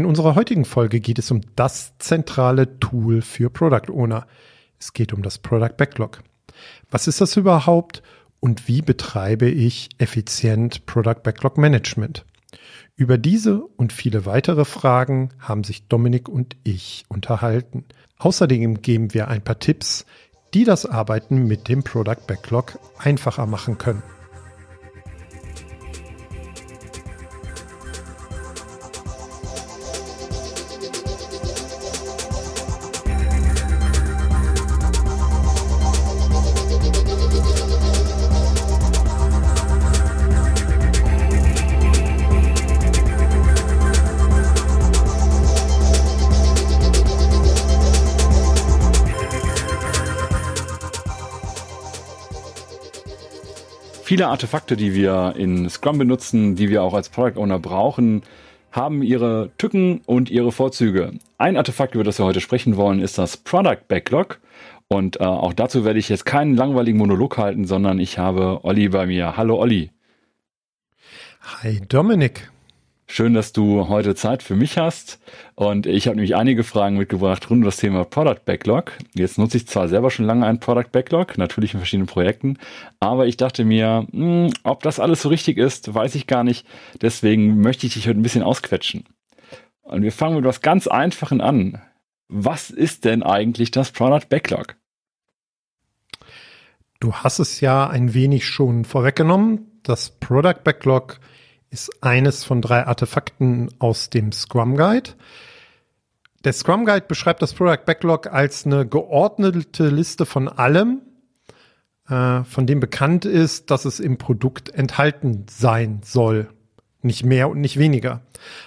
In 0.00 0.06
unserer 0.06 0.34
heutigen 0.34 0.64
Folge 0.64 0.98
geht 0.98 1.18
es 1.18 1.30
um 1.30 1.42
das 1.56 1.92
zentrale 1.98 2.78
Tool 2.80 3.20
für 3.20 3.50
Product 3.50 3.92
Owner. 3.92 4.26
Es 4.78 4.94
geht 4.94 5.12
um 5.12 5.20
das 5.20 5.36
Product 5.36 5.76
Backlog. 5.76 6.22
Was 6.90 7.06
ist 7.06 7.20
das 7.20 7.36
überhaupt 7.36 8.02
und 8.40 8.66
wie 8.66 8.80
betreibe 8.80 9.50
ich 9.50 9.90
effizient 9.98 10.86
Product 10.86 11.22
Backlog 11.22 11.58
Management? 11.58 12.24
Über 12.96 13.18
diese 13.18 13.60
und 13.60 13.92
viele 13.92 14.24
weitere 14.24 14.64
Fragen 14.64 15.34
haben 15.38 15.64
sich 15.64 15.86
Dominik 15.86 16.30
und 16.30 16.56
ich 16.64 17.04
unterhalten. 17.08 17.84
Außerdem 18.16 18.80
geben 18.80 19.12
wir 19.12 19.28
ein 19.28 19.44
paar 19.44 19.58
Tipps, 19.58 20.06
die 20.54 20.64
das 20.64 20.86
Arbeiten 20.86 21.46
mit 21.46 21.68
dem 21.68 21.82
Product 21.82 22.26
Backlog 22.26 22.78
einfacher 22.96 23.44
machen 23.44 23.76
können. 23.76 24.02
Viele 54.20 54.28
Artefakte, 54.28 54.76
die 54.76 54.94
wir 54.94 55.32
in 55.38 55.70
Scrum 55.70 55.96
benutzen, 55.96 56.54
die 56.54 56.68
wir 56.68 56.82
auch 56.82 56.92
als 56.92 57.08
Product 57.08 57.40
Owner 57.40 57.58
brauchen, 57.58 58.20
haben 58.70 59.02
ihre 59.02 59.50
Tücken 59.56 60.02
und 60.04 60.28
ihre 60.28 60.52
Vorzüge. 60.52 61.12
Ein 61.38 61.56
Artefakt, 61.56 61.94
über 61.94 62.04
das 62.04 62.18
wir 62.18 62.26
heute 62.26 62.42
sprechen 62.42 62.76
wollen, 62.76 63.00
ist 63.00 63.16
das 63.16 63.38
Product 63.38 63.78
Backlog. 63.88 64.38
Und 64.88 65.20
äh, 65.20 65.24
auch 65.24 65.54
dazu 65.54 65.86
werde 65.86 65.98
ich 65.98 66.10
jetzt 66.10 66.26
keinen 66.26 66.54
langweiligen 66.54 66.98
Monolog 66.98 67.38
halten, 67.38 67.64
sondern 67.64 67.98
ich 67.98 68.18
habe 68.18 68.62
Olli 68.62 68.90
bei 68.90 69.06
mir. 69.06 69.38
Hallo 69.38 69.58
Olli. 69.58 69.90
Hi 71.62 71.80
Dominik. 71.88 72.50
Schön, 73.12 73.34
dass 73.34 73.52
du 73.52 73.88
heute 73.88 74.14
Zeit 74.14 74.40
für 74.40 74.54
mich 74.54 74.78
hast. 74.78 75.18
Und 75.56 75.86
ich 75.86 76.06
habe 76.06 76.14
nämlich 76.14 76.36
einige 76.36 76.62
Fragen 76.62 76.96
mitgebracht 76.96 77.50
rund 77.50 77.62
um 77.62 77.64
das 77.64 77.78
Thema 77.78 78.04
Product 78.04 78.44
Backlog. 78.44 78.92
Jetzt 79.14 79.36
nutze 79.36 79.56
ich 79.56 79.66
zwar 79.66 79.88
selber 79.88 80.12
schon 80.12 80.26
lange 80.26 80.46
einen 80.46 80.60
Product 80.60 80.92
Backlog, 80.92 81.36
natürlich 81.36 81.74
in 81.74 81.80
verschiedenen 81.80 82.06
Projekten, 82.06 82.56
aber 83.00 83.26
ich 83.26 83.36
dachte 83.36 83.64
mir, 83.64 84.06
mh, 84.12 84.46
hm, 84.46 84.52
ob 84.62 84.84
das 84.84 85.00
alles 85.00 85.22
so 85.22 85.28
richtig 85.28 85.58
ist, 85.58 85.92
weiß 85.92 86.14
ich 86.14 86.28
gar 86.28 86.44
nicht. 86.44 86.64
Deswegen 87.02 87.60
möchte 87.60 87.84
ich 87.84 87.94
dich 87.94 88.06
heute 88.06 88.20
ein 88.20 88.22
bisschen 88.22 88.44
ausquetschen. 88.44 89.02
Und 89.82 90.02
wir 90.02 90.12
fangen 90.12 90.36
mit 90.36 90.44
was 90.44 90.60
ganz 90.60 90.86
Einfachen 90.86 91.40
an. 91.40 91.82
Was 92.28 92.70
ist 92.70 93.04
denn 93.04 93.24
eigentlich 93.24 93.72
das 93.72 93.90
Product 93.90 94.28
Backlog? 94.28 94.76
Du 97.00 97.12
hast 97.12 97.40
es 97.40 97.60
ja 97.60 97.88
ein 97.88 98.14
wenig 98.14 98.46
schon 98.46 98.84
vorweggenommen. 98.84 99.80
Das 99.82 100.10
Product 100.10 100.62
Backlog 100.62 101.18
eines 102.00 102.44
von 102.44 102.62
drei 102.62 102.86
Artefakten 102.86 103.70
aus 103.78 104.10
dem 104.10 104.32
Scrum 104.32 104.76
Guide. 104.76 105.10
Der 106.44 106.52
Scrum 106.52 106.84
Guide 106.84 107.04
beschreibt 107.06 107.42
das 107.42 107.54
Product 107.54 107.84
Backlog 107.84 108.26
als 108.26 108.66
eine 108.66 108.86
geordnete 108.86 109.88
Liste 109.88 110.26
von 110.26 110.48
allem, 110.48 111.02
äh, 112.08 112.42
von 112.44 112.66
dem 112.66 112.80
bekannt 112.80 113.24
ist, 113.24 113.70
dass 113.70 113.84
es 113.84 114.00
im 114.00 114.18
Produkt 114.18 114.70
enthalten 114.70 115.46
sein 115.48 116.00
soll. 116.04 116.48
Nicht 117.02 117.24
mehr 117.24 117.48
und 117.48 117.60
nicht 117.60 117.78
weniger. 117.78 118.22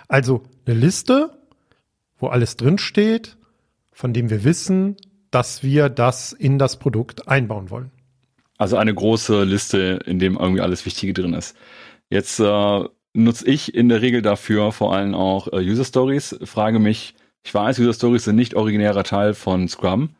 Also 0.08 0.44
eine 0.66 0.76
Liste, 0.76 1.38
wo 2.20 2.28
alles 2.28 2.58
drinsteht, 2.58 3.38
von 3.92 4.14
dem 4.14 4.30
wir 4.30 4.44
wissen, 4.44 4.98
dass 5.30 5.64
wir 5.64 5.90
das 5.90 6.32
in 6.32 6.60
das 6.60 6.78
Produkt 6.78 7.28
einbauen 7.28 7.70
wollen. 7.70 7.92
Also 8.58 8.78
eine 8.78 8.94
große 8.94 9.44
Liste, 9.44 10.00
in 10.06 10.20
dem 10.20 10.38
irgendwie 10.38 10.62
alles 10.62 10.86
Wichtige 10.86 11.14
drin 11.14 11.34
ist. 11.34 11.56
Jetzt 12.10 12.40
äh, 12.40 12.84
nutze 13.14 13.48
ich 13.48 13.74
in 13.74 13.90
der 13.90 14.02
Regel 14.02 14.22
dafür 14.22 14.72
vor 14.72 14.94
allem 14.94 15.14
auch 15.16 15.48
äh, 15.48 15.58
User 15.58 15.86
Stories. 15.86 16.38
Frage 16.44 16.80
mich, 16.80 17.16
ich 17.44 17.54
weiß, 17.54 17.80
User 17.80 17.94
Stories 17.94 18.26
sind 18.26 18.36
nicht 18.36 18.56
originärer 18.56 19.04
Teil 19.04 19.34
von 19.34 19.68
Scrum, 19.68 20.16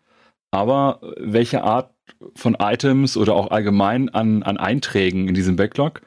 aber 0.52 1.00
welche 1.18 1.64
Art 1.64 1.94
von 2.36 2.56
Items 2.60 3.18
oder 3.18 3.34
auch 3.34 3.52
allgemein 3.52 4.10
an, 4.10 4.44
an 4.44 4.58
Einträgen 4.58 5.28
in 5.28 5.34
diesem 5.34 5.56
Backlog 5.56 6.02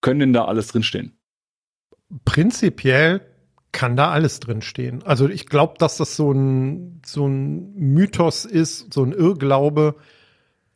können 0.00 0.20
denn 0.20 0.32
da 0.32 0.44
alles 0.44 0.68
drinstehen? 0.68 1.18
Prinzipiell 2.24 3.20
kann 3.72 3.96
da 3.96 4.10
alles 4.10 4.40
drinstehen. 4.40 5.02
Also 5.04 5.28
ich 5.28 5.46
glaube, 5.46 5.74
dass 5.78 5.96
das 5.96 6.16
so 6.16 6.32
ein, 6.32 7.00
so 7.04 7.26
ein 7.26 7.74
Mythos 7.74 8.44
ist, 8.44 8.92
so 8.92 9.04
ein 9.04 9.12
Irrglaube, 9.12 9.96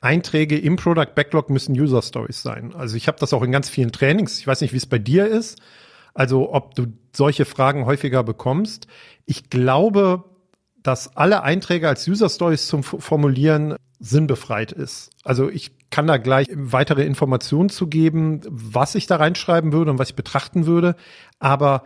Einträge 0.04 0.58
im 0.58 0.76
Product 0.76 1.14
Backlog 1.14 1.50
müssen 1.50 1.78
User 1.78 2.02
Stories 2.02 2.42
sein. 2.42 2.74
Also 2.74 2.96
ich 2.96 3.08
habe 3.08 3.18
das 3.18 3.32
auch 3.32 3.42
in 3.42 3.52
ganz 3.52 3.68
vielen 3.68 3.90
Trainings. 3.90 4.38
Ich 4.38 4.46
weiß 4.46 4.60
nicht, 4.60 4.72
wie 4.72 4.78
es 4.78 4.86
bei 4.86 4.98
dir 4.98 5.26
ist. 5.26 5.58
Also 6.12 6.52
ob 6.52 6.74
du 6.74 6.86
solche 7.12 7.44
Fragen 7.44 7.86
häufiger 7.86 8.22
bekommst. 8.22 8.86
Ich 9.24 9.50
glaube, 9.50 10.24
dass 10.82 11.16
alle 11.16 11.42
Einträge 11.42 11.88
als 11.88 12.06
User 12.06 12.28
Stories 12.28 12.68
zum 12.68 12.82
Formulieren 12.82 13.76
sinnbefreit 13.98 14.70
ist. 14.70 15.10
Also 15.24 15.48
ich 15.48 15.72
kann 15.90 16.06
da 16.06 16.18
gleich 16.18 16.48
weitere 16.52 17.04
Informationen 17.04 17.70
zu 17.70 17.86
geben, 17.86 18.42
was 18.48 18.94
ich 18.94 19.06
da 19.06 19.16
reinschreiben 19.16 19.72
würde 19.72 19.90
und 19.90 19.98
was 19.98 20.10
ich 20.10 20.16
betrachten 20.16 20.66
würde. 20.66 20.94
Aber 21.38 21.84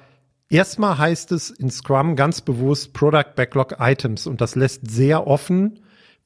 erstmal 0.48 0.98
heißt 0.98 1.30
es 1.32 1.50
in 1.50 1.70
Scrum 1.70 2.16
ganz 2.16 2.40
bewusst 2.40 2.92
Product 2.92 3.34
Backlog 3.36 3.76
Items 3.78 4.26
und 4.26 4.40
das 4.40 4.56
lässt 4.56 4.90
sehr 4.90 5.26
offen, 5.26 5.80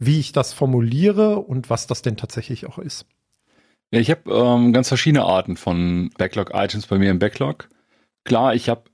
wie 0.05 0.19
ich 0.19 0.33
das 0.33 0.53
formuliere 0.53 1.39
und 1.39 1.71
was 1.71 1.87
das 1.87 2.03
denn 2.03 2.17
tatsächlich 2.17 2.67
auch 2.67 2.79
ist. 2.79 3.07
Ja, 3.93 4.01
ich 4.01 4.11
habe 4.11 4.31
ähm, 4.31 4.73
ganz 4.73 4.89
verschiedene 4.89 5.25
Arten 5.25 5.57
von 5.57 6.11
Backlog-Items 6.19 6.87
bei 6.87 6.99
mir 6.99 7.11
im 7.11 7.19
Backlog. 7.19 7.69
Klar, 8.25 8.55
ich 8.55 8.69
habe, 8.69 8.85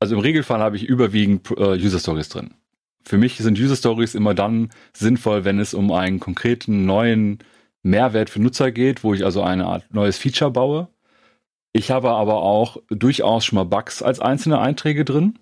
also 0.00 0.14
im 0.14 0.20
Regelfall 0.20 0.60
habe 0.60 0.76
ich 0.76 0.84
überwiegend 0.84 1.50
äh, 1.50 1.76
User 1.76 1.98
Stories 1.98 2.30
drin. 2.30 2.54
Für 3.04 3.18
mich 3.18 3.36
sind 3.36 3.58
User 3.58 3.76
Stories 3.76 4.14
immer 4.14 4.34
dann 4.34 4.70
sinnvoll, 4.92 5.44
wenn 5.44 5.60
es 5.60 5.74
um 5.74 5.92
einen 5.92 6.18
konkreten 6.20 6.86
neuen 6.86 7.38
Mehrwert 7.82 8.30
für 8.30 8.42
Nutzer 8.42 8.72
geht, 8.72 9.04
wo 9.04 9.14
ich 9.14 9.24
also 9.24 9.42
eine 9.42 9.66
Art 9.66 9.84
neues 9.94 10.18
Feature 10.18 10.50
baue. 10.50 10.88
Ich 11.72 11.90
habe 11.90 12.10
aber 12.10 12.42
auch 12.42 12.78
durchaus 12.88 13.44
schon 13.44 13.56
mal 13.56 13.64
Bugs 13.64 14.02
als 14.02 14.18
einzelne 14.18 14.58
Einträge 14.58 15.04
drin. 15.04 15.38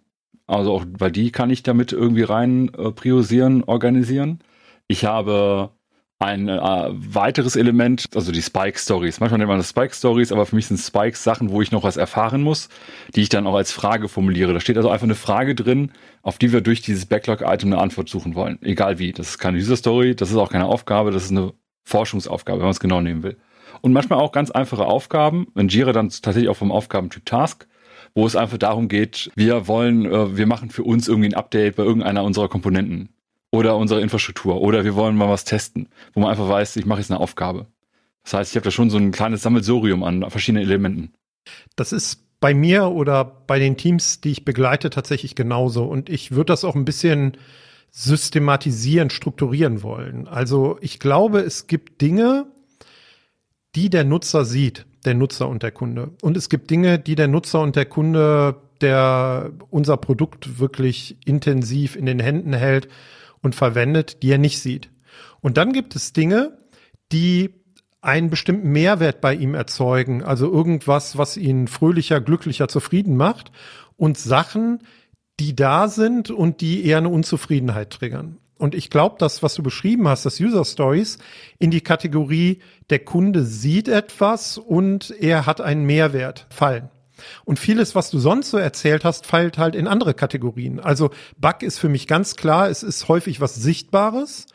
Also 0.46 0.74
auch, 0.74 0.84
weil 0.98 1.12
die 1.12 1.30
kann 1.30 1.48
ich 1.48 1.62
damit 1.62 1.92
irgendwie 1.92 2.24
rein 2.24 2.68
äh, 2.74 2.90
priorisieren, 2.90 3.64
organisieren. 3.64 4.40
Ich 4.86 5.04
habe 5.04 5.70
ein 6.18 6.48
äh, 6.48 6.58
weiteres 6.60 7.56
Element, 7.56 8.08
also 8.14 8.32
die 8.32 8.42
Spike 8.42 8.78
Stories. 8.78 9.20
Manchmal 9.20 9.38
nennt 9.38 9.48
man 9.48 9.58
das 9.58 9.70
Spike 9.70 9.94
Stories, 9.94 10.32
aber 10.32 10.46
für 10.46 10.56
mich 10.56 10.66
sind 10.66 10.78
Spikes 10.78 11.24
Sachen, 11.24 11.50
wo 11.50 11.60
ich 11.60 11.72
noch 11.72 11.82
was 11.82 11.96
erfahren 11.96 12.42
muss, 12.42 12.68
die 13.14 13.22
ich 13.22 13.28
dann 13.28 13.46
auch 13.46 13.54
als 13.54 13.72
Frage 13.72 14.08
formuliere. 14.08 14.52
Da 14.52 14.60
steht 14.60 14.76
also 14.76 14.90
einfach 14.90 15.04
eine 15.04 15.16
Frage 15.16 15.54
drin, 15.54 15.92
auf 16.22 16.38
die 16.38 16.52
wir 16.52 16.60
durch 16.60 16.82
dieses 16.82 17.06
Backlog-Item 17.06 17.72
eine 17.72 17.82
Antwort 17.82 18.08
suchen 18.08 18.34
wollen. 18.34 18.58
Egal 18.62 18.98
wie. 18.98 19.12
Das 19.12 19.30
ist 19.30 19.38
keine 19.38 19.58
User 19.58 19.76
Story, 19.76 20.14
das 20.14 20.30
ist 20.30 20.36
auch 20.36 20.50
keine 20.50 20.66
Aufgabe, 20.66 21.10
das 21.10 21.24
ist 21.24 21.30
eine 21.30 21.52
Forschungsaufgabe, 21.82 22.58
wenn 22.58 22.66
man 22.66 22.72
es 22.72 22.80
genau 22.80 23.00
nehmen 23.00 23.22
will. 23.22 23.36
Und 23.82 23.92
manchmal 23.92 24.20
auch 24.20 24.32
ganz 24.32 24.50
einfache 24.50 24.86
Aufgaben, 24.86 25.48
wenn 25.54 25.68
Jira 25.68 25.92
dann 25.92 26.08
tatsächlich 26.08 26.48
auch 26.48 26.56
vom 26.56 26.72
Aufgabentyp 26.72 27.26
Task, 27.26 27.66
wo 28.14 28.26
es 28.26 28.36
einfach 28.36 28.58
darum 28.58 28.88
geht, 28.88 29.30
wir 29.34 29.66
wollen, 29.66 30.06
äh, 30.06 30.36
wir 30.36 30.46
machen 30.46 30.70
für 30.70 30.84
uns 30.84 31.08
irgendwie 31.08 31.28
ein 31.28 31.34
Update 31.34 31.76
bei 31.76 31.82
irgendeiner 31.82 32.22
unserer 32.22 32.48
Komponenten 32.48 33.10
oder 33.54 33.76
unsere 33.76 34.00
Infrastruktur 34.00 34.60
oder 34.60 34.84
wir 34.84 34.96
wollen 34.96 35.16
mal 35.16 35.28
was 35.28 35.44
testen, 35.44 35.88
wo 36.12 36.20
man 36.20 36.30
einfach 36.30 36.48
weiß, 36.48 36.76
ich 36.76 36.86
mache 36.86 37.00
jetzt 37.00 37.10
eine 37.10 37.20
Aufgabe. 37.20 37.66
Das 38.24 38.34
heißt, 38.34 38.52
ich 38.52 38.56
habe 38.56 38.64
da 38.64 38.70
schon 38.70 38.90
so 38.90 38.98
ein 38.98 39.12
kleines 39.12 39.42
Sammelsurium 39.42 40.02
an 40.02 40.28
verschiedenen 40.28 40.64
Elementen. 40.64 41.12
Das 41.76 41.92
ist 41.92 42.20
bei 42.40 42.52
mir 42.52 42.88
oder 42.88 43.24
bei 43.24 43.58
den 43.58 43.76
Teams, 43.76 44.20
die 44.20 44.32
ich 44.32 44.44
begleite, 44.44 44.90
tatsächlich 44.90 45.34
genauso. 45.34 45.84
Und 45.84 46.08
ich 46.08 46.32
würde 46.32 46.46
das 46.46 46.64
auch 46.64 46.74
ein 46.74 46.84
bisschen 46.84 47.36
systematisieren, 47.90 49.08
strukturieren 49.08 49.82
wollen. 49.82 50.26
Also 50.26 50.78
ich 50.80 50.98
glaube, 50.98 51.40
es 51.40 51.68
gibt 51.68 52.00
Dinge, 52.00 52.46
die 53.76 53.88
der 53.88 54.04
Nutzer 54.04 54.44
sieht, 54.44 54.84
der 55.04 55.14
Nutzer 55.14 55.48
und 55.48 55.62
der 55.62 55.70
Kunde. 55.70 56.10
Und 56.22 56.36
es 56.36 56.48
gibt 56.48 56.70
Dinge, 56.70 56.98
die 56.98 57.14
der 57.14 57.28
Nutzer 57.28 57.60
und 57.60 57.76
der 57.76 57.86
Kunde, 57.86 58.56
der 58.80 59.52
unser 59.70 59.96
Produkt 59.96 60.58
wirklich 60.58 61.16
intensiv 61.24 61.94
in 61.94 62.06
den 62.06 62.18
Händen 62.18 62.52
hält, 62.52 62.88
und 63.44 63.54
verwendet, 63.54 64.22
die 64.22 64.32
er 64.32 64.38
nicht 64.38 64.58
sieht. 64.58 64.90
Und 65.40 65.58
dann 65.58 65.72
gibt 65.72 65.94
es 65.94 66.12
Dinge, 66.12 66.58
die 67.12 67.54
einen 68.00 68.30
bestimmten 68.30 68.70
Mehrwert 68.70 69.20
bei 69.20 69.34
ihm 69.34 69.54
erzeugen, 69.54 70.22
also 70.22 70.50
irgendwas, 70.50 71.16
was 71.16 71.36
ihn 71.36 71.68
fröhlicher, 71.68 72.20
glücklicher, 72.20 72.68
zufrieden 72.68 73.16
macht 73.16 73.52
und 73.96 74.18
Sachen, 74.18 74.80
die 75.40 75.54
da 75.54 75.88
sind 75.88 76.30
und 76.30 76.60
die 76.60 76.84
eher 76.84 76.98
eine 76.98 77.08
Unzufriedenheit 77.08 77.90
triggern. 77.90 78.38
Und 78.56 78.74
ich 78.74 78.88
glaube, 78.88 79.16
das, 79.18 79.42
was 79.42 79.54
du 79.54 79.62
beschrieben 79.62 80.08
hast, 80.08 80.24
das 80.24 80.40
User 80.40 80.64
Stories, 80.64 81.18
in 81.58 81.70
die 81.70 81.80
Kategorie 81.80 82.60
der 82.88 83.00
Kunde 83.00 83.44
sieht 83.44 83.88
etwas 83.88 84.58
und 84.58 85.10
er 85.18 85.44
hat 85.44 85.60
einen 85.60 85.84
Mehrwert 85.84 86.46
fallen. 86.50 86.88
Und 87.44 87.58
vieles, 87.58 87.94
was 87.94 88.10
du 88.10 88.18
sonst 88.18 88.50
so 88.50 88.58
erzählt 88.58 89.04
hast, 89.04 89.26
fällt 89.26 89.58
halt 89.58 89.74
in 89.74 89.86
andere 89.86 90.14
Kategorien. 90.14 90.80
Also 90.80 91.10
Bug 91.38 91.62
ist 91.62 91.78
für 91.78 91.88
mich 91.88 92.06
ganz 92.06 92.36
klar, 92.36 92.68
es 92.68 92.82
ist 92.82 93.08
häufig 93.08 93.40
was 93.40 93.54
Sichtbares 93.54 94.46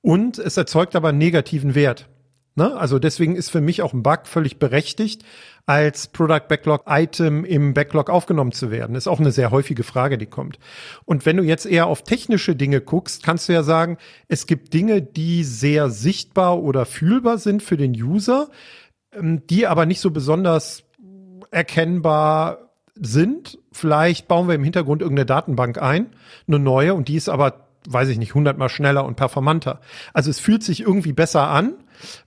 und 0.00 0.38
es 0.38 0.56
erzeugt 0.56 0.96
aber 0.96 1.08
einen 1.08 1.18
negativen 1.18 1.74
Wert. 1.74 2.08
Ne? 2.56 2.76
Also 2.76 2.98
deswegen 3.00 3.34
ist 3.34 3.50
für 3.50 3.60
mich 3.60 3.82
auch 3.82 3.92
ein 3.92 4.04
Bug 4.04 4.26
völlig 4.26 4.58
berechtigt, 4.58 5.24
als 5.66 6.06
Product 6.08 6.46
Backlog 6.48 6.84
Item 6.86 7.44
im 7.44 7.74
Backlog 7.74 8.10
aufgenommen 8.10 8.52
zu 8.52 8.70
werden. 8.70 8.94
Ist 8.94 9.08
auch 9.08 9.18
eine 9.18 9.32
sehr 9.32 9.50
häufige 9.50 9.82
Frage, 9.82 10.18
die 10.18 10.26
kommt. 10.26 10.58
Und 11.04 11.26
wenn 11.26 11.36
du 11.36 11.42
jetzt 11.42 11.66
eher 11.66 11.86
auf 11.86 12.02
technische 12.02 12.54
Dinge 12.54 12.80
guckst, 12.80 13.24
kannst 13.24 13.48
du 13.48 13.54
ja 13.54 13.62
sagen, 13.64 13.98
es 14.28 14.46
gibt 14.46 14.72
Dinge, 14.72 15.02
die 15.02 15.42
sehr 15.42 15.90
sichtbar 15.90 16.62
oder 16.62 16.86
fühlbar 16.86 17.38
sind 17.38 17.62
für 17.62 17.76
den 17.76 17.92
User, 17.92 18.50
ähm, 19.12 19.44
die 19.48 19.66
aber 19.66 19.84
nicht 19.86 20.00
so 20.00 20.10
besonders 20.10 20.83
erkennbar 21.54 22.70
sind. 22.94 23.58
Vielleicht 23.72 24.28
bauen 24.28 24.48
wir 24.48 24.54
im 24.54 24.64
Hintergrund 24.64 25.02
irgendeine 25.02 25.26
Datenbank 25.26 25.80
ein, 25.80 26.08
eine 26.46 26.58
neue, 26.58 26.94
und 26.94 27.08
die 27.08 27.16
ist 27.16 27.28
aber, 27.28 27.68
weiß 27.88 28.08
ich 28.08 28.18
nicht, 28.18 28.34
hundertmal 28.34 28.68
schneller 28.68 29.04
und 29.04 29.16
performanter. 29.16 29.80
Also 30.12 30.30
es 30.30 30.40
fühlt 30.40 30.62
sich 30.62 30.80
irgendwie 30.80 31.12
besser 31.12 31.48
an, 31.48 31.74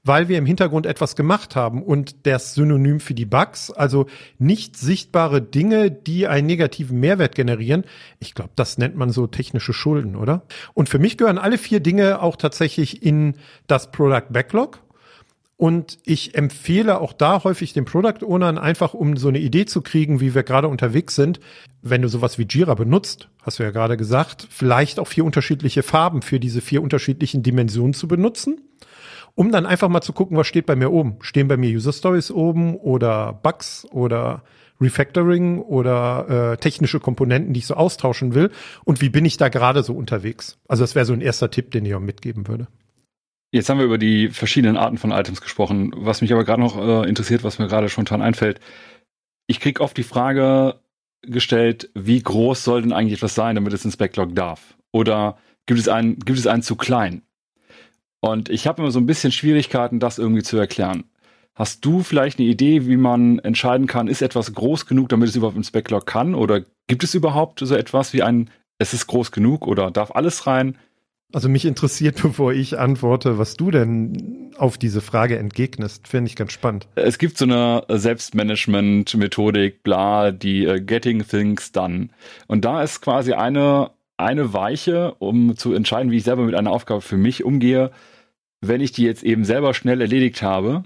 weil 0.04 0.28
wir 0.28 0.38
im 0.38 0.46
Hintergrund 0.46 0.86
etwas 0.86 1.16
gemacht 1.16 1.56
haben 1.56 1.84
und 1.84 2.26
das 2.26 2.54
Synonym 2.54 3.00
für 3.00 3.14
die 3.14 3.26
Bugs, 3.26 3.70
also 3.72 4.08
nicht 4.40 4.78
sichtbare 4.78 5.42
Dinge, 5.42 5.92
die 5.92 6.28
einen 6.28 6.48
negativen 6.48 7.00
Mehrwert 7.00 7.36
generieren. 7.36 7.84
Ich 8.20 8.34
glaube, 8.34 8.52
das 8.56 8.78
nennt 8.78 8.96
man 8.96 9.10
so 9.10 9.28
technische 9.28 9.74
Schulden, 9.74 10.16
oder? 10.16 10.44
Und 10.74 10.90
für 10.90 11.00
mich 11.00 11.18
gehören 11.18 11.38
alle 11.38 11.58
vier 11.58 11.80
Dinge 11.80 12.22
auch 12.22 12.38
tatsächlich 12.38 13.04
in 13.04 13.36
das 13.68 13.92
Product 13.92 14.28
Backlog. 14.32 14.80
Und 15.58 15.98
ich 16.06 16.36
empfehle 16.36 17.02
auch 17.02 17.14
da 17.14 17.44
häufig 17.44 17.74
den 17.74 17.84
Product 17.84 18.24
Ownern 18.24 18.60
einfach, 18.60 18.94
um 18.94 19.18
so 19.18 19.28
eine 19.28 19.40
Idee 19.40 19.66
zu 19.66 19.82
kriegen, 19.82 20.20
wie 20.20 20.36
wir 20.36 20.44
gerade 20.44 20.68
unterwegs 20.68 21.16
sind. 21.16 21.40
Wenn 21.82 22.04
du 22.04 22.10
sowas 22.10 22.38
wie 22.38 22.46
Jira 22.48 22.76
benutzt, 22.76 23.30
hast 23.42 23.58
du 23.58 23.64
ja 23.64 23.72
gerade 23.72 23.98
gesagt, 23.98 24.48
vielleicht 24.52 25.00
auch 25.00 25.08
vier 25.08 25.26
unterschiedliche 25.26 25.82
Farben 25.82 26.22
für 26.22 26.40
diese 26.40 26.62
vier 26.62 26.84
unterschiedlichen 26.84 27.42
Dimensionen 27.42 27.96
zu 27.96 28.08
benutzen, 28.08 28.62
um 29.34 29.52
dann 29.52 29.66
einfach 29.66 29.90
mal 29.90 30.02
zu 30.02 30.14
gucken, 30.14 30.38
was 30.38 30.46
steht 30.46 30.68
bei 30.68 30.76
mir 30.76 30.92
oben. 30.92 31.16
Stehen 31.22 31.48
bei 31.48 31.58
mir 31.58 31.76
User 31.76 31.94
Stories 31.94 32.30
oben 32.30 32.76
oder 32.76 33.34
Bugs 33.42 33.88
oder 33.90 34.44
Refactoring 34.80 35.60
oder 35.60 36.52
äh, 36.54 36.58
technische 36.58 37.00
Komponenten, 37.00 37.54
die 37.54 37.62
ich 37.62 37.66
so 37.66 37.74
austauschen 37.74 38.36
will? 38.36 38.52
Und 38.84 39.02
wie 39.02 39.10
bin 39.10 39.26
ich 39.26 39.38
da 39.38 39.50
gerade 39.50 39.82
so 39.82 39.96
unterwegs? 39.96 40.60
Also 40.68 40.84
das 40.84 40.94
wäre 40.94 41.06
so 41.06 41.14
ein 41.14 41.22
erster 41.22 41.50
Tipp, 41.50 41.72
den 41.72 41.84
ich 41.84 41.96
auch 41.96 42.00
mitgeben 42.00 42.48
würde. 42.48 42.68
Jetzt 43.58 43.70
haben 43.70 43.80
wir 43.80 43.86
über 43.86 43.98
die 43.98 44.30
verschiedenen 44.30 44.78
Arten 44.78 45.00
von 45.00 45.10
Items 45.10 45.42
gesprochen. 45.42 45.92
Was 45.96 46.22
mich 46.22 46.32
aber 46.32 46.44
gerade 46.44 46.62
noch 46.62 46.78
äh, 46.78 47.10
interessiert, 47.10 47.44
was 47.44 47.58
mir 47.58 47.68
gerade 47.68 47.90
spontan 47.90 48.22
einfällt, 48.22 48.60
ich 49.48 49.60
kriege 49.60 49.82
oft 49.82 49.98
die 49.98 50.04
Frage 50.04 50.80
gestellt, 51.24 51.90
wie 51.96 52.22
groß 52.22 52.64
soll 52.64 52.84
denn 52.84 52.94
eigentlich 52.94 53.18
etwas 53.18 53.34
sein, 53.34 53.56
damit 53.56 53.74
es 53.74 53.84
ins 53.84 53.98
Backlog 53.98 54.36
darf? 54.36 54.78
Oder 54.92 55.40
gibt 55.66 55.80
es 55.80 55.88
einen, 55.88 56.20
gibt 56.20 56.38
es 56.38 56.46
einen 56.46 56.62
zu 56.62 56.76
klein? 56.76 57.24
Und 58.20 58.50
ich 58.50 58.68
habe 58.68 58.84
immer 58.84 58.92
so 58.92 59.00
ein 59.00 59.08
bisschen 59.08 59.32
Schwierigkeiten, 59.32 60.00
das 60.00 60.20
irgendwie 60.20 60.44
zu 60.44 60.58
erklären. 60.58 61.06
Hast 61.56 61.84
du 61.84 62.04
vielleicht 62.04 62.38
eine 62.38 62.48
Idee, 62.48 62.86
wie 62.86 62.98
man 62.98 63.40
entscheiden 63.40 63.88
kann, 63.88 64.08
ist 64.08 64.22
etwas 64.22 64.54
groß 64.54 64.86
genug, 64.86 65.10
damit 65.10 65.30
es 65.30 65.36
überhaupt 65.36 65.58
ins 65.58 65.72
Backlog 65.72 66.06
kann? 66.06 66.36
Oder 66.36 66.62
gibt 66.86 67.04
es 67.04 67.16
überhaupt 67.16 67.58
so 67.60 67.74
etwas 67.74 68.14
wie 68.14 68.22
ein, 68.22 68.52
es 68.78 68.94
ist 68.94 69.08
groß 69.08 69.32
genug 69.32 69.66
oder 69.66 69.90
darf 69.90 70.12
alles 70.12 70.46
rein? 70.46 70.78
Also 71.34 71.50
mich 71.50 71.66
interessiert, 71.66 72.20
bevor 72.22 72.54
ich 72.54 72.80
antworte, 72.80 73.38
was 73.38 73.56
du 73.56 73.72
denn 73.72 74.52
auf 74.58 74.78
diese 74.78 75.02
Frage 75.02 75.38
entgegnest. 75.38 76.08
Finde 76.08 76.30
ich 76.30 76.36
ganz 76.36 76.54
spannend. 76.54 76.88
Es 76.96 77.18
gibt 77.18 77.38
so 77.38 77.46
eine 77.46 77.84
Selbstmanagement-Methodik, 77.90 79.84
bla, 79.84 80.32
die 80.32 80.68
uh, 80.68 80.78
Getting 80.84 81.28
Things 81.28 81.72
Done. 81.72 82.10
Und 82.48 82.66
da 82.66 82.82
ist 82.82 83.02
quasi 83.02 83.34
eine, 83.34 83.92
eine 84.18 84.54
Weiche, 84.54 85.16
um 85.20 85.56
zu 85.58 85.74
entscheiden, 85.74 86.12
wie 86.12 86.18
ich 86.18 86.24
selber 86.24 86.44
mit 86.44 86.56
einer 86.56 86.72
Aufgabe 86.72 87.02
für 87.02 87.18
mich 87.18 87.44
umgehe, 87.44 87.92
wenn 88.62 88.82
ich 88.82 88.92
die 88.92 89.04
jetzt 89.04 89.24
eben 89.24 89.44
selber 89.44 89.74
schnell 89.74 90.02
erledigt 90.02 90.42
habe. 90.42 90.84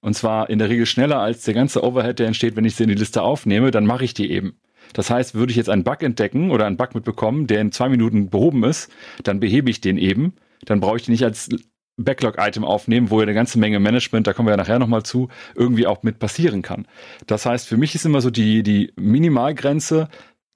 Und 0.00 0.14
zwar 0.14 0.50
in 0.50 0.58
der 0.58 0.68
Regel 0.68 0.86
schneller 0.86 1.20
als 1.20 1.44
der 1.44 1.54
ganze 1.54 1.84
Overhead, 1.84 2.18
der 2.18 2.26
entsteht, 2.26 2.56
wenn 2.56 2.64
ich 2.64 2.74
sie 2.74 2.84
in 2.84 2.88
die 2.88 2.96
Liste 2.96 3.22
aufnehme, 3.22 3.70
dann 3.70 3.86
mache 3.86 4.04
ich 4.04 4.14
die 4.14 4.30
eben. 4.32 4.58
Das 4.92 5.10
heißt, 5.10 5.34
würde 5.34 5.50
ich 5.50 5.56
jetzt 5.56 5.70
einen 5.70 5.84
Bug 5.84 6.02
entdecken 6.02 6.50
oder 6.50 6.66
einen 6.66 6.76
Bug 6.76 6.94
mitbekommen, 6.94 7.46
der 7.46 7.60
in 7.60 7.72
zwei 7.72 7.88
Minuten 7.88 8.30
behoben 8.30 8.64
ist, 8.64 8.90
dann 9.22 9.40
behebe 9.40 9.70
ich 9.70 9.80
den 9.80 9.98
eben. 9.98 10.34
Dann 10.64 10.80
brauche 10.80 10.96
ich 10.96 11.04
den 11.04 11.12
nicht 11.12 11.24
als 11.24 11.48
Backlog-Item 11.96 12.64
aufnehmen, 12.64 13.10
wo 13.10 13.18
ja 13.18 13.24
eine 13.24 13.34
ganze 13.34 13.58
Menge 13.58 13.80
Management, 13.80 14.26
da 14.26 14.32
kommen 14.32 14.48
wir 14.48 14.52
ja 14.52 14.56
nachher 14.56 14.78
nochmal 14.78 15.02
zu, 15.02 15.28
irgendwie 15.54 15.86
auch 15.86 16.02
mit 16.02 16.18
passieren 16.18 16.62
kann. 16.62 16.86
Das 17.26 17.46
heißt, 17.46 17.68
für 17.68 17.76
mich 17.76 17.94
ist 17.94 18.06
immer 18.06 18.20
so 18.20 18.30
die, 18.30 18.62
die 18.62 18.92
Minimalgrenze, 18.96 20.08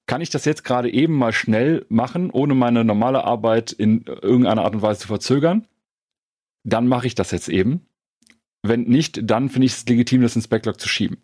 kann 0.07 0.21
ich 0.21 0.29
das 0.29 0.45
jetzt 0.45 0.63
gerade 0.63 0.91
eben 0.91 1.13
mal 1.13 1.33
schnell 1.33 1.85
machen, 1.89 2.31
ohne 2.31 2.55
meine 2.55 2.83
normale 2.83 3.23
Arbeit 3.25 3.73
in 3.73 4.05
irgendeiner 4.05 4.63
Art 4.63 4.75
und 4.75 4.81
Weise 4.81 5.01
zu 5.01 5.07
verzögern? 5.07 5.67
Dann 6.63 6.87
mache 6.87 7.07
ich 7.07 7.15
das 7.15 7.31
jetzt 7.31 7.49
eben. 7.49 7.85
Wenn 8.63 8.83
nicht, 8.83 9.29
dann 9.29 9.49
finde 9.49 9.67
ich 9.67 9.73
es 9.73 9.85
legitim, 9.87 10.21
das 10.21 10.35
ins 10.35 10.47
Backlog 10.47 10.79
zu 10.79 10.89
schieben. 10.89 11.17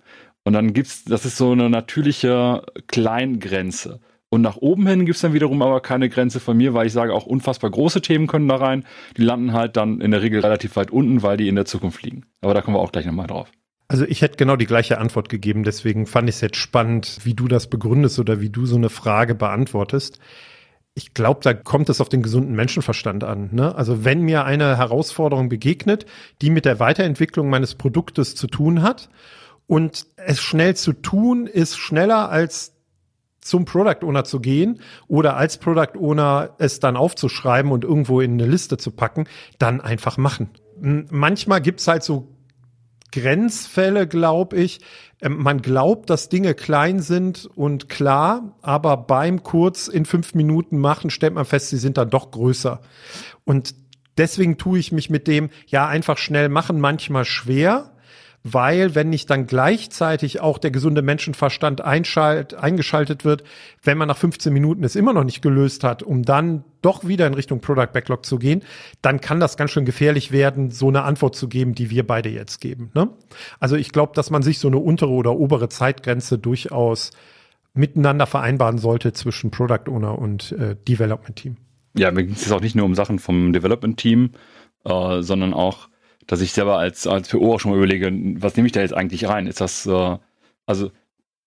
Und 0.44 0.54
dann 0.54 0.74
gibt's, 0.74 1.06
das 1.06 1.25
ist 1.25 1.38
so 1.38 1.51
eine 1.51 1.69
natürliche 1.69 2.63
Kleingrenze. 2.88 4.00
Und 4.30 4.42
nach 4.42 4.57
oben 4.57 4.88
hin 4.88 5.06
gibt's 5.06 5.22
dann 5.22 5.34
wiederum 5.34 5.62
aber 5.62 5.80
keine 5.80 6.10
Grenze 6.10 6.40
von 6.40 6.57
mir, 6.57 6.74
weil 6.74 6.88
ich 6.88 6.94
sage, 6.94 7.13
auch 7.13 7.28
unfassbar 7.28 7.69
große 7.69 8.01
Themen 8.01 8.28
können 8.28 8.48
da 8.48 8.56
rein. 8.56 8.84
Die 9.16 9.22
landen 9.22 9.54
halt 9.54 9.78
dann 9.78 10.01
in 10.01 10.12
der 10.12 10.24
Regel 10.24 10.42
relativ 10.42 10.75
weit 10.75 10.90
unten, 10.90 11.22
weil 11.22 11.38
die 11.38 11.48
in 11.48 11.56
der 11.56 11.66
Zukunft 11.66 12.01
liegen. 12.01 12.25
Aber 12.42 12.54
da 12.54 12.62
kommen 12.62 12.75
wir 12.75 12.81
auch 12.81 12.92
gleich 12.92 13.06
nochmal 13.06 13.28
drauf. 13.28 13.51
Also 13.88 14.06
ich 14.06 14.24
hätte 14.24 14.38
genau 14.38 14.56
die 14.56 14.66
gleiche 14.66 14.98
Antwort 14.98 15.30
gegeben, 15.30 15.63
deswegen 15.63 16.07
fand 16.07 16.28
ich 16.28 16.36
es 16.36 16.42
jetzt 16.42 16.57
spannend, 16.57 17.19
wie 17.24 17.36
du 17.36 17.48
das 17.48 17.69
begründest 17.69 18.18
oder 18.18 18.42
wie 18.42 18.50
du 18.50 18.66
so 18.66 18.75
eine 18.75 18.90
Frage 18.90 19.36
beantwortest. 19.36 20.18
Ich 20.95 21.13
glaube, 21.13 21.42
da 21.44 21.54
kommt 21.54 21.90
es 21.90 22.01
auf 22.01 22.10
den 22.10 22.24
gesunden 22.24 22.56
Menschenverstand 22.56 23.24
an. 23.24 23.50
Ne? 23.51 23.75
Also 23.75 24.04
wenn 24.04 24.22
mir 24.22 24.45
eine 24.45 24.78
Herausforderung 24.78 25.48
begegnet, 25.48 26.07
die 26.42 26.50
mit 26.50 26.66
der 26.66 26.80
Weiterentwicklung 26.80 27.51
meines 27.51 27.75
Produktes 27.75 28.34
zu 28.34 28.48
tun 28.48 28.81
hat 28.81 29.10
und 29.68 30.07
es 30.18 30.42
schnell 30.42 30.75
zu 30.75 30.94
tun 30.94 31.48
ist 31.48 31.77
schneller 31.77 32.30
als 32.30 32.74
zum 33.44 33.65
Product 33.65 34.06
Owner 34.06 34.24
zu 34.24 34.39
gehen 34.39 34.80
oder 35.07 35.36
als 35.36 35.57
Product 35.57 35.98
Owner 36.00 36.56
es 36.60 36.80
dann 36.80 36.95
aufzuschreiben 36.95 37.71
und 37.71 37.83
irgendwo 37.83 38.21
in 38.21 38.33
eine 38.33 38.45
Liste 38.45 38.77
zu 38.77 38.92
packen, 38.92 39.25
dann 39.60 39.81
einfach 39.81 40.18
machen. 40.18 40.50
Manchmal 40.80 41.62
gibt's 41.62 41.88
halt 41.88 42.04
so 42.04 42.30
Grenzfälle, 43.12 44.07
glaube 44.07 44.57
ich. 44.57 44.81
Ähm, 45.21 45.42
man 45.42 45.62
glaubt, 45.62 46.09
dass 46.09 46.30
Dinge 46.30 46.56
klein 46.56 47.00
sind 47.00 47.45
und 47.45 47.88
klar, 47.88 48.57
aber 48.62 48.98
beim 48.98 49.44
kurz 49.44 49.88
in 49.88 50.06
fünf 50.06 50.33
Minuten 50.33 50.80
machen 50.80 51.09
stellt 51.09 51.33
man 51.33 51.45
fest, 51.45 51.69
sie 51.69 51.77
sind 51.77 51.97
dann 51.97 52.09
doch 52.09 52.31
größer. 52.31 52.81
Und 53.45 53.76
deswegen 54.18 54.57
tue 54.57 54.80
ich 54.80 54.92
mich 54.92 55.09
mit 55.09 55.28
dem, 55.28 55.49
ja, 55.68 55.88
einfach 55.88 56.18
schnell 56.18 56.49
machen 56.49 56.81
manchmal 56.81 57.26
schwer 57.26 57.93
weil 58.44 58.94
wenn 58.94 59.09
nicht 59.09 59.30
dann 59.30 59.47
gleichzeitig 59.47 60.42
auch 60.42 60.57
der 60.57 60.71
gesunde 60.71 61.02
Menschenverstand 61.02 61.80
einschalt, 61.80 62.54
eingeschaltet 62.54 63.23
wird, 63.23 63.44
wenn 63.81 63.97
man 63.97 64.09
nach 64.09 64.18
15 64.18 64.52
Minuten 64.52 64.83
es 64.83 64.97
immer 64.97 65.14
noch 65.14 65.23
nicht 65.23 65.42
gelöst 65.42 65.85
hat, 65.85 66.04
um 66.04 66.23
dann 66.23 66.66
doch 66.81 67.07
wieder 67.07 67.26
in 67.26 67.33
Richtung 67.33 67.62
Product 67.62 67.94
Backlog 67.94 68.26
zu 68.26 68.38
gehen, 68.38 68.62
dann 69.02 69.21
kann 69.21 69.40
das 69.40 69.56
ganz 69.56 69.71
schön 69.71 69.85
gefährlich 69.85 70.33
werden, 70.33 70.71
so 70.71 70.90
eine 70.90 71.04
Antwort 71.04 71.35
zu 71.35 71.47
geben, 71.47 71.73
die 71.73 71.90
wir 71.90 72.06
beide 72.06 72.30
jetzt 72.30 72.59
geben. 72.59 72.92
Ne? 72.94 73.09
Also 73.62 73.78
ich 73.78 73.94
glaube, 73.94 74.12
dass 74.14 74.30
man 74.30 74.44
sich 74.44 74.59
so 74.59 74.68
eine 74.68 74.78
untere 74.78 75.12
oder 75.12 75.38
obere 75.38 75.69
Zeitgrenze 75.69 76.38
durchaus 76.38 77.12
miteinander 77.73 78.28
vereinbaren 78.28 78.78
sollte 78.78 79.14
zwischen 79.14 79.52
Product 79.52 79.88
Owner 79.90 80.19
und 80.19 80.52
äh, 80.52 80.76
Development 80.76 81.35
Team. 81.38 81.57
Ja, 81.97 82.12
mir 82.12 82.26
geht 82.26 82.35
es 82.35 82.52
auch 82.52 82.62
nicht 82.62 82.76
nur 82.76 82.85
um 82.85 82.94
Sachen 82.94 83.19
vom 83.19 83.54
Development 83.54 83.97
Team, 83.97 84.31
äh, 84.83 85.21
sondern 85.21 85.54
auch 85.54 85.88
dass 86.27 86.42
ich 86.42 86.53
selber 86.53 86.77
als, 86.77 87.07
als 87.07 87.30
PO 87.30 87.53
auch 87.53 87.59
schon 87.59 87.71
mal 87.71 87.77
überlege, 87.77 88.11
was 88.42 88.56
nehme 88.56 88.68
ich 88.68 88.71
da 88.71 88.81
jetzt 88.81 88.94
eigentlich 88.94 89.27
rein? 89.27 89.47
Ist 89.47 89.61
das, 89.61 89.85
äh, 89.85 90.18
also 90.65 90.92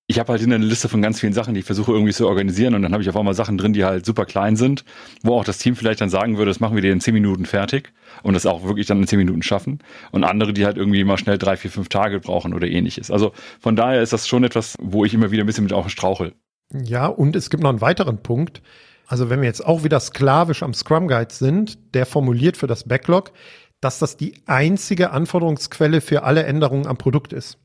ich 0.09 0.21
habe 0.21 0.33
halt 0.33 0.43
in 0.43 0.53
eine 0.53 0.65
Liste 0.65 0.89
von 0.89 1.03
ganz 1.03 1.19
vielen 1.19 1.33
Sachen, 1.33 1.55
die 1.55 1.61
ich 1.61 1.67
versuche 1.67 1.91
irgendwie 1.91 2.13
zu 2.13 2.29
organisieren 2.29 2.75
und 2.75 2.83
dann 2.83 2.93
habe 2.93 3.03
ich 3.03 3.09
auf 3.09 3.17
einmal 3.17 3.35
Sachen 3.35 3.59
drin, 3.59 3.73
die 3.73 3.85
halt 3.85 4.07
super 4.07 4.25
klein 4.25 4.55
sind, 4.55 4.85
wo 5.23 5.35
auch 5.35 5.45
das 5.45 5.59
Team 5.59 5.75
vielleicht 5.75 6.01
dann 6.01 6.11
sagen 6.11 6.39
würde, 6.39 6.51
das 6.51 6.61
machen 6.61 6.77
wir 6.77 6.83
dir 6.83 6.93
in 6.93 7.01
zehn 7.01 7.15
Minuten 7.15 7.45
fertig 7.45 7.93
und 8.23 8.35
das 8.35 8.47
auch 8.47 8.63
wirklich 8.63 8.87
dann 8.87 9.01
in 9.01 9.09
zehn 9.09 9.19
Minuten 9.19 9.43
schaffen 9.43 9.81
und 10.13 10.23
andere, 10.23 10.53
die 10.53 10.65
halt 10.65 10.77
irgendwie 10.77 11.03
mal 11.03 11.19
schnell 11.19 11.39
drei, 11.39 11.57
vier, 11.57 11.73
fünf 11.73 11.89
Tage 11.89 12.21
brauchen 12.21 12.55
oder 12.55 12.69
ähnliches. 12.69 13.11
Also 13.11 13.33
von 13.59 13.75
daher 13.75 14.01
ist 14.01 14.13
das 14.13 14.29
schon 14.29 14.45
etwas, 14.45 14.77
wo 14.81 15.05
ich 15.05 15.13
immer 15.13 15.33
wieder 15.33 15.43
ein 15.43 15.47
bisschen 15.47 15.65
mit 15.65 15.73
auch 15.73 15.89
strauchel. 15.89 16.35
Ja, 16.73 17.07
und 17.07 17.35
es 17.35 17.51
gibt 17.51 17.65
noch 17.65 17.71
einen 17.71 17.81
weiteren 17.81 18.23
Punkt. 18.23 18.63
Also 19.09 19.31
wenn 19.31 19.41
wir 19.41 19.47
jetzt 19.47 19.65
auch 19.65 19.85
wieder 19.85 20.01
sklavisch 20.01 20.63
am 20.63 20.75
Scrum 20.75 21.09
Guide 21.09 21.33
sind, 21.33 21.79
der 21.95 22.07
formuliert 22.07 22.57
für 22.57 22.67
das 22.67 22.85
Backlog, 22.85 23.33
dass 23.81 23.99
das 23.99 24.17
die 24.17 24.35
einzige 24.47 25.11
Anforderungsquelle 25.11 26.01
für 26.01 26.23
alle 26.23 26.45
Änderungen 26.45 26.87
am 26.87 26.97
Produkt 26.97 27.33
ist. 27.33 27.59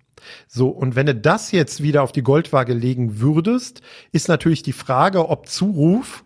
So, 0.48 0.70
und 0.70 0.96
wenn 0.96 1.08
du 1.08 1.16
das 1.16 1.52
jetzt 1.52 1.82
wieder 1.82 2.04
auf 2.04 2.12
die 2.12 2.22
Goldwaage 2.22 2.74
legen 2.74 3.20
würdest, 3.20 3.82
ist 4.12 4.28
natürlich 4.28 4.64
die 4.64 4.74
Frage, 4.74 5.30
ob 5.30 5.48
Zuruf, 5.48 6.24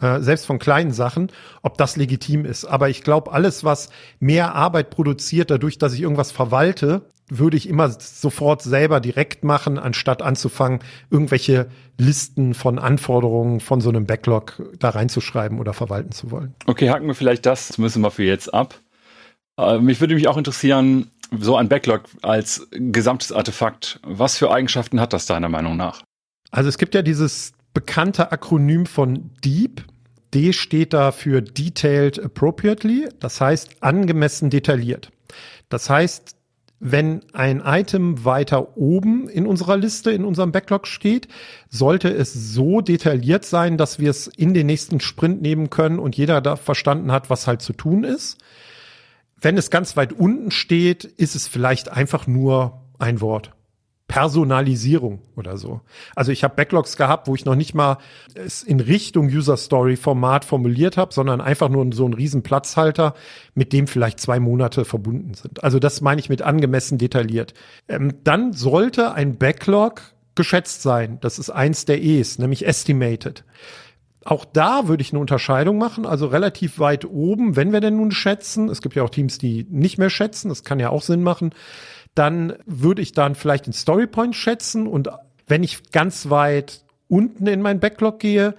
äh, 0.00 0.20
selbst 0.20 0.46
von 0.46 0.58
kleinen 0.58 0.92
Sachen, 0.92 1.32
ob 1.62 1.78
das 1.78 1.96
legitim 1.96 2.44
ist. 2.44 2.64
Aber 2.64 2.88
ich 2.88 3.02
glaube, 3.02 3.32
alles, 3.32 3.64
was 3.64 3.88
mehr 4.18 4.54
Arbeit 4.54 4.90
produziert, 4.90 5.50
dadurch, 5.50 5.78
dass 5.78 5.94
ich 5.94 6.02
irgendwas 6.02 6.32
verwalte, 6.32 7.02
würde 7.28 7.56
ich 7.56 7.68
immer 7.68 7.90
sofort 7.90 8.62
selber 8.62 9.00
direkt 9.00 9.42
machen, 9.42 9.78
anstatt 9.78 10.22
anzufangen, 10.22 10.80
irgendwelche 11.10 11.68
Listen 11.98 12.54
von 12.54 12.78
Anforderungen 12.78 13.60
von 13.60 13.80
so 13.80 13.88
einem 13.88 14.06
Backlog 14.06 14.62
da 14.78 14.90
reinzuschreiben 14.90 15.58
oder 15.58 15.72
verwalten 15.72 16.12
zu 16.12 16.30
wollen. 16.30 16.54
Okay, 16.66 16.90
haken 16.90 17.06
wir 17.06 17.14
vielleicht 17.14 17.46
das 17.46 17.78
müssen 17.78 18.02
wir 18.02 18.10
für 18.10 18.22
jetzt 18.22 18.52
ab. 18.52 18.78
Äh, 19.58 19.78
mich 19.78 20.00
würde 20.00 20.14
mich 20.14 20.28
auch 20.28 20.36
interessieren, 20.36 21.10
so 21.38 21.56
ein 21.56 21.68
Backlog 21.68 22.02
als 22.22 22.68
gesamtes 22.70 23.32
Artefakt, 23.32 24.00
was 24.02 24.38
für 24.38 24.50
Eigenschaften 24.50 25.00
hat 25.00 25.12
das 25.12 25.26
deiner 25.26 25.48
Meinung 25.48 25.76
nach? 25.76 26.02
Also 26.50 26.68
es 26.68 26.78
gibt 26.78 26.94
ja 26.94 27.02
dieses 27.02 27.52
bekannte 27.74 28.32
Akronym 28.32 28.86
von 28.86 29.30
DEEP. 29.44 29.84
D 30.34 30.52
steht 30.52 30.92
da 30.92 31.12
für 31.12 31.40
Detailed 31.40 32.22
Appropriately, 32.22 33.08
das 33.20 33.40
heißt 33.40 33.82
angemessen 33.82 34.50
detailliert. 34.50 35.10
Das 35.68 35.88
heißt, 35.88 36.36
wenn 36.78 37.22
ein 37.32 37.62
Item 37.64 38.24
weiter 38.24 38.76
oben 38.76 39.28
in 39.28 39.46
unserer 39.46 39.76
Liste, 39.76 40.10
in 40.10 40.24
unserem 40.24 40.52
Backlog 40.52 40.86
steht, 40.86 41.28
sollte 41.70 42.08
es 42.10 42.32
so 42.34 42.80
detailliert 42.82 43.44
sein, 43.44 43.78
dass 43.78 43.98
wir 43.98 44.10
es 44.10 44.26
in 44.26 44.52
den 44.52 44.66
nächsten 44.66 45.00
Sprint 45.00 45.40
nehmen 45.40 45.70
können 45.70 45.98
und 45.98 46.16
jeder 46.16 46.40
da 46.40 46.56
verstanden 46.56 47.12
hat, 47.12 47.30
was 47.30 47.46
halt 47.46 47.62
zu 47.62 47.72
tun 47.72 48.04
ist. 48.04 48.38
Wenn 49.40 49.56
es 49.58 49.70
ganz 49.70 49.96
weit 49.96 50.12
unten 50.12 50.50
steht, 50.50 51.04
ist 51.04 51.36
es 51.36 51.46
vielleicht 51.46 51.90
einfach 51.90 52.26
nur 52.26 52.82
ein 52.98 53.20
Wort. 53.20 53.52
Personalisierung 54.08 55.20
oder 55.34 55.56
so. 55.56 55.80
Also 56.14 56.30
ich 56.30 56.44
habe 56.44 56.54
Backlogs 56.54 56.96
gehabt, 56.96 57.26
wo 57.26 57.34
ich 57.34 57.44
noch 57.44 57.56
nicht 57.56 57.74
mal 57.74 57.98
es 58.34 58.62
in 58.62 58.78
Richtung 58.78 59.26
User 59.26 59.56
Story 59.56 59.96
Format 59.96 60.44
formuliert 60.44 60.96
habe, 60.96 61.12
sondern 61.12 61.40
einfach 61.40 61.68
nur 61.68 61.92
so 61.92 62.04
einen 62.04 62.14
riesen 62.14 62.42
Platzhalter, 62.42 63.14
mit 63.54 63.72
dem 63.72 63.88
vielleicht 63.88 64.20
zwei 64.20 64.38
Monate 64.38 64.84
verbunden 64.84 65.34
sind. 65.34 65.62
Also 65.64 65.80
das 65.80 66.00
meine 66.00 66.20
ich 66.20 66.28
mit 66.28 66.42
angemessen 66.42 66.98
detailliert. 66.98 67.52
Ähm, 67.88 68.14
dann 68.22 68.52
sollte 68.52 69.12
ein 69.12 69.38
Backlog 69.38 70.02
geschätzt 70.36 70.82
sein. 70.82 71.18
Das 71.20 71.40
ist 71.40 71.50
eins 71.50 71.84
der 71.84 72.00
E's, 72.00 72.38
nämlich 72.38 72.66
estimated. 72.66 73.44
Auch 74.26 74.44
da 74.44 74.88
würde 74.88 75.02
ich 75.02 75.12
eine 75.12 75.20
Unterscheidung 75.20 75.78
machen, 75.78 76.04
also 76.04 76.26
relativ 76.26 76.78
weit 76.78 77.04
oben, 77.04 77.56
wenn 77.56 77.72
wir 77.72 77.80
denn 77.80 77.96
nun 77.96 78.10
schätzen. 78.10 78.68
Es 78.68 78.82
gibt 78.82 78.96
ja 78.96 79.02
auch 79.02 79.10
Teams, 79.10 79.38
die 79.38 79.66
nicht 79.70 79.98
mehr 79.98 80.10
schätzen, 80.10 80.48
das 80.48 80.64
kann 80.64 80.80
ja 80.80 80.90
auch 80.90 81.02
Sinn 81.02 81.22
machen 81.22 81.52
dann 82.16 82.54
würde 82.64 83.02
ich 83.02 83.12
dann 83.12 83.34
vielleicht 83.36 83.66
den 83.66 83.72
Storypoint 83.72 84.34
schätzen 84.34 84.88
und 84.88 85.10
wenn 85.46 85.62
ich 85.62 85.90
ganz 85.92 86.30
weit 86.30 86.82
unten 87.08 87.46
in 87.46 87.62
mein 87.62 87.78
Backlog 87.78 88.18
gehe, 88.18 88.56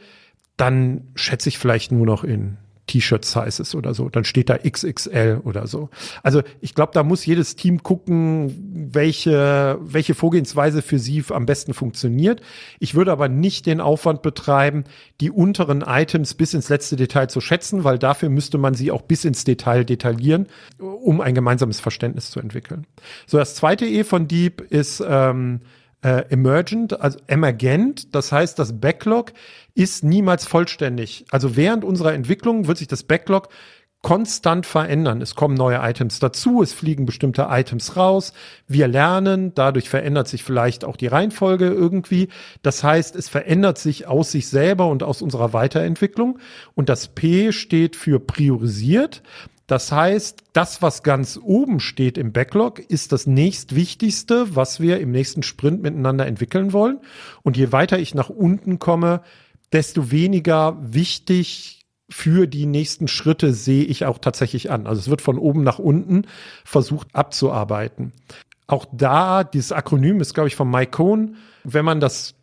dann 0.55 1.09
schätze 1.15 1.49
ich 1.49 1.57
vielleicht 1.57 1.91
nur 1.91 2.05
noch 2.05 2.23
in 2.23 2.57
T-Shirt-Sizes 2.87 3.75
oder 3.75 3.93
so. 3.93 4.09
Dann 4.09 4.23
steht 4.23 4.49
da 4.49 4.57
XXL 4.57 5.41
oder 5.43 5.67
so. 5.67 5.89
Also 6.23 6.41
ich 6.61 6.73
glaube, 6.73 6.91
da 6.93 7.03
muss 7.03 7.25
jedes 7.25 7.55
Team 7.55 7.83
gucken, 7.83 8.89
welche, 8.93 9.77
welche 9.81 10.15
Vorgehensweise 10.15 10.81
für 10.81 10.97
sie 10.97 11.23
am 11.29 11.45
besten 11.45 11.73
funktioniert. 11.73 12.41
Ich 12.79 12.95
würde 12.95 13.11
aber 13.11 13.27
nicht 13.29 13.65
den 13.65 13.81
Aufwand 13.81 14.21
betreiben, 14.21 14.85
die 15.21 15.29
unteren 15.29 15.81
Items 15.81 16.33
bis 16.33 16.53
ins 16.53 16.69
letzte 16.69 16.95
Detail 16.95 17.27
zu 17.27 17.41
schätzen, 17.41 17.83
weil 17.83 17.99
dafür 17.99 18.29
müsste 18.29 18.57
man 18.57 18.73
sie 18.73 18.91
auch 18.91 19.01
bis 19.01 19.25
ins 19.25 19.43
Detail 19.43 19.83
detaillieren, 19.83 20.47
um 20.79 21.21
ein 21.21 21.35
gemeinsames 21.35 21.79
Verständnis 21.79 22.31
zu 22.31 22.39
entwickeln. 22.39 22.87
So, 23.25 23.37
das 23.37 23.55
zweite 23.55 23.85
E 23.85 24.03
von 24.03 24.27
Deep 24.27 24.61
ist 24.61 25.03
ähm, 25.07 25.61
äh, 26.01 26.25
emergent, 26.29 26.99
also 26.99 27.19
emergent. 27.27 28.15
Das 28.15 28.31
heißt, 28.31 28.57
das 28.59 28.79
Backlog 28.79 29.33
ist 29.73 30.03
niemals 30.03 30.45
vollständig. 30.45 31.25
Also 31.31 31.55
während 31.55 31.83
unserer 31.83 32.13
Entwicklung 32.13 32.67
wird 32.67 32.77
sich 32.77 32.87
das 32.87 33.03
Backlog 33.03 33.49
konstant 34.03 34.65
verändern. 34.65 35.21
Es 35.21 35.35
kommen 35.35 35.55
neue 35.55 35.79
Items 35.81 36.19
dazu, 36.19 36.61
es 36.61 36.71
fliegen 36.71 37.05
bestimmte 37.05 37.47
Items 37.49 37.97
raus, 37.97 38.31
wir 38.67 38.87
lernen, 38.87 39.53
dadurch 39.55 39.89
verändert 39.89 40.27
sich 40.27 40.43
vielleicht 40.43 40.85
auch 40.85 40.97
die 40.97 41.07
Reihenfolge 41.07 41.65
irgendwie. 41.67 42.29
Das 42.61 42.83
heißt, 42.83 43.15
es 43.15 43.27
verändert 43.27 43.77
sich 43.79 44.07
aus 44.07 44.31
sich 44.31 44.47
selber 44.47 44.87
und 44.87 45.03
aus 45.03 45.21
unserer 45.21 45.51
Weiterentwicklung. 45.51 46.39
Und 46.75 46.89
das 46.89 47.09
P 47.09 47.51
steht 47.51 47.95
für 47.95 48.19
priorisiert. 48.19 49.23
Das 49.67 49.91
heißt, 49.91 50.43
das, 50.53 50.81
was 50.81 51.03
ganz 51.03 51.37
oben 51.41 51.81
steht 51.81 52.17
im 52.17 52.31
Backlog, 52.31 52.79
ist 52.79 53.11
das 53.11 53.27
nächstwichtigste, 53.27 54.55
was 54.55 54.79
wir 54.79 55.01
im 55.01 55.11
nächsten 55.11 55.43
Sprint 55.43 55.81
miteinander 55.81 56.25
entwickeln 56.25 56.71
wollen. 56.71 57.01
Und 57.43 57.57
je 57.57 57.73
weiter 57.73 57.99
ich 57.99 58.15
nach 58.15 58.29
unten 58.29 58.79
komme, 58.79 59.21
desto 59.73 60.09
weniger 60.09 60.77
wichtig 60.79 61.85
für 62.09 62.47
die 62.47 62.65
nächsten 62.65 63.09
Schritte 63.09 63.53
sehe 63.53 63.83
ich 63.83 64.05
auch 64.05 64.19
tatsächlich 64.19 64.71
an. 64.71 64.87
Also 64.87 65.01
es 65.01 65.09
wird 65.09 65.21
von 65.21 65.37
oben 65.37 65.63
nach 65.63 65.79
unten 65.79 66.23
versucht 66.63 67.13
abzuarbeiten. 67.13 68.13
Auch 68.67 68.85
da, 68.93 69.43
dieses 69.43 69.73
Akronym 69.73 70.21
ist, 70.21 70.33
glaube 70.33 70.47
ich, 70.47 70.55
von 70.55 70.71
Mike 70.71 70.91
Cohn. 70.91 71.35
Wenn 71.65 71.83
man 71.83 71.99
das 71.99 72.36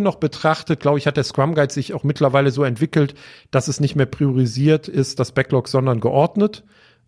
Noch 0.00 0.16
betrachtet, 0.16 0.80
glaube 0.80 0.98
ich, 0.98 1.06
hat 1.06 1.16
der 1.16 1.24
Scrum 1.24 1.54
Guide 1.54 1.72
sich 1.72 1.94
auch 1.94 2.04
mittlerweile 2.04 2.50
so 2.50 2.62
entwickelt, 2.64 3.14
dass 3.50 3.68
es 3.68 3.80
nicht 3.80 3.96
mehr 3.96 4.06
priorisiert 4.06 4.88
ist, 4.88 5.18
das 5.18 5.32
Backlog, 5.32 5.68
sondern 5.68 6.00
geordnet. 6.00 6.62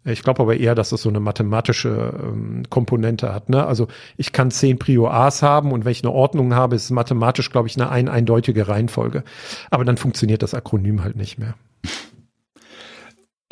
Ich 0.07 0.23
glaube 0.23 0.43
aber 0.43 0.57
eher, 0.57 0.75
dass 0.75 0.93
es 0.93 1.03
so 1.03 1.09
eine 1.09 1.21
mathematische 1.21 2.13
ähm, 2.23 2.65
Komponente 2.69 3.35
hat. 3.35 3.49
Ne? 3.49 3.67
Also 3.67 3.89
ich 4.17 4.33
kann 4.33 4.51
zehn 4.51 4.79
Prio 4.79 5.09
A's 5.09 5.43
haben 5.43 5.73
und 5.73 5.85
wenn 5.85 5.93
ich 5.93 6.05
eine 6.05 6.13
Ordnung 6.13 6.55
habe, 6.55 6.77
ist 6.77 6.91
mathematisch, 6.91 7.51
glaube 7.51 7.69
ich, 7.69 7.77
eine 7.77 7.91
ein 7.91 8.09
eindeutige 8.09 8.69
Reihenfolge. 8.69 9.25
Aber 9.71 9.85
dann 9.85 9.97
funktioniert 9.97 10.43
das 10.43 10.55
Akronym 10.55 11.03
halt 11.05 11.17
nicht 11.17 11.39
mehr. 11.39 11.55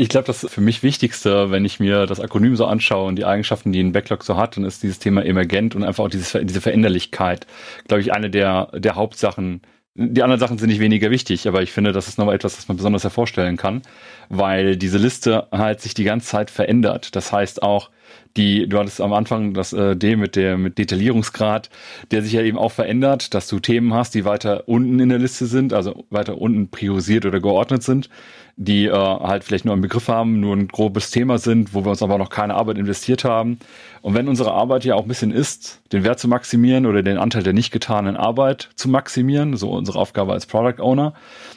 Ich 0.02 0.08
glaube, 0.08 0.26
das 0.26 0.44
für 0.50 0.60
mich 0.60 0.82
Wichtigste, 0.82 1.52
wenn 1.52 1.64
ich 1.64 1.78
mir 1.78 2.06
das 2.06 2.18
Akronym 2.18 2.56
so 2.56 2.66
anschaue 2.66 3.06
und 3.06 3.14
die 3.14 3.24
Eigenschaften, 3.24 3.70
die 3.70 3.80
ein 3.80 3.92
Backlog 3.92 4.24
so 4.24 4.36
hat, 4.36 4.56
dann 4.56 4.64
ist 4.64 4.82
dieses 4.82 4.98
Thema 4.98 5.24
emergent 5.24 5.76
und 5.76 5.84
einfach 5.84 6.02
auch 6.02 6.08
dieses, 6.08 6.36
diese 6.42 6.60
Veränderlichkeit, 6.60 7.46
glaube 7.86 8.00
ich, 8.00 8.12
eine 8.12 8.28
der, 8.28 8.66
der 8.74 8.96
Hauptsachen. 8.96 9.62
Die 9.94 10.22
anderen 10.22 10.40
Sachen 10.40 10.56
sind 10.56 10.70
nicht 10.70 10.80
weniger 10.80 11.10
wichtig, 11.10 11.46
aber 11.46 11.60
ich 11.60 11.70
finde, 11.70 11.92
das 11.92 12.08
ist 12.08 12.16
nochmal 12.16 12.34
etwas, 12.34 12.56
das 12.56 12.66
man 12.66 12.78
besonders 12.78 13.02
hervorstellen 13.02 13.58
kann, 13.58 13.82
weil 14.30 14.76
diese 14.76 14.96
Liste 14.96 15.48
halt 15.52 15.82
sich 15.82 15.92
die 15.92 16.04
ganze 16.04 16.28
Zeit 16.28 16.50
verändert. 16.50 17.14
Das 17.14 17.30
heißt 17.30 17.62
auch, 17.62 17.90
die, 18.38 18.66
du 18.66 18.78
hattest 18.78 19.02
am 19.02 19.12
Anfang 19.12 19.52
das 19.52 19.74
äh, 19.74 19.94
D 19.94 20.16
mit 20.16 20.34
der 20.34 20.56
mit 20.56 20.78
Detaillierungsgrad, 20.78 21.68
der 22.10 22.22
sich 22.22 22.32
ja 22.32 22.40
eben 22.40 22.56
auch 22.56 22.72
verändert, 22.72 23.34
dass 23.34 23.48
du 23.48 23.60
Themen 23.60 23.92
hast, 23.92 24.14
die 24.14 24.24
weiter 24.24 24.66
unten 24.66 24.98
in 24.98 25.10
der 25.10 25.18
Liste 25.18 25.44
sind, 25.44 25.74
also 25.74 26.06
weiter 26.08 26.38
unten 26.38 26.70
priorisiert 26.70 27.26
oder 27.26 27.40
geordnet 27.40 27.82
sind 27.82 28.08
die 28.56 28.86
äh, 28.86 28.92
halt 28.92 29.44
vielleicht 29.44 29.64
nur 29.64 29.72
einen 29.72 29.82
Begriff 29.82 30.08
haben, 30.08 30.40
nur 30.40 30.54
ein 30.54 30.68
grobes 30.68 31.10
Thema 31.10 31.38
sind, 31.38 31.74
wo 31.74 31.84
wir 31.84 31.90
uns 31.90 32.02
aber 32.02 32.18
noch 32.18 32.28
keine 32.28 32.54
Arbeit 32.54 32.78
investiert 32.78 33.24
haben. 33.24 33.58
Und 34.02 34.14
wenn 34.14 34.28
unsere 34.28 34.52
Arbeit 34.52 34.84
ja 34.84 34.96
auch 34.96 35.02
ein 35.02 35.08
bisschen 35.08 35.30
ist, 35.30 35.80
den 35.92 36.02
Wert 36.02 36.18
zu 36.18 36.26
maximieren 36.26 36.86
oder 36.86 37.02
den 37.04 37.18
Anteil 37.18 37.44
der 37.44 37.52
nicht 37.52 37.70
getanen 37.70 38.16
Arbeit 38.16 38.70
zu 38.74 38.88
maximieren, 38.88 39.56
so 39.56 39.70
unsere 39.70 39.98
Aufgabe 39.98 40.32
als 40.32 40.46
Product 40.46 40.82
Owner, 40.82 41.14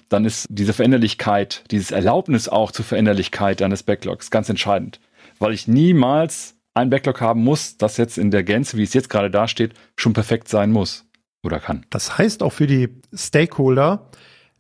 dann 0.09 0.25
ist 0.25 0.45
diese 0.49 0.73
Veränderlichkeit, 0.73 1.63
dieses 1.71 1.89
Erlaubnis 1.89 2.47
auch 2.47 2.71
zur 2.71 2.85
Veränderlichkeit 2.85 3.63
eines 3.63 3.81
Backlogs 3.81 4.29
ganz 4.29 4.47
entscheidend. 4.47 4.99
Weil 5.39 5.53
ich 5.53 5.67
niemals 5.67 6.55
ein 6.75 6.91
Backlog 6.91 7.19
haben 7.19 7.43
muss, 7.43 7.77
das 7.77 7.97
jetzt 7.97 8.19
in 8.19 8.29
der 8.29 8.43
Gänze, 8.43 8.77
wie 8.77 8.83
es 8.83 8.93
jetzt 8.93 9.09
gerade 9.09 9.31
dasteht, 9.31 9.73
schon 9.95 10.13
perfekt 10.13 10.47
sein 10.47 10.71
muss 10.71 11.05
oder 11.43 11.59
kann. 11.59 11.85
Das 11.89 12.19
heißt 12.19 12.43
auch 12.43 12.53
für 12.53 12.67
die 12.67 12.89
Stakeholder, 13.11 14.11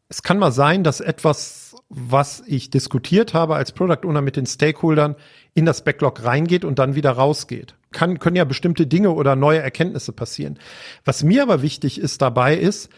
es 0.09 0.23
kann 0.23 0.39
mal 0.39 0.51
sein, 0.51 0.83
dass 0.83 1.01
etwas 1.01 1.65
was 1.89 2.43
ich 2.45 2.69
diskutiert 2.69 3.33
habe 3.33 3.55
als 3.55 3.71
Product 3.71 4.07
Owner 4.07 4.21
mit 4.21 4.35
den 4.35 4.45
Stakeholdern, 4.45 5.15
in 5.55 5.65
das 5.65 5.83
Backlog 5.83 6.23
reingeht 6.23 6.63
und 6.63 6.77
dann 6.77 6.93
wieder 6.93 7.11
rausgeht. 7.11 7.75
Kann, 7.91 8.19
können 8.19 8.35
ja 8.35 8.43
bestimmte 8.43 8.85
Dinge 8.85 9.11
oder 9.11 9.35
neue 9.35 9.59
Erkenntnisse 9.59 10.11
passieren. 10.11 10.59
Was 11.05 11.23
mir 11.23 11.41
aber 11.41 11.61
wichtig 11.61 11.99
ist 11.99 12.21
dabei 12.21 12.55
ist, 12.55 12.89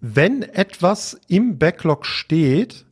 wenn 0.00 0.42
etwas 0.42 1.20
im 1.28 1.58
Backlog 1.58 2.06
steht, 2.06 2.86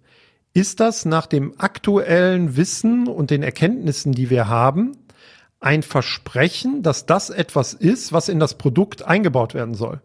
ist 0.55 0.81
das 0.81 1.07
nach 1.07 1.27
dem 1.27 1.59
aktuellen 1.59 2.57
Wissen 2.57 3.09
und 3.09 3.31
den 3.31 3.43
Erkenntnissen, 3.43 4.13
die 4.13 4.29
wir 4.29 4.49
haben, 4.49 4.99
ein 5.59 5.83
Versprechen, 5.83 6.83
dass 6.83 7.07
das 7.07 7.31
etwas 7.31 7.73
ist, 7.73 8.13
was 8.13 8.29
in 8.29 8.39
das 8.39 8.59
Produkt 8.59 9.03
eingebaut 9.03 9.55
werden 9.55 9.75
soll. 9.75 10.03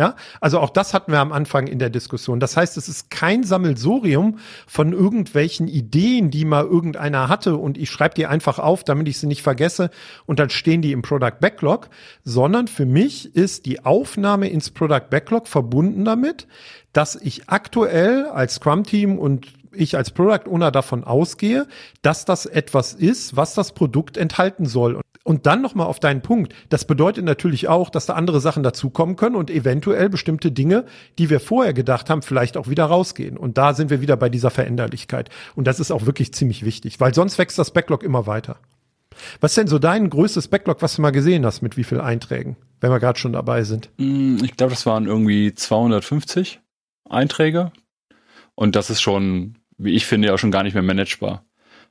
Ja, 0.00 0.16
also 0.40 0.60
auch 0.60 0.70
das 0.70 0.94
hatten 0.94 1.12
wir 1.12 1.18
am 1.18 1.30
Anfang 1.30 1.66
in 1.66 1.78
der 1.78 1.90
Diskussion. 1.90 2.40
Das 2.40 2.56
heißt, 2.56 2.78
es 2.78 2.88
ist 2.88 3.10
kein 3.10 3.44
Sammelsurium 3.44 4.38
von 4.66 4.94
irgendwelchen 4.94 5.68
Ideen, 5.68 6.30
die 6.30 6.46
mal 6.46 6.64
irgendeiner 6.64 7.28
hatte 7.28 7.58
und 7.58 7.76
ich 7.76 7.90
schreibe 7.90 8.14
die 8.14 8.24
einfach 8.24 8.58
auf, 8.58 8.82
damit 8.82 9.08
ich 9.08 9.18
sie 9.18 9.26
nicht 9.26 9.42
vergesse 9.42 9.90
und 10.24 10.38
dann 10.38 10.48
stehen 10.48 10.80
die 10.80 10.92
im 10.92 11.02
Product 11.02 11.38
Backlog, 11.38 11.90
sondern 12.24 12.66
für 12.66 12.86
mich 12.86 13.36
ist 13.36 13.66
die 13.66 13.84
Aufnahme 13.84 14.48
ins 14.48 14.70
Product 14.70 15.10
Backlog 15.10 15.46
verbunden 15.46 16.06
damit, 16.06 16.48
dass 16.94 17.14
ich 17.14 17.50
aktuell 17.50 18.24
als 18.24 18.54
Scrum 18.54 18.84
Team 18.84 19.18
und 19.18 19.48
ich 19.70 19.98
als 19.98 20.12
Product 20.12 20.48
Owner 20.50 20.70
davon 20.70 21.04
ausgehe, 21.04 21.66
dass 22.00 22.24
das 22.24 22.46
etwas 22.46 22.94
ist, 22.94 23.36
was 23.36 23.52
das 23.52 23.72
Produkt 23.72 24.16
enthalten 24.16 24.64
soll. 24.64 24.98
Und 25.22 25.46
dann 25.46 25.60
nochmal 25.60 25.86
auf 25.86 26.00
deinen 26.00 26.22
Punkt. 26.22 26.54
Das 26.70 26.86
bedeutet 26.86 27.24
natürlich 27.24 27.68
auch, 27.68 27.90
dass 27.90 28.06
da 28.06 28.14
andere 28.14 28.40
Sachen 28.40 28.62
dazukommen 28.62 29.16
können 29.16 29.36
und 29.36 29.50
eventuell 29.50 30.08
bestimmte 30.08 30.50
Dinge, 30.50 30.86
die 31.18 31.28
wir 31.28 31.40
vorher 31.40 31.74
gedacht 31.74 32.08
haben, 32.08 32.22
vielleicht 32.22 32.56
auch 32.56 32.68
wieder 32.68 32.86
rausgehen. 32.86 33.36
Und 33.36 33.58
da 33.58 33.74
sind 33.74 33.90
wir 33.90 34.00
wieder 34.00 34.16
bei 34.16 34.30
dieser 34.30 34.50
Veränderlichkeit. 34.50 35.28
Und 35.54 35.66
das 35.66 35.78
ist 35.78 35.90
auch 35.90 36.06
wirklich 36.06 36.32
ziemlich 36.32 36.64
wichtig, 36.64 37.00
weil 37.00 37.14
sonst 37.14 37.36
wächst 37.38 37.58
das 37.58 37.70
Backlog 37.70 38.02
immer 38.02 38.26
weiter. 38.26 38.56
Was 39.40 39.52
ist 39.52 39.58
denn 39.58 39.66
so 39.66 39.78
dein 39.78 40.08
größtes 40.08 40.48
Backlog, 40.48 40.80
was 40.80 40.96
du 40.96 41.02
mal 41.02 41.10
gesehen 41.10 41.44
hast, 41.44 41.60
mit 41.60 41.76
wie 41.76 41.84
viel 41.84 42.00
Einträgen, 42.00 42.56
wenn 42.80 42.90
wir 42.90 43.00
gerade 43.00 43.18
schon 43.18 43.32
dabei 43.32 43.64
sind? 43.64 43.90
Mm, 43.98 44.38
ich 44.42 44.56
glaube, 44.56 44.70
das 44.70 44.86
waren 44.86 45.06
irgendwie 45.06 45.54
250 45.54 46.60
Einträge. 47.08 47.72
Und 48.54 48.76
das 48.76 48.88
ist 48.88 49.00
schon, 49.00 49.58
wie 49.76 49.94
ich 49.94 50.06
finde, 50.06 50.28
ja 50.28 50.38
schon 50.38 50.50
gar 50.50 50.62
nicht 50.62 50.74
mehr 50.74 50.82
managebar. 50.82 51.44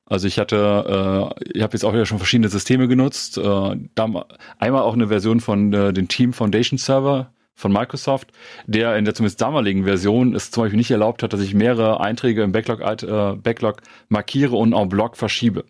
Also 0.10 0.28
ich 0.28 0.40
hatte, 0.40 1.32
äh, 1.38 1.50
ich 1.54 1.62
habe 1.62 1.74
jetzt 1.74 1.86
auch 1.86 1.94
wieder 1.94 2.06
schon 2.06 2.18
verschiedene 2.18 2.50
Systeme 2.50 2.88
genutzt. 2.88 3.38
Äh, 3.38 3.42
da, 3.42 4.26
einmal 4.58 4.82
auch 4.82 4.94
eine 4.94 5.08
Version 5.08 5.40
von 5.40 5.72
äh, 5.72 5.94
dem 5.94 6.08
Team 6.08 6.34
Foundation 6.34 6.78
Server 6.78 7.32
von 7.56 7.72
Microsoft, 7.72 8.32
der 8.66 8.96
in 8.98 9.06
der 9.06 9.14
zumindest 9.14 9.42
damaligen 9.42 9.84
Version 9.84 10.34
es 10.34 10.50
zum 10.50 10.64
Beispiel 10.64 10.78
nicht 10.78 10.92
erlaubt 10.92 11.24
hat, 11.24 11.34
dass 11.34 11.42
ich 11.42 11.54
mehrere 11.54 12.00
Einträge 12.00 12.42
im 12.42 12.52
Backlog, 12.52 12.82
äh, 12.82 13.36
Backlog 13.36 13.82
markiere 14.08 14.56
und 14.56 14.74
en 14.74 14.90
bloc 14.90 15.16
verschiebe. 15.16 15.66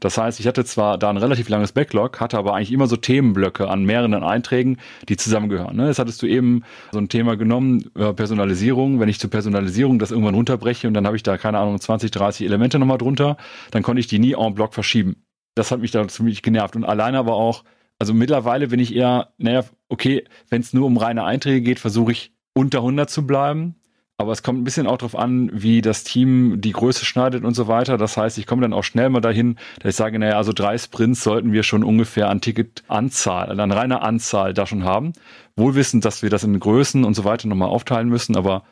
Das 0.00 0.16
heißt, 0.16 0.40
ich 0.40 0.46
hatte 0.46 0.64
zwar 0.64 0.98
da 0.98 1.10
ein 1.10 1.18
relativ 1.18 1.48
langes 1.48 1.72
Backlog, 1.72 2.20
hatte 2.20 2.38
aber 2.38 2.54
eigentlich 2.54 2.72
immer 2.72 2.86
so 2.86 2.96
Themenblöcke 2.96 3.68
an 3.68 3.84
mehreren 3.84 4.14
Einträgen, 4.14 4.78
die 5.08 5.16
zusammengehören. 5.16 5.76
Ne? 5.76 5.86
Jetzt 5.86 5.98
hattest 5.98 6.22
du 6.22 6.26
eben 6.26 6.62
so 6.90 6.98
ein 6.98 7.08
Thema 7.08 7.36
genommen, 7.36 7.90
äh, 7.94 8.12
Personalisierung. 8.12 8.98
Wenn 8.98 9.10
ich 9.10 9.20
zur 9.20 9.30
Personalisierung 9.30 9.98
das 9.98 10.10
irgendwann 10.10 10.34
runterbreche 10.34 10.88
und 10.88 10.94
dann 10.94 11.06
habe 11.06 11.16
ich 11.16 11.22
da, 11.22 11.36
keine 11.36 11.58
Ahnung, 11.58 11.78
20, 11.78 12.10
30 12.10 12.46
Elemente 12.46 12.78
nochmal 12.78 12.98
drunter, 12.98 13.36
dann 13.70 13.82
konnte 13.82 14.00
ich 14.00 14.06
die 14.06 14.18
nie 14.18 14.32
en 14.32 14.54
bloc 14.54 14.74
verschieben. 14.74 15.22
Das 15.54 15.70
hat 15.70 15.80
mich 15.80 15.90
da 15.90 16.06
ziemlich 16.08 16.42
genervt. 16.42 16.76
Und 16.76 16.84
alleine 16.84 17.18
aber 17.18 17.34
auch, 17.34 17.64
also 17.98 18.14
mittlerweile 18.14 18.68
bin 18.68 18.80
ich 18.80 18.94
eher, 18.94 19.34
naja, 19.36 19.64
okay, 19.90 20.24
wenn 20.48 20.62
es 20.62 20.72
nur 20.72 20.86
um 20.86 20.96
reine 20.96 21.24
Einträge 21.24 21.60
geht, 21.60 21.78
versuche 21.78 22.12
ich 22.12 22.32
unter 22.54 22.78
100 22.78 23.10
zu 23.10 23.26
bleiben. 23.26 23.74
Aber 24.20 24.32
es 24.32 24.42
kommt 24.42 24.60
ein 24.60 24.64
bisschen 24.64 24.86
auch 24.86 24.98
darauf 24.98 25.16
an, 25.16 25.50
wie 25.50 25.80
das 25.80 26.04
Team 26.04 26.60
die 26.60 26.72
Größe 26.72 27.06
schneidet 27.06 27.42
und 27.42 27.54
so 27.54 27.68
weiter. 27.68 27.96
Das 27.96 28.18
heißt, 28.18 28.36
ich 28.36 28.46
komme 28.46 28.60
dann 28.60 28.74
auch 28.74 28.84
schnell 28.84 29.08
mal 29.08 29.22
dahin, 29.22 29.56
dass 29.78 29.94
ich 29.94 29.96
sage, 29.96 30.18
naja, 30.18 30.36
also 30.36 30.52
drei 30.52 30.76
Sprints 30.76 31.24
sollten 31.24 31.54
wir 31.54 31.62
schon 31.62 31.82
ungefähr 31.82 32.28
an 32.28 32.42
Ticketanzahl, 32.42 33.58
an 33.58 33.72
reiner 33.72 34.02
Anzahl 34.02 34.52
da 34.52 34.66
schon 34.66 34.84
haben. 34.84 35.14
Wohlwissend, 35.56 36.04
dass 36.04 36.22
wir 36.22 36.28
das 36.28 36.44
in 36.44 36.60
Größen 36.60 37.02
und 37.04 37.14
so 37.14 37.24
weiter 37.24 37.48
nochmal 37.48 37.70
aufteilen 37.70 38.10
müssen, 38.10 38.36
aber 38.36 38.64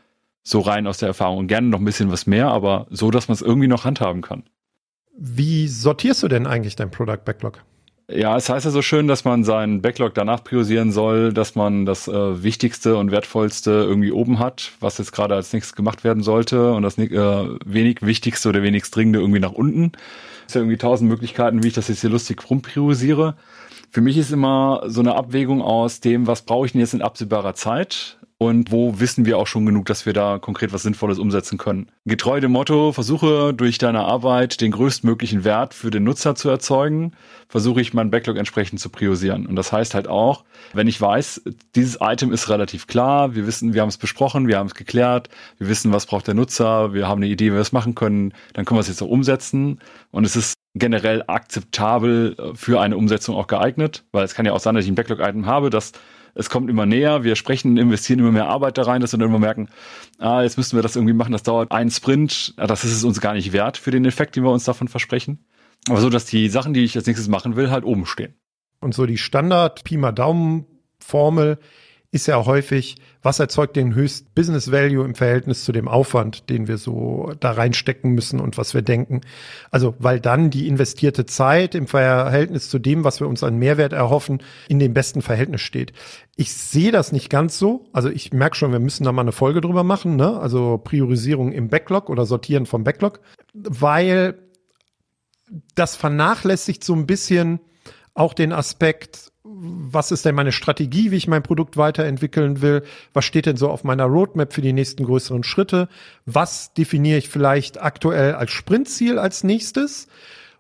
so 0.42 0.60
rein 0.60 0.86
aus 0.86 0.98
der 0.98 1.08
Erfahrung. 1.08 1.38
Und 1.38 1.46
gerne 1.46 1.68
noch 1.68 1.78
ein 1.78 1.84
bisschen 1.86 2.12
was 2.12 2.26
mehr, 2.26 2.48
aber 2.48 2.86
so, 2.90 3.10
dass 3.10 3.28
man 3.28 3.34
es 3.34 3.40
irgendwie 3.40 3.68
noch 3.68 3.86
handhaben 3.86 4.20
kann. 4.20 4.42
Wie 5.16 5.66
sortierst 5.66 6.22
du 6.22 6.28
denn 6.28 6.46
eigentlich 6.46 6.76
dein 6.76 6.90
Product 6.90 7.24
Backlog? 7.24 7.64
Ja, 8.10 8.38
es 8.38 8.48
heißt 8.48 8.64
ja 8.64 8.70
so 8.70 8.80
schön, 8.80 9.06
dass 9.06 9.24
man 9.26 9.44
seinen 9.44 9.82
Backlog 9.82 10.14
danach 10.14 10.42
priorisieren 10.42 10.92
soll, 10.92 11.30
dass 11.30 11.54
man 11.54 11.84
das 11.84 12.08
äh, 12.08 12.42
Wichtigste 12.42 12.96
und 12.96 13.10
Wertvollste 13.10 13.70
irgendwie 13.70 14.12
oben 14.12 14.38
hat, 14.38 14.72
was 14.80 14.96
jetzt 14.96 15.12
gerade 15.12 15.34
als 15.34 15.52
nächstes 15.52 15.76
gemacht 15.76 16.04
werden 16.04 16.22
sollte 16.22 16.72
und 16.72 16.84
das 16.84 16.96
äh, 16.96 17.10
wenig 17.66 18.00
Wichtigste 18.00 18.48
oder 18.48 18.62
wenigst 18.62 18.96
Dringende 18.96 19.18
irgendwie 19.18 19.40
nach 19.40 19.52
unten. 19.52 19.92
Es 20.46 20.52
ist 20.52 20.54
ja 20.54 20.62
irgendwie 20.62 20.78
tausend 20.78 21.10
Möglichkeiten, 21.10 21.62
wie 21.62 21.68
ich 21.68 21.74
das 21.74 21.88
jetzt 21.88 22.00
hier 22.00 22.08
lustig 22.08 22.48
rumpriorisiere. 22.48 23.36
Für 23.90 24.00
mich 24.00 24.16
ist 24.16 24.32
immer 24.32 24.84
so 24.86 25.00
eine 25.00 25.14
Abwägung 25.14 25.60
aus 25.60 26.00
dem, 26.00 26.26
was 26.26 26.40
brauche 26.40 26.64
ich 26.64 26.72
denn 26.72 26.80
jetzt 26.80 26.94
in 26.94 27.02
absehbarer 27.02 27.54
Zeit? 27.54 28.16
Und 28.38 28.71
wo 28.71 29.00
wissen 29.00 29.26
wir 29.26 29.37
auch 29.37 29.49
schon 29.49 29.66
genug, 29.66 29.87
dass 29.87 30.07
wir 30.07 30.12
da 30.12 30.38
konkret 30.38 30.73
was 30.73 30.85
Sinnvolles 30.85 31.18
umsetzen 31.18 31.59
können. 31.59 31.90
Getreu 32.04 32.38
dem 32.38 32.52
Motto, 32.52 32.92
versuche 32.92 33.52
durch 33.52 33.78
deine 33.78 34.04
Arbeit 34.04 34.61
den 34.61 34.71
größtmöglichen 34.71 35.42
Wert 35.42 35.75
für 35.75 35.90
den 35.90 36.04
Nutzer 36.04 36.37
zu 36.37 36.49
erzeugen, 36.49 37.12
versuche 37.49 37.80
ich 37.80 37.95
meinen 37.95 38.12
Backlog 38.12 38.37
entsprechend 38.37 38.78
zu 38.78 38.90
priorisieren. 38.90 39.47
Und 39.47 39.57
das 39.57 39.73
heißt 39.73 39.95
halt 39.95 40.07
auch, 40.07 40.45
wenn 40.73 40.87
ich 40.87 41.00
weiß, 41.00 41.42
dieses 41.75 41.99
Item 42.00 42.33
ist 42.33 42.49
relativ 42.49 42.87
klar, 42.87 43.35
wir 43.35 43.45
wissen, 43.49 43.75
wir 43.75 43.83
haben 43.83 43.88
es 43.88 43.99
besprochen, 43.99 44.47
wir 44.47 44.59
haben 44.59 44.68
es 44.68 44.76
geklärt, 44.76 45.28
wir 45.59 45.68
wissen, 45.68 45.92
was 45.92 46.07
braucht 46.07 46.28
der 46.28 46.35
Nutzer, 46.35 46.95
wir 46.95 47.09
haben 47.09 47.21
eine 47.21 47.30
Idee, 47.30 47.47
wie 47.47 47.54
wir 47.54 47.61
es 47.61 47.73
machen 47.73 47.97
können, 47.97 48.33
dann 48.52 48.64
können 48.64 48.78
wir 48.78 48.83
es 48.83 48.88
jetzt 48.88 49.02
auch 49.02 49.09
umsetzen. 49.09 49.80
Und 50.12 50.25
es 50.25 50.37
ist 50.37 50.54
generell 50.75 51.25
akzeptabel 51.26 52.37
für 52.54 52.80
eine 52.80 52.97
Umsetzung 52.97 53.35
auch 53.35 53.49
geeignet, 53.49 54.04
weil 54.12 54.25
es 54.25 54.35
kann 54.35 54.47
ja 54.47 54.52
auch 54.52 54.61
sein, 54.61 54.76
dass 54.76 54.85
ich 54.85 54.90
ein 54.92 54.95
Backlog-Item 54.95 55.47
habe, 55.47 55.71
das 55.71 55.92
es 56.38 56.50
kommt 56.50 56.71
immer 56.71 56.87
näher, 56.87 57.25
wir 57.25 57.35
sprechen, 57.35 57.76
investieren 57.76 58.21
immer 58.21 58.30
mehr 58.30 58.47
Arbeit 58.47 58.78
da 58.78 58.83
rein, 58.83 59.00
dass 59.00 59.12
wir 59.12 59.18
dann 59.18 59.28
immer 59.28 59.40
merken, 59.40 59.68
ah, 60.18 60.42
jetzt 60.42 60.57
müssten 60.57 60.76
wir 60.76 60.83
das 60.83 60.95
irgendwie 60.95 61.12
machen, 61.12 61.33
das 61.33 61.42
dauert 61.42 61.73
einen 61.73 61.90
Sprint, 61.90 62.54
ah, 62.57 62.68
das 62.68 62.85
ist 62.85 62.92
es 62.92 63.02
uns 63.02 63.21
gar 63.21 63.35
nicht 63.35 63.52
wert 63.52 63.76
für 63.76 63.90
den 63.90 64.04
Effekt, 64.04 64.37
den 64.37 64.45
wir 64.45 64.52
uns 64.52 64.64
davon 64.64 64.87
versprechen. 64.87 65.45
Aber 65.88 66.01
so, 66.01 66.11
dass 66.11 66.27
die 66.27 66.48
Sachen, 66.48 66.74
die 66.74 66.85
ich 66.85 66.96
als 66.96 67.07
nächstes 67.07 67.29
machen 67.29 67.57
will, 67.57 67.70
halt 67.70 67.85
oben 67.85 68.07
stehen. 68.07 68.35
Und 68.81 68.94
so 68.94 69.05
die 69.05 69.18
Standard 69.18 69.83
Pi 69.83 69.96
mal 69.96 70.12
Daumen 70.12 70.66
Formel 71.01 71.59
ist 72.12 72.29
ja 72.29 72.44
häufig, 72.46 72.96
was 73.28 73.40
erzeugt 73.40 73.76
den 73.76 73.94
höchsten 73.94 74.30
Business 74.34 74.72
Value 74.72 75.04
im 75.04 75.14
Verhältnis 75.14 75.62
zu 75.62 75.70
dem 75.70 75.86
Aufwand, 75.86 76.48
den 76.48 76.66
wir 76.66 76.78
so 76.78 77.30
da 77.40 77.50
reinstecken 77.50 78.12
müssen 78.12 78.40
und 78.40 78.56
was 78.56 78.72
wir 78.72 78.80
denken. 78.80 79.20
Also, 79.70 79.94
weil 79.98 80.18
dann 80.18 80.48
die 80.48 80.66
investierte 80.66 81.26
Zeit 81.26 81.74
im 81.74 81.86
Verhältnis 81.86 82.70
zu 82.70 82.78
dem, 82.78 83.04
was 83.04 83.20
wir 83.20 83.28
uns 83.28 83.42
an 83.42 83.58
Mehrwert 83.58 83.92
erhoffen, 83.92 84.42
in 84.66 84.78
dem 84.78 84.94
besten 84.94 85.20
Verhältnis 85.20 85.60
steht. 85.60 85.92
Ich 86.36 86.54
sehe 86.54 86.90
das 86.90 87.12
nicht 87.12 87.28
ganz 87.28 87.58
so. 87.58 87.84
Also, 87.92 88.08
ich 88.08 88.32
merke 88.32 88.56
schon, 88.56 88.72
wir 88.72 88.78
müssen 88.78 89.04
da 89.04 89.12
mal 89.12 89.20
eine 89.20 89.32
Folge 89.32 89.60
drüber 89.60 89.84
machen, 89.84 90.16
ne? 90.16 90.40
Also 90.40 90.78
Priorisierung 90.78 91.52
im 91.52 91.68
Backlog 91.68 92.08
oder 92.08 92.24
Sortieren 92.24 92.64
vom 92.64 92.82
Backlog, 92.82 93.20
weil 93.52 94.38
das 95.74 95.96
vernachlässigt 95.96 96.82
so 96.82 96.94
ein 96.94 97.06
bisschen 97.06 97.60
auch 98.14 98.32
den 98.32 98.54
Aspekt, 98.54 99.32
was 99.61 100.12
ist 100.12 100.25
denn 100.25 100.35
meine 100.35 100.53
Strategie, 100.53 101.11
wie 101.11 101.16
ich 101.16 101.27
mein 101.27 101.42
Produkt 101.42 101.77
weiterentwickeln 101.77 102.62
will? 102.62 102.83
Was 103.12 103.25
steht 103.25 103.47
denn 103.47 103.57
so 103.57 103.68
auf 103.71 103.85
meiner 103.85 104.05
Roadmap 104.05 104.53
für 104.53 104.62
die 104.62 104.73
nächsten 104.73 105.05
größeren 105.05 105.42
Schritte? 105.44 105.88
Was 106.27 106.73
definiere 106.75 107.18
ich 107.18 107.29
vielleicht 107.29 107.81
aktuell 107.81 108.35
als 108.35 108.53
Sprintziel 108.53 109.18
als 109.18 109.44
nächstes? 109.44 110.09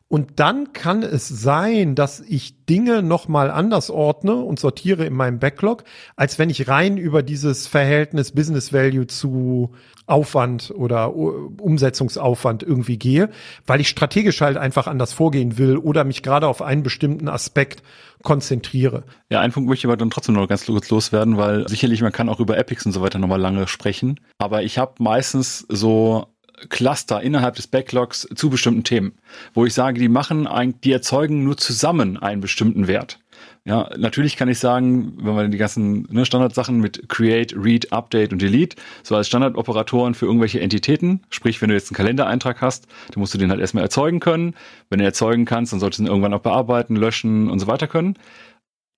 Und 0.08 0.40
dann 0.40 0.72
kann 0.72 1.02
es 1.02 1.28
sein, 1.28 1.94
dass 1.94 2.20
ich 2.20 2.64
Dinge 2.64 3.02
nochmal 3.02 3.50
anders 3.50 3.90
ordne 3.90 4.36
und 4.36 4.58
sortiere 4.58 5.04
in 5.04 5.12
meinem 5.12 5.38
Backlog, 5.38 5.84
als 6.16 6.38
wenn 6.38 6.48
ich 6.48 6.66
rein 6.66 6.96
über 6.96 7.22
dieses 7.22 7.66
Verhältnis 7.66 8.32
Business 8.32 8.72
Value 8.72 9.06
zu 9.06 9.74
Aufwand 10.06 10.72
oder 10.74 11.14
Umsetzungsaufwand 11.14 12.62
irgendwie 12.62 12.98
gehe, 12.98 13.28
weil 13.66 13.82
ich 13.82 13.90
strategisch 13.90 14.40
halt 14.40 14.56
einfach 14.56 14.86
anders 14.86 15.12
vorgehen 15.12 15.58
will 15.58 15.76
oder 15.76 16.04
mich 16.04 16.22
gerade 16.22 16.48
auf 16.48 16.62
einen 16.62 16.82
bestimmten 16.82 17.28
Aspekt 17.28 17.82
konzentriere. 18.22 19.04
Ja, 19.30 19.40
ein 19.40 19.52
Punkt 19.52 19.68
möchte 19.68 19.82
ich 19.82 19.90
aber 19.90 19.98
dann 19.98 20.08
trotzdem 20.08 20.34
noch 20.34 20.48
ganz 20.48 20.64
kurz 20.64 20.88
loswerden, 20.88 21.36
weil 21.36 21.68
sicherlich 21.68 22.00
man 22.00 22.12
kann 22.12 22.30
auch 22.30 22.40
über 22.40 22.56
Epics 22.56 22.86
und 22.86 22.92
so 22.92 23.02
weiter 23.02 23.18
nochmal 23.18 23.40
lange 23.40 23.68
sprechen. 23.68 24.18
Aber 24.38 24.62
ich 24.62 24.78
habe 24.78 24.94
meistens 25.00 25.66
so 25.68 26.26
Cluster 26.68 27.20
innerhalb 27.20 27.56
des 27.56 27.66
Backlogs 27.66 28.28
zu 28.34 28.50
bestimmten 28.50 28.84
Themen, 28.84 29.12
wo 29.54 29.64
ich 29.64 29.74
sage, 29.74 30.00
die 30.00 30.08
machen 30.08 30.46
ein, 30.46 30.80
die 30.82 30.92
erzeugen 30.92 31.44
nur 31.44 31.56
zusammen 31.56 32.16
einen 32.16 32.40
bestimmten 32.40 32.86
Wert. 32.86 33.18
Ja, 33.64 33.90
natürlich 33.96 34.36
kann 34.36 34.48
ich 34.48 34.58
sagen, 34.58 35.12
wenn 35.18 35.34
man 35.34 35.50
die 35.50 35.58
ganzen 35.58 36.08
ne, 36.10 36.24
Standardsachen 36.24 36.80
mit 36.80 37.08
Create, 37.08 37.54
Read, 37.54 37.92
Update 37.92 38.32
und 38.32 38.40
Delete, 38.40 38.76
so 39.02 39.14
als 39.14 39.26
Standardoperatoren 39.26 40.14
für 40.14 40.26
irgendwelche 40.26 40.60
Entitäten, 40.60 41.20
sprich, 41.28 41.60
wenn 41.60 41.68
du 41.68 41.74
jetzt 41.74 41.90
einen 41.90 41.96
Kalendereintrag 41.96 42.62
hast, 42.62 42.86
dann 43.12 43.20
musst 43.20 43.34
du 43.34 43.38
den 43.38 43.50
halt 43.50 43.60
erstmal 43.60 43.84
erzeugen 43.84 44.20
können. 44.20 44.54
Wenn 44.88 45.00
du 45.00 45.04
erzeugen 45.04 45.44
kannst, 45.44 45.72
dann 45.72 45.80
solltest 45.80 46.00
du 46.00 46.04
ihn 46.04 46.08
irgendwann 46.08 46.32
auch 46.32 46.40
bearbeiten, 46.40 46.96
löschen 46.96 47.50
und 47.50 47.58
so 47.58 47.66
weiter 47.66 47.88
können. 47.88 48.14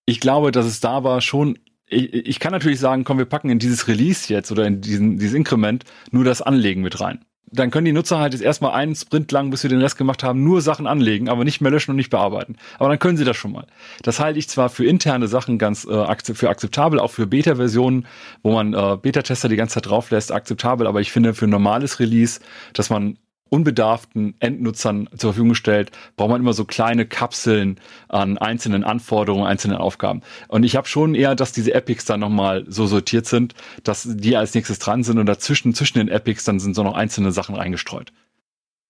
Ich 0.07 0.21
glaube, 0.21 0.53
dass 0.53 0.67
es 0.67 0.81
da 0.81 0.91
aber 0.91 1.21
schon 1.21 1.59
ich, 1.93 2.15
ich 2.15 2.39
kann 2.39 2.53
natürlich 2.53 2.79
sagen, 2.79 3.03
komm, 3.03 3.19
wir 3.19 3.25
packen 3.25 3.51
in 3.51 3.59
dieses 3.59 3.89
Release 3.89 4.33
jetzt 4.33 4.53
oder 4.53 4.65
in 4.65 4.81
diesen, 4.81 5.19
dieses 5.19 5.35
Inkrement 5.35 5.85
nur 6.13 6.23
das 6.23 6.41
Anlegen 6.41 6.83
mit 6.83 7.01
rein 7.01 7.25
dann 7.53 7.71
können 7.71 7.85
die 7.85 7.93
Nutzer 7.93 8.19
halt 8.19 8.33
jetzt 8.33 8.43
erstmal 8.43 8.73
einen 8.73 8.95
Sprint 8.95 9.33
lang, 9.33 9.51
bis 9.51 9.63
wir 9.63 9.71
den 9.71 9.81
Rest 9.81 9.99
gemacht 9.99 10.23
haben, 10.23 10.45
nur 10.45 10.61
Sachen 10.61 10.87
anlegen, 10.87 11.29
aber 11.29 11.45
nicht 11.45 11.61
mehr 11.61 11.71
löschen 11.71 11.91
und 11.91 11.97
nicht 11.97 12.11
bearbeiten. 12.11 12.57
Aber 12.79 12.89
dann 12.89 12.99
können 12.99 13.17
sie 13.17 13.25
das 13.25 13.37
schon 13.37 13.53
mal. 13.53 13.67
Das 14.03 14.21
halte 14.21 14.39
ich 14.39 14.49
zwar 14.49 14.69
für 14.69 14.85
interne 14.85 15.27
Sachen 15.27 15.59
ganz 15.59 15.85
äh, 15.85 16.17
für 16.35 16.49
akzeptabel, 16.49 17.01
auch 17.01 17.11
für 17.11 17.27
Beta-Versionen, 17.27 18.07
wo 18.43 18.53
man 18.53 18.73
äh, 18.73 18.97
Beta-Tester 19.01 19.49
die 19.49 19.57
ganze 19.57 19.75
Zeit 19.75 19.87
drauf 19.87 20.11
lässt, 20.11 20.33
akzeptabel, 20.33 20.87
aber 20.87 21.01
ich 21.01 21.11
finde 21.11 21.35
für 21.35 21.47
ein 21.47 21.51
normales 21.51 21.99
Release, 21.99 22.41
dass 22.73 22.89
man 22.89 23.19
unbedarften 23.51 24.35
Endnutzern 24.39 25.09
zur 25.17 25.33
Verfügung 25.33 25.55
stellt, 25.55 25.91
braucht 26.17 26.31
man 26.31 26.41
immer 26.41 26.55
so 26.55 26.65
kleine 26.65 27.05
Kapseln 27.05 27.79
an 28.09 28.39
einzelnen 28.39 28.85
Anforderungen, 28.85 29.45
einzelnen 29.45 29.77
Aufgaben. 29.77 30.23
Und 30.49 30.63
ich 30.63 30.77
habe 30.77 30.89
schon 30.89 31.15
eher, 31.15 31.35
dass 31.35 31.53
diese 31.53 31.75
Epics 31.75 32.07
dann 32.07 32.21
nochmal 32.21 32.65
so 32.69 32.87
sortiert 32.87 33.27
sind, 33.27 33.55
dass 33.85 34.09
die 34.09 34.37
als 34.37 34.55
nächstes 34.55 34.79
dran 34.79 35.03
sind 35.03 35.19
und 35.19 35.27
dazwischen, 35.27 35.75
zwischen 35.75 35.99
den 35.99 36.09
Epics, 36.09 36.45
dann 36.45 36.61
sind 36.61 36.75
so 36.75 36.83
noch 36.83 36.95
einzelne 36.95 37.33
Sachen 37.33 37.55
reingestreut. 37.55 38.13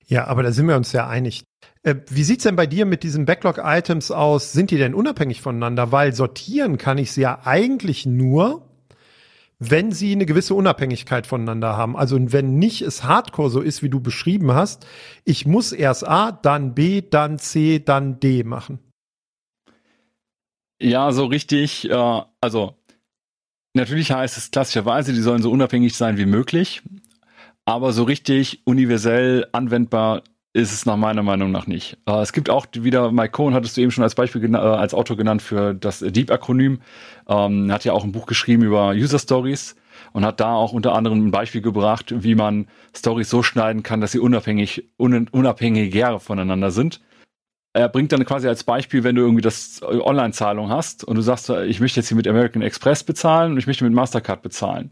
Ja, 0.07 0.27
aber 0.27 0.43
da 0.43 0.53
sind 0.53 0.67
wir 0.67 0.77
uns 0.77 0.93
ja 0.93 1.09
einig. 1.09 1.45
Äh, 1.83 1.95
wie 2.11 2.25
sieht's 2.25 2.45
denn 2.45 2.57
bei 2.57 2.67
dir 2.67 2.85
mit 2.85 3.03
diesen 3.05 3.25
Backlog-Items 3.25 4.11
aus? 4.11 4.53
Sind 4.53 4.71
die 4.71 4.77
denn 4.77 4.93
unabhängig 4.93 5.41
voneinander? 5.41 5.93
Weil 5.93 6.13
sortieren 6.13 6.79
kann 6.79 6.99
ich 6.99 7.13
sie 7.13 7.23
ja 7.23 7.41
eigentlich 7.45 8.07
nur, 8.07 8.70
wenn 9.61 9.93
sie 9.93 10.13
eine 10.13 10.25
gewisse 10.27 10.55
Unabhängigkeit 10.55 11.27
voneinander 11.27 11.77
haben. 11.77 11.97
Also 11.97 12.19
wenn 12.33 12.59
nicht 12.59 12.81
es 12.81 13.05
Hardcore 13.05 13.51
so 13.51 13.61
ist, 13.61 13.83
wie 13.83 13.91
du 13.91 14.01
beschrieben 14.01 14.53
hast, 14.53 14.87
ich 15.25 15.47
muss 15.47 15.73
erst 15.73 16.09
A, 16.09 16.33
dann 16.33 16.75
B, 16.75 17.03
dann 17.03 17.39
C, 17.39 17.79
dann 17.79 18.19
D 18.19 18.43
machen. 18.43 18.81
Ja, 20.83 21.13
so 21.13 21.27
richtig, 21.27 21.91
äh, 21.91 22.23
also 22.41 22.75
natürlich 23.75 24.11
heißt 24.13 24.39
es 24.39 24.51
klassischerweise, 24.51 25.13
die 25.13 25.21
sollen 25.21 25.43
so 25.43 25.51
unabhängig 25.51 25.95
sein 25.95 26.17
wie 26.17 26.25
möglich, 26.25 26.83
aber 27.67 27.93
so 27.93 28.05
richtig 28.05 28.63
universell 28.65 29.47
anwendbar 29.53 30.23
ist 30.53 30.73
es 30.73 30.85
nach 30.85 30.97
meiner 30.97 31.23
Meinung 31.23 31.53
nach 31.53 31.67
nicht. 31.67 31.97
Äh, 32.07 32.21
es 32.21 32.33
gibt 32.33 32.51
auch 32.51 32.67
wieder, 32.73 33.13
Mike 33.13 33.33
Cohen 33.33 33.55
hattest 33.55 33.77
du 33.77 33.83
eben 33.83 33.91
schon 33.91 34.05
als 34.05 34.15
Beispiel 34.15 34.55
äh, 34.55 34.57
als 34.57 34.95
Autor 34.95 35.17
genannt 35.17 35.43
für 35.43 35.75
das 35.75 36.01
Deep-Akronym. 36.01 36.81
Ähm, 37.29 37.73
hat 37.73 37.85
ja 37.85 37.93
auch 37.93 38.05
ein 38.05 38.13
Buch 38.13 38.27
geschrieben 38.27 38.65
über 38.65 38.91
User 38.91 39.19
Stories 39.19 39.77
und 40.13 40.25
hat 40.25 40.41
da 40.41 40.55
auch 40.55 40.73
unter 40.73 40.95
anderem 40.95 41.27
ein 41.27 41.31
Beispiel 41.31 41.61
gebracht, 41.61 42.13
wie 42.17 42.35
man 42.35 42.67
Stories 42.97 43.31
so 43.31 43.43
schneiden 43.43 43.83
kann, 43.83 44.01
dass 44.01 44.13
sie 44.13 44.19
unabhängig, 44.19 44.91
un, 44.99 45.29
unabhängiger 45.29 46.19
voneinander 46.19 46.71
sind. 46.71 47.01
Er 47.73 47.89
bringt 47.89 48.11
dann 48.11 48.25
quasi 48.25 48.49
als 48.49 48.65
Beispiel, 48.65 49.05
wenn 49.05 49.15
du 49.15 49.23
irgendwie 49.23 49.43
das 49.43 49.81
Online-Zahlung 49.83 50.71
hast 50.71 51.05
und 51.05 51.15
du 51.15 51.23
sagst, 51.23 51.51
ich 51.51 51.79
möchte 51.79 52.01
jetzt 52.01 52.09
hier 52.09 52.17
mit 52.17 52.27
American 52.27 52.63
Express 52.63 53.05
bezahlen 53.05 53.53
und 53.53 53.59
ich 53.59 53.69
möchte 53.69 53.85
mit 53.85 53.93
Mastercard 53.93 54.43
bezahlen, 54.43 54.91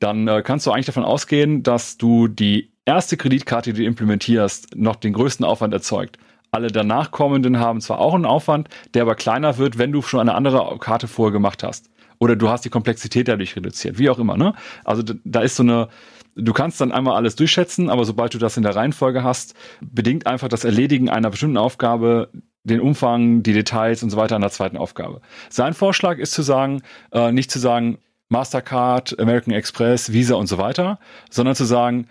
dann 0.00 0.26
äh, 0.26 0.42
kannst 0.42 0.66
du 0.66 0.72
eigentlich 0.72 0.86
davon 0.86 1.04
ausgehen, 1.04 1.62
dass 1.62 1.96
du 1.96 2.26
die 2.26 2.72
erste 2.88 3.16
Kreditkarte, 3.16 3.72
die 3.72 3.82
du 3.82 3.86
implementierst, 3.86 4.76
noch 4.76 4.96
den 4.96 5.12
größten 5.12 5.44
Aufwand 5.44 5.74
erzeugt. 5.74 6.18
Alle 6.50 6.68
danach 6.68 7.10
kommenden 7.10 7.60
haben 7.60 7.80
zwar 7.80 7.98
auch 7.98 8.14
einen 8.14 8.24
Aufwand, 8.24 8.68
der 8.94 9.02
aber 9.02 9.14
kleiner 9.14 9.58
wird, 9.58 9.76
wenn 9.78 9.92
du 9.92 10.00
schon 10.00 10.20
eine 10.20 10.34
andere 10.34 10.78
Karte 10.78 11.06
vorher 11.06 11.32
gemacht 11.32 11.62
hast. 11.62 11.90
Oder 12.18 12.34
du 12.34 12.48
hast 12.48 12.64
die 12.64 12.70
Komplexität 12.70 13.28
dadurch 13.28 13.54
reduziert, 13.54 13.98
wie 13.98 14.08
auch 14.08 14.18
immer. 14.18 14.36
Ne? 14.36 14.54
Also 14.84 15.02
da 15.24 15.40
ist 15.40 15.56
so 15.56 15.62
eine, 15.62 15.88
du 16.34 16.52
kannst 16.52 16.80
dann 16.80 16.90
einmal 16.90 17.14
alles 17.14 17.36
durchschätzen, 17.36 17.90
aber 17.90 18.04
sobald 18.04 18.32
du 18.34 18.38
das 18.38 18.56
in 18.56 18.62
der 18.62 18.74
Reihenfolge 18.74 19.22
hast, 19.22 19.54
bedingt 19.80 20.26
einfach 20.26 20.48
das 20.48 20.64
Erledigen 20.64 21.10
einer 21.10 21.30
bestimmten 21.30 21.58
Aufgabe 21.58 22.30
den 22.64 22.80
Umfang, 22.80 23.42
die 23.42 23.52
Details 23.52 24.02
und 24.02 24.10
so 24.10 24.16
weiter 24.16 24.36
einer 24.36 24.50
zweiten 24.50 24.78
Aufgabe. 24.78 25.20
Sein 25.50 25.74
Vorschlag 25.74 26.18
ist 26.18 26.32
zu 26.32 26.42
sagen, 26.42 26.82
äh, 27.12 27.30
nicht 27.32 27.50
zu 27.50 27.58
sagen 27.58 27.98
Mastercard, 28.30 29.18
American 29.18 29.54
Express, 29.54 30.12
Visa 30.12 30.34
und 30.34 30.48
so 30.48 30.58
weiter, 30.58 30.98
sondern 31.30 31.54
zu 31.54 31.64
sagen, 31.64 32.08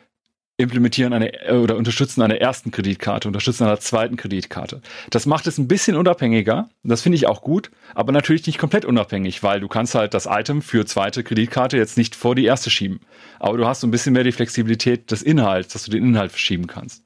implementieren 0.58 1.13
eine 1.13 1.48
äh, 1.48 1.54
oder 1.54 1.78
unterstützen 1.78 2.22
eine 2.22 2.39
ersten 2.39 2.72
Kreditkarte, 2.72 3.28
unterstützen 3.28 3.63
einer 3.63 3.80
zweiten 3.80 4.17
Kreditkarte. 4.17 4.82
Das 5.12 5.26
macht 5.28 5.48
es 5.48 5.58
ein 5.58 5.67
bisschen 5.67 5.96
unabhängiger. 5.96 6.70
Das 6.84 7.02
finde 7.02 7.15
ich 7.15 7.28
auch 7.28 7.41
gut, 7.41 7.72
aber 7.93 8.12
natürlich 8.12 8.46
nicht 8.48 8.58
komplett 8.58 8.84
unabhängig, 8.84 9.43
weil 9.43 9.60
du 9.60 9.67
kannst 9.67 9.96
halt 9.96 10.13
das 10.13 10.28
Item 10.30 10.62
für 10.62 10.86
zweite 10.86 11.24
Kreditkarte 11.24 11.78
jetzt 11.78 11.98
nicht 11.98 12.15
vor 12.15 12.36
die 12.36 12.46
erste 12.46 12.72
schieben. 12.72 13.00
Aber 13.39 13.58
du 13.58 13.67
hast 13.67 13.82
so 13.82 13.88
ein 13.88 13.91
bisschen 13.91 14.13
mehr 14.13 14.24
die 14.24 14.32
Flexibilität 14.32 15.12
des 15.12 15.22
Inhalts, 15.22 15.74
dass 15.74 15.86
du 15.86 15.91
den 15.91 16.04
Inhalt 16.04 16.32
verschieben 16.32 16.65
kannst. 16.65 17.04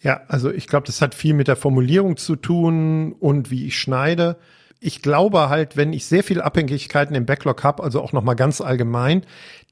Ja, 0.00 0.22
also 0.28 0.50
ich 0.52 0.66
glaube, 0.66 0.86
das 0.86 1.00
hat 1.00 1.14
viel 1.14 1.34
mit 1.34 1.48
der 1.48 1.56
Formulierung 1.56 2.16
zu 2.16 2.36
tun 2.36 3.12
und 3.12 3.50
wie 3.50 3.66
ich 3.66 3.78
schneide. 3.78 4.36
Ich 4.80 5.02
glaube 5.02 5.48
halt, 5.48 5.76
wenn 5.76 5.92
ich 5.92 6.06
sehr 6.06 6.22
viele 6.22 6.44
Abhängigkeiten 6.44 7.16
im 7.16 7.26
Backlog 7.26 7.64
habe, 7.64 7.82
also 7.82 8.00
auch 8.00 8.12
noch 8.12 8.22
mal 8.22 8.34
ganz 8.34 8.60
allgemein, 8.60 9.24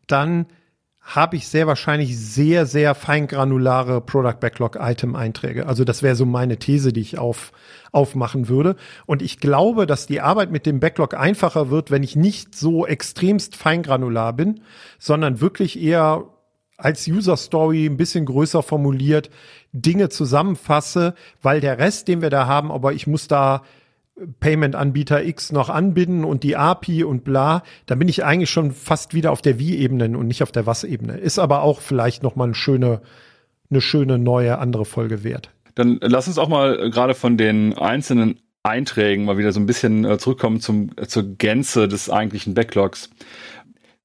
dann 0.09 0.47
habe 1.07 1.37
ich 1.37 1.47
sehr 1.47 1.69
wahrscheinlich 1.69 2.19
sehr, 2.19 2.66
sehr 2.66 2.97
feingranulare 2.97 4.01
Product 4.01 4.40
Backlog 4.40 4.77
Item 4.81 5.14
Einträge. 5.14 5.69
Also 5.69 5.85
das 5.85 6.03
wäre 6.03 6.16
so 6.16 6.27
meine 6.27 6.59
These, 6.59 6.92
die 6.92 7.01
ich 7.01 7.16
auf, 7.16 7.53
aufmachen 7.92 8.49
würde. 8.49 8.75
Und 9.07 9.23
ich 9.23 9.38
glaube, 9.38 9.87
dass 9.87 10.09
die 10.09 10.21
Arbeit 10.21 10.51
mit 10.51 10.66
dem 10.66 10.81
Backlog 10.81 11.14
einfacher 11.14 11.71
wird, 11.71 11.92
wenn 11.92 12.03
ich 12.03 12.16
nicht 12.16 12.57
so 12.57 12.87
extremst 12.87 13.55
feingranular 13.55 14.33
bin, 14.33 14.62
sondern 14.99 15.40
wirklich 15.40 15.81
eher 15.81 16.25
als 16.77 17.07
User 17.07 17.37
Story 17.37 17.87
ein 17.87 17.97
bisschen 17.97 18.27
größer 18.27 18.64
formuliert 18.64 19.31
Dinge 19.73 20.09
zusammenfasse, 20.09 21.14
weil 21.40 21.61
der 21.61 21.79
Rest, 21.79 22.09
den 22.09 22.21
wir 22.21 22.31
da 22.31 22.47
haben, 22.47 22.73
aber 22.73 22.92
ich 22.92 23.07
muss 23.07 23.29
da 23.29 23.62
Payment-Anbieter 24.41 25.25
X 25.25 25.53
noch 25.53 25.69
anbinden 25.69 26.25
und 26.25 26.43
die 26.43 26.57
API 26.57 27.05
und 27.05 27.25
bla, 27.25 27.63
da 27.85 27.95
bin 27.95 28.09
ich 28.09 28.25
eigentlich 28.25 28.51
schon 28.51 28.73
fast 28.73 29.13
wieder 29.15 29.31
auf 29.31 29.43
der 29.43 29.59
Wie-Ebene 29.59 30.17
und 30.17 30.27
nicht 30.27 30.43
auf 30.43 30.53
der 30.53 30.67
Was-Ebene. 30.67 31.19
Ist 31.19 31.39
aber 31.39 31.63
auch 31.63 31.81
vielleicht 31.81 32.23
noch 32.23 32.37
mal 32.37 32.45
eine 32.45 32.55
schöne, 32.55 33.03
eine 33.71 33.81
schöne 33.81 34.19
neue 34.19 34.59
andere 34.59 34.85
Folge 34.85 35.23
wert. 35.23 35.51
Dann 35.75 35.99
lass 36.01 36.27
uns 36.27 36.39
auch 36.39 36.49
mal 36.49 36.81
äh, 36.81 36.91
gerade 36.91 37.15
von 37.15 37.37
den 37.37 37.77
einzelnen 37.77 38.41
Einträgen 38.63 39.27
mal 39.27 39.39
wieder 39.39 39.53
so 39.53 39.61
ein 39.61 39.67
bisschen 39.67 40.05
äh, 40.05 40.19
zurückkommen 40.19 40.61
zum, 40.61 40.91
äh, 40.97 41.07
zur 41.07 41.37
Gänze 41.37 41.87
des 41.87 42.09
eigentlichen 42.09 42.55
Backlogs. 42.55 43.11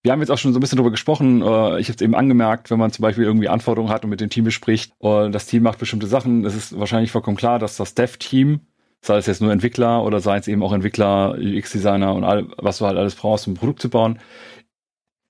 Wir 0.04 0.12
haben 0.12 0.20
jetzt 0.20 0.32
auch 0.32 0.38
schon 0.38 0.52
so 0.52 0.60
ein 0.60 0.62
bisschen 0.62 0.78
darüber 0.78 0.90
gesprochen. 0.90 1.42
ich 1.42 1.46
habe 1.46 1.78
es 1.80 2.02
eben 2.02 2.16
angemerkt, 2.16 2.72
wenn 2.72 2.80
man 2.80 2.92
zum 2.92 3.04
Beispiel 3.04 3.24
irgendwie 3.24 3.50
Anforderungen 3.50 3.94
hat 3.94 4.04
und 4.04 4.10
mit 4.10 4.20
dem 4.20 4.32
Team 4.32 4.44
bespricht, 4.44 4.94
das 5.00 5.46
Team 5.46 5.62
macht 5.62 5.78
bestimmte 5.78 6.08
Sachen. 6.08 6.44
Es 6.44 6.56
ist 6.56 6.80
wahrscheinlich 6.80 7.12
vollkommen 7.12 7.38
klar, 7.38 7.60
dass 7.60 7.78
das 7.78 7.94
Dev-Team 7.94 8.62
sei 9.02 9.18
es 9.18 9.26
jetzt 9.26 9.42
nur 9.42 9.52
Entwickler 9.52 10.04
oder 10.04 10.20
sei 10.20 10.38
es 10.38 10.48
eben 10.48 10.64
auch 10.64 10.74
Entwickler, 10.74 11.36
UX-Designer 11.38 12.14
und 12.14 12.24
all, 12.24 12.48
was 12.58 12.78
du 12.78 12.86
halt 12.86 12.98
alles 12.98 13.16
brauchst, 13.16 13.48
um 13.48 13.54
ein 13.54 13.58
Produkt 13.58 13.82
zu 13.82 13.90
bauen. 13.90 14.20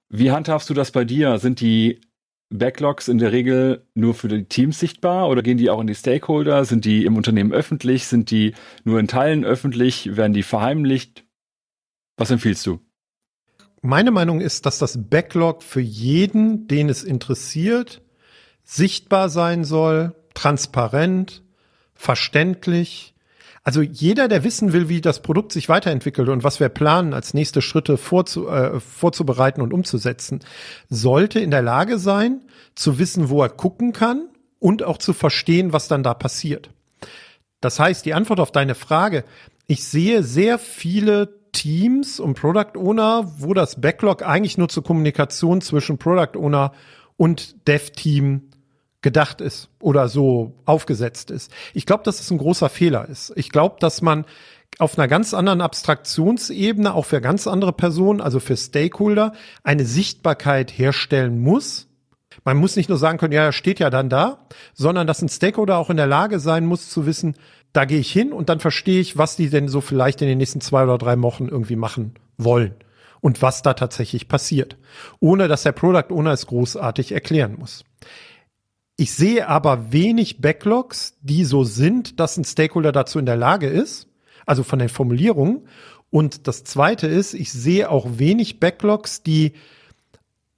Wie 0.09 0.31
handhabst 0.31 0.69
du 0.69 0.73
das 0.73 0.91
bei 0.91 1.05
dir? 1.05 1.39
Sind 1.39 1.61
die 1.61 2.01
Backlogs 2.49 3.07
in 3.07 3.17
der 3.17 3.31
Regel 3.31 3.87
nur 3.93 4.13
für 4.13 4.27
die 4.27 4.43
Teams 4.43 4.77
sichtbar 4.77 5.29
oder 5.29 5.41
gehen 5.41 5.57
die 5.57 5.69
auch 5.69 5.79
in 5.79 5.87
die 5.87 5.95
Stakeholder? 5.95 6.65
Sind 6.65 6.83
die 6.83 7.05
im 7.05 7.15
Unternehmen 7.15 7.53
öffentlich? 7.53 8.07
Sind 8.07 8.29
die 8.29 8.53
nur 8.83 8.99
in 8.99 9.07
Teilen 9.07 9.45
öffentlich? 9.45 10.17
Werden 10.17 10.33
die 10.33 10.43
verheimlicht? 10.43 11.23
Was 12.17 12.29
empfiehlst 12.29 12.65
du? 12.65 12.81
Meine 13.81 14.11
Meinung 14.11 14.41
ist, 14.41 14.65
dass 14.65 14.77
das 14.77 15.09
Backlog 15.09 15.63
für 15.63 15.81
jeden, 15.81 16.67
den 16.67 16.89
es 16.89 17.03
interessiert, 17.03 18.01
sichtbar 18.63 19.29
sein 19.29 19.63
soll, 19.63 20.13
transparent, 20.33 21.43
verständlich, 21.95 23.10
also 23.63 23.81
jeder, 23.81 24.27
der 24.27 24.43
wissen 24.43 24.73
will, 24.73 24.89
wie 24.89 25.01
das 25.01 25.21
Produkt 25.21 25.51
sich 25.51 25.69
weiterentwickelt 25.69 26.29
und 26.29 26.43
was 26.43 26.59
wir 26.59 26.69
planen, 26.69 27.13
als 27.13 27.33
nächste 27.33 27.61
Schritte 27.61 27.97
vorzu, 27.97 28.47
äh, 28.47 28.79
vorzubereiten 28.79 29.61
und 29.61 29.73
umzusetzen, 29.73 30.39
sollte 30.89 31.39
in 31.39 31.51
der 31.51 31.61
Lage 31.61 31.99
sein, 31.99 32.41
zu 32.73 32.97
wissen, 32.97 33.29
wo 33.29 33.43
er 33.43 33.49
gucken 33.49 33.93
kann 33.93 34.29
und 34.59 34.83
auch 34.83 34.97
zu 34.97 35.13
verstehen, 35.13 35.73
was 35.73 35.87
dann 35.87 36.03
da 36.03 36.13
passiert. 36.13 36.71
Das 37.59 37.79
heißt, 37.79 38.05
die 38.05 38.13
Antwort 38.13 38.39
auf 38.39 38.51
deine 38.51 38.73
Frage, 38.73 39.23
ich 39.67 39.83
sehe 39.83 40.23
sehr 40.23 40.57
viele 40.57 41.39
Teams 41.51 42.19
und 42.19 42.33
Product 42.33 42.77
Owner, 42.77 43.31
wo 43.37 43.53
das 43.53 43.79
Backlog 43.79 44.23
eigentlich 44.23 44.57
nur 44.57 44.69
zur 44.69 44.83
Kommunikation 44.83 45.61
zwischen 45.61 45.97
Product 45.97 46.37
Owner 46.37 46.71
und 47.17 47.67
Dev-Team 47.67 48.50
gedacht 49.01 49.41
ist 49.41 49.69
oder 49.79 50.07
so 50.07 50.53
aufgesetzt 50.65 51.31
ist. 51.31 51.51
Ich 51.73 51.85
glaube, 51.85 52.03
dass 52.03 52.19
es 52.19 52.31
ein 52.31 52.37
großer 52.37 52.69
Fehler 52.69 53.07
ist. 53.09 53.33
Ich 53.35 53.49
glaube, 53.49 53.77
dass 53.79 54.01
man 54.01 54.25
auf 54.79 54.97
einer 54.97 55.07
ganz 55.07 55.33
anderen 55.33 55.61
Abstraktionsebene, 55.61 56.93
auch 56.93 57.05
für 57.05 57.21
ganz 57.21 57.47
andere 57.47 57.73
Personen, 57.73 58.21
also 58.21 58.39
für 58.39 58.55
Stakeholder, 58.55 59.33
eine 59.63 59.85
Sichtbarkeit 59.85 60.71
herstellen 60.71 61.39
muss. 61.39 61.87
Man 62.45 62.57
muss 62.57 62.75
nicht 62.75 62.89
nur 62.89 62.97
sagen 62.97 63.17
können, 63.17 63.33
ja, 63.33 63.51
steht 63.51 63.79
ja 63.79 63.89
dann 63.89 64.09
da, 64.09 64.47
sondern 64.73 65.07
dass 65.07 65.21
ein 65.21 65.29
Stakeholder 65.29 65.77
auch 65.77 65.89
in 65.89 65.97
der 65.97 66.07
Lage 66.07 66.39
sein 66.39 66.65
muss 66.65 66.89
zu 66.89 67.05
wissen, 67.05 67.35
da 67.73 67.85
gehe 67.85 67.99
ich 67.99 68.11
hin 68.11 68.33
und 68.33 68.49
dann 68.49 68.59
verstehe 68.59 68.99
ich, 68.99 69.17
was 69.17 69.35
die 69.35 69.49
denn 69.49 69.67
so 69.67 69.81
vielleicht 69.81 70.21
in 70.21 70.27
den 70.27 70.37
nächsten 70.37 70.61
zwei 70.61 70.83
oder 70.83 70.97
drei 70.97 71.21
Wochen 71.21 71.47
irgendwie 71.47 71.75
machen 71.75 72.15
wollen 72.37 72.75
und 73.21 73.41
was 73.41 73.61
da 73.61 73.73
tatsächlich 73.73 74.27
passiert, 74.27 74.77
ohne 75.19 75.47
dass 75.47 75.63
der 75.63 75.71
Product 75.71 76.11
Owner 76.11 76.31
es 76.31 76.47
großartig 76.47 77.11
erklären 77.11 77.55
muss. 77.57 77.85
Ich 78.97 79.13
sehe 79.13 79.47
aber 79.47 79.91
wenig 79.91 80.41
Backlogs, 80.41 81.17
die 81.21 81.45
so 81.45 81.63
sind, 81.63 82.19
dass 82.19 82.37
ein 82.37 82.43
Stakeholder 82.43 82.91
dazu 82.91 83.19
in 83.19 83.25
der 83.25 83.37
Lage 83.37 83.67
ist, 83.67 84.07
also 84.45 84.63
von 84.63 84.79
den 84.79 84.89
Formulierungen. 84.89 85.67
Und 86.09 86.47
das 86.47 86.63
zweite 86.63 87.07
ist, 87.07 87.33
ich 87.33 87.51
sehe 87.51 87.89
auch 87.89 88.07
wenig 88.17 88.59
Backlogs, 88.59 89.23
die 89.23 89.53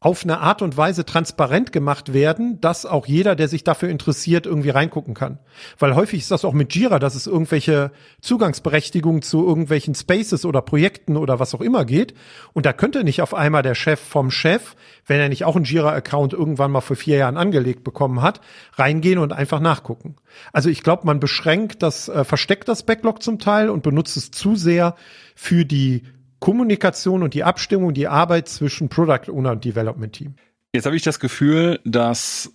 auf 0.03 0.25
eine 0.25 0.41
Art 0.41 0.61
und 0.61 0.75
Weise 0.75 1.05
transparent 1.05 1.71
gemacht 1.71 2.11
werden, 2.11 2.59
dass 2.59 2.85
auch 2.85 3.05
jeder, 3.05 3.37
der 3.37 3.47
sich 3.47 3.63
dafür 3.63 3.87
interessiert, 3.87 4.45
irgendwie 4.45 4.69
reingucken 4.69 5.13
kann. 5.13 5.39
Weil 5.79 5.95
häufig 5.95 6.19
ist 6.19 6.29
das 6.29 6.43
auch 6.43 6.51
mit 6.51 6.75
Jira, 6.75 6.99
dass 6.99 7.15
es 7.15 7.25
irgendwelche 7.25 7.89
Zugangsberechtigungen 8.19 9.21
zu 9.21 9.47
irgendwelchen 9.47 9.95
Spaces 9.95 10.43
oder 10.43 10.61
Projekten 10.61 11.15
oder 11.15 11.39
was 11.39 11.55
auch 11.55 11.61
immer 11.61 11.85
geht. 11.85 12.13
Und 12.51 12.65
da 12.65 12.73
könnte 12.73 13.05
nicht 13.05 13.21
auf 13.21 13.33
einmal 13.33 13.63
der 13.63 13.75
Chef 13.75 14.01
vom 14.01 14.29
Chef, 14.29 14.75
wenn 15.07 15.21
er 15.21 15.29
nicht 15.29 15.45
auch 15.45 15.55
einen 15.55 15.63
Jira-Account 15.63 16.33
irgendwann 16.33 16.71
mal 16.71 16.81
vor 16.81 16.97
vier 16.97 17.15
Jahren 17.15 17.37
angelegt 17.37 17.85
bekommen 17.85 18.21
hat, 18.21 18.41
reingehen 18.73 19.19
und 19.19 19.31
einfach 19.31 19.61
nachgucken. 19.61 20.17
Also 20.51 20.67
ich 20.67 20.83
glaube, 20.83 21.05
man 21.05 21.21
beschränkt 21.21 21.81
das, 21.81 22.09
äh, 22.09 22.25
versteckt 22.25 22.67
das 22.67 22.83
Backlog 22.83 23.23
zum 23.23 23.39
Teil 23.39 23.69
und 23.69 23.83
benutzt 23.83 24.17
es 24.17 24.31
zu 24.31 24.57
sehr 24.57 24.95
für 25.33 25.63
die 25.63 26.03
Kommunikation 26.43 27.23
und 27.23 27.33
die 27.35 27.45
Abstimmung, 27.45 27.93
die 27.93 28.09
Arbeit 28.09 28.49
zwischen 28.49 28.89
Product 28.89 29.31
Owner 29.31 29.51
und 29.51 29.63
Development 29.63 30.11
Team. 30.11 30.35
Jetzt 30.73 30.85
habe 30.85 30.97
ich 30.97 31.01
das 31.01 31.21
Gefühl, 31.21 31.79
dass 31.85 32.51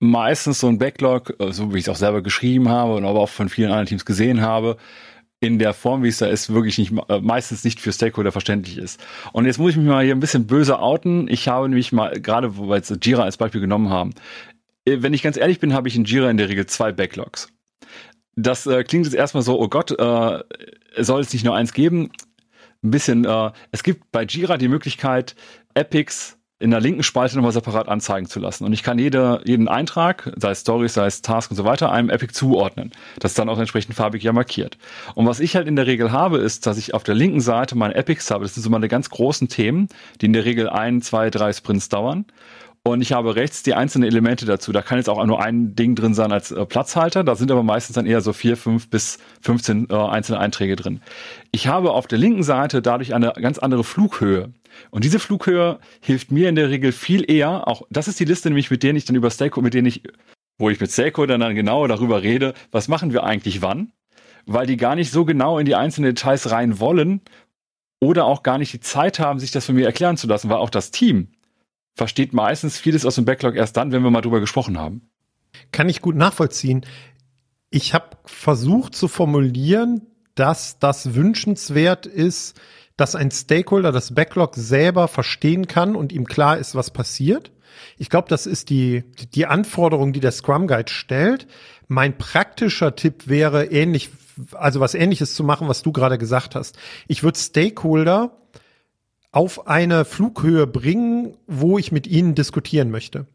meistens 0.00 0.60
so 0.60 0.68
ein 0.68 0.78
Backlog, 0.78 1.34
äh, 1.38 1.52
so 1.52 1.74
wie 1.74 1.78
ich 1.78 1.84
es 1.84 1.88
auch 1.90 1.96
selber 1.96 2.22
geschrieben 2.22 2.70
habe 2.70 2.94
und 2.94 3.04
aber 3.04 3.20
auch 3.20 3.28
von 3.28 3.50
vielen 3.50 3.68
anderen 3.68 3.84
Teams 3.84 4.06
gesehen 4.06 4.40
habe, 4.40 4.78
in 5.40 5.58
der 5.58 5.74
Form, 5.74 6.02
wie 6.02 6.08
es 6.08 6.16
da 6.16 6.26
ist, 6.26 6.54
wirklich 6.54 6.78
nicht, 6.78 6.94
äh, 7.10 7.20
meistens 7.20 7.64
nicht 7.64 7.80
für 7.80 7.92
Stakeholder 7.92 8.32
verständlich 8.32 8.78
ist. 8.78 8.98
Und 9.34 9.44
jetzt 9.44 9.58
muss 9.58 9.72
ich 9.72 9.76
mich 9.76 9.86
mal 9.86 10.02
hier 10.02 10.14
ein 10.14 10.20
bisschen 10.20 10.46
böse 10.46 10.78
outen. 10.78 11.28
Ich 11.28 11.48
habe 11.48 11.68
nämlich 11.68 11.92
mal, 11.92 12.18
gerade 12.18 12.56
wo 12.56 12.70
wir 12.70 12.76
jetzt 12.76 13.04
Jira 13.04 13.24
als 13.24 13.36
Beispiel 13.36 13.60
genommen 13.60 13.90
haben, 13.90 14.14
äh, 14.86 15.02
wenn 15.02 15.12
ich 15.12 15.22
ganz 15.22 15.36
ehrlich 15.36 15.60
bin, 15.60 15.74
habe 15.74 15.88
ich 15.88 15.96
in 15.96 16.04
Jira 16.04 16.30
in 16.30 16.38
der 16.38 16.48
Regel 16.48 16.64
zwei 16.64 16.92
Backlogs. 16.92 17.48
Das 18.36 18.66
äh, 18.66 18.84
klingt 18.84 19.04
jetzt 19.04 19.14
erstmal 19.14 19.42
so, 19.42 19.60
oh 19.60 19.68
Gott, 19.68 19.90
äh, 19.90 20.42
soll 20.96 21.20
es 21.20 21.34
nicht 21.34 21.44
nur 21.44 21.54
eins 21.54 21.74
geben? 21.74 22.10
Ein 22.82 22.90
bisschen, 22.90 23.24
äh, 23.24 23.50
es 23.72 23.82
gibt 23.82 24.10
bei 24.12 24.24
Jira 24.24 24.56
die 24.56 24.68
Möglichkeit, 24.68 25.34
Epics 25.74 26.38
in 26.60 26.70
der 26.72 26.80
linken 26.80 27.04
Spalte 27.04 27.36
nochmal 27.36 27.52
separat 27.52 27.88
anzeigen 27.88 28.26
zu 28.26 28.40
lassen. 28.40 28.64
Und 28.64 28.72
ich 28.72 28.82
kann 28.82 28.98
jede, 28.98 29.40
jeden 29.44 29.68
Eintrag, 29.68 30.32
sei 30.36 30.50
es 30.50 30.62
Stories, 30.62 30.94
sei 30.94 31.06
es 31.06 31.22
Task 31.22 31.50
und 31.50 31.56
so 31.56 31.64
weiter, 31.64 31.92
einem 31.92 32.10
Epic 32.10 32.32
zuordnen. 32.32 32.90
Das 33.20 33.32
ist 33.32 33.38
dann 33.38 33.48
auch 33.48 33.58
entsprechend 33.58 33.94
farbig 33.94 34.24
ja 34.24 34.32
markiert. 34.32 34.76
Und 35.14 35.26
was 35.26 35.38
ich 35.38 35.54
halt 35.54 35.68
in 35.68 35.76
der 35.76 35.86
Regel 35.86 36.10
habe, 36.10 36.38
ist, 36.38 36.66
dass 36.66 36.78
ich 36.78 36.94
auf 36.94 37.04
der 37.04 37.14
linken 37.14 37.40
Seite 37.40 37.76
meine 37.76 37.94
Epics 37.94 38.30
habe. 38.30 38.44
Das 38.44 38.54
sind 38.54 38.64
so 38.64 38.70
meine 38.70 38.88
ganz 38.88 39.08
großen 39.08 39.48
Themen, 39.48 39.88
die 40.20 40.26
in 40.26 40.32
der 40.32 40.44
Regel 40.44 40.68
ein, 40.68 41.00
zwei, 41.00 41.30
drei 41.30 41.52
Sprints 41.52 41.88
dauern. 41.88 42.24
Und 42.92 43.02
ich 43.02 43.12
habe 43.12 43.36
rechts 43.36 43.62
die 43.62 43.74
einzelnen 43.74 44.08
Elemente 44.08 44.46
dazu. 44.46 44.72
Da 44.72 44.82
kann 44.82 44.98
jetzt 44.98 45.08
auch 45.08 45.24
nur 45.24 45.42
ein 45.42 45.74
Ding 45.74 45.94
drin 45.94 46.14
sein 46.14 46.32
als 46.32 46.50
äh, 46.50 46.64
Platzhalter. 46.64 47.22
Da 47.22 47.34
sind 47.34 47.50
aber 47.50 47.62
meistens 47.62 47.94
dann 47.94 48.06
eher 48.06 48.20
so 48.20 48.32
vier, 48.32 48.56
fünf 48.56 48.88
bis 48.88 49.18
15 49.42 49.88
äh, 49.90 49.94
einzelne 49.94 50.40
Einträge 50.40 50.76
drin. 50.76 51.00
Ich 51.52 51.66
habe 51.66 51.92
auf 51.92 52.06
der 52.06 52.18
linken 52.18 52.42
Seite 52.42 52.80
dadurch 52.82 53.14
eine 53.14 53.32
ganz 53.40 53.58
andere 53.58 53.84
Flughöhe. 53.84 54.52
Und 54.90 55.04
diese 55.04 55.18
Flughöhe 55.18 55.78
hilft 56.00 56.32
mir 56.32 56.48
in 56.48 56.54
der 56.54 56.70
Regel 56.70 56.92
viel 56.92 57.30
eher. 57.30 57.68
Auch 57.68 57.82
das 57.90 58.08
ist 58.08 58.20
die 58.20 58.24
Liste, 58.24 58.48
nämlich 58.48 58.70
mit 58.70 58.82
denen 58.82 58.96
ich 58.96 59.04
dann 59.04 59.16
über 59.16 59.30
Stakeholder, 59.30 59.64
mit 59.64 59.74
denen 59.74 59.86
ich, 59.86 60.02
wo 60.58 60.70
ich 60.70 60.80
mit 60.80 60.90
Stakeholdern 60.90 61.40
dann 61.40 61.54
genau 61.54 61.86
darüber 61.86 62.22
rede, 62.22 62.54
was 62.70 62.88
machen 62.88 63.12
wir 63.12 63.24
eigentlich 63.24 63.60
wann, 63.60 63.92
weil 64.46 64.66
die 64.66 64.76
gar 64.76 64.94
nicht 64.94 65.10
so 65.10 65.24
genau 65.24 65.58
in 65.58 65.66
die 65.66 65.74
einzelnen 65.74 66.14
Details 66.14 66.50
rein 66.50 66.80
wollen 66.80 67.20
oder 68.00 68.24
auch 68.24 68.42
gar 68.42 68.58
nicht 68.58 68.72
die 68.72 68.80
Zeit 68.80 69.18
haben, 69.18 69.40
sich 69.40 69.50
das 69.50 69.66
von 69.66 69.74
mir 69.74 69.86
erklären 69.86 70.16
zu 70.16 70.26
lassen, 70.26 70.48
weil 70.48 70.58
auch 70.58 70.70
das 70.70 70.90
Team 70.90 71.28
versteht 71.98 72.32
meistens 72.32 72.78
vieles 72.78 73.04
aus 73.04 73.16
dem 73.16 73.24
Backlog 73.24 73.56
erst 73.56 73.76
dann, 73.76 73.92
wenn 73.92 74.02
wir 74.02 74.10
mal 74.10 74.22
drüber 74.22 74.40
gesprochen 74.40 74.78
haben. 74.78 75.10
Kann 75.72 75.88
ich 75.88 76.00
gut 76.00 76.16
nachvollziehen. 76.16 76.86
Ich 77.70 77.92
habe 77.92 78.16
versucht 78.24 78.94
zu 78.94 79.08
formulieren, 79.08 80.06
dass 80.34 80.78
das 80.78 81.14
wünschenswert 81.14 82.06
ist, 82.06 82.58
dass 82.96 83.16
ein 83.16 83.30
Stakeholder 83.30 83.92
das 83.92 84.14
Backlog 84.14 84.54
selber 84.54 85.08
verstehen 85.08 85.66
kann 85.66 85.96
und 85.96 86.12
ihm 86.12 86.26
klar 86.26 86.56
ist, 86.58 86.74
was 86.74 86.92
passiert. 86.92 87.50
Ich 87.96 88.08
glaube, 88.08 88.28
das 88.28 88.46
ist 88.46 88.70
die, 88.70 89.04
die 89.34 89.46
Anforderung, 89.46 90.12
die 90.12 90.20
der 90.20 90.32
Scrum 90.32 90.66
Guide 90.66 90.90
stellt. 90.90 91.46
Mein 91.88 92.16
praktischer 92.16 92.94
Tipp 92.94 93.26
wäre 93.26 93.66
ähnlich, 93.66 94.10
also 94.52 94.80
was 94.80 94.94
ähnliches 94.94 95.34
zu 95.34 95.42
machen, 95.42 95.68
was 95.68 95.82
du 95.82 95.92
gerade 95.92 96.18
gesagt 96.18 96.54
hast. 96.54 96.78
Ich 97.08 97.22
würde 97.22 97.38
Stakeholder 97.38 98.38
auf 99.32 99.66
eine 99.66 100.04
Flughöhe 100.04 100.66
bringen, 100.66 101.36
wo 101.46 101.78
ich 101.78 101.92
mit 101.92 102.06
ihnen 102.06 102.34
diskutieren 102.34 102.90
möchte. 102.90 103.26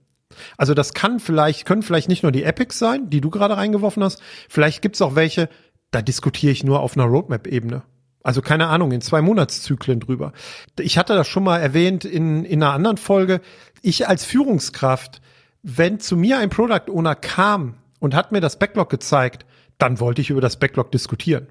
Also 0.58 0.74
das 0.74 0.94
kann 0.94 1.20
vielleicht, 1.20 1.66
können 1.66 1.84
vielleicht 1.84 2.10
nicht 2.10 2.24
nur 2.24 2.32
die 2.32 2.44
Epics 2.44 2.80
sein, 2.80 3.10
die 3.10 3.22
du 3.22 3.30
gerade 3.30 3.58
reingeworfen 3.58 4.04
hast. 4.04 4.22
Vielleicht 4.50 4.82
gibt's 4.82 5.02
auch 5.02 5.16
welche, 5.16 5.50
da 5.92 6.02
diskutiere 6.02 6.52
ich 6.52 6.64
nur 6.64 6.80
auf 6.80 6.98
einer 6.98 7.06
Roadmap-Ebene. 7.06 7.84
Also 8.24 8.42
keine 8.42 8.68
Ahnung, 8.68 8.92
in 8.92 9.02
zwei 9.02 9.22
Monatszyklen 9.22 10.00
drüber. 10.00 10.32
Ich 10.80 10.98
hatte 10.98 11.14
das 11.14 11.28
schon 11.28 11.44
mal 11.44 11.60
erwähnt 11.60 12.06
in, 12.06 12.46
in 12.46 12.64
einer 12.64 12.74
anderen 12.74 12.98
Folge. 12.98 13.42
Ich 13.82 14.08
als 14.08 14.24
Führungskraft, 14.24 15.22
wenn 15.62 16.00
zu 16.00 16.16
mir 16.16 16.40
ein 16.40 16.50
Product 16.50 16.90
Owner 16.90 17.16
kam 17.16 17.76
und 18.00 18.16
hat 18.16 18.32
mir 18.32 18.40
das 18.40 18.58
Backlog 18.58 18.90
gezeigt, 18.90 19.46
dann 19.78 20.00
wollte 20.00 20.22
ich 20.22 20.30
über 20.30 20.42
das 20.42 20.58
Backlog 20.58 20.92
diskutieren. 20.92 21.48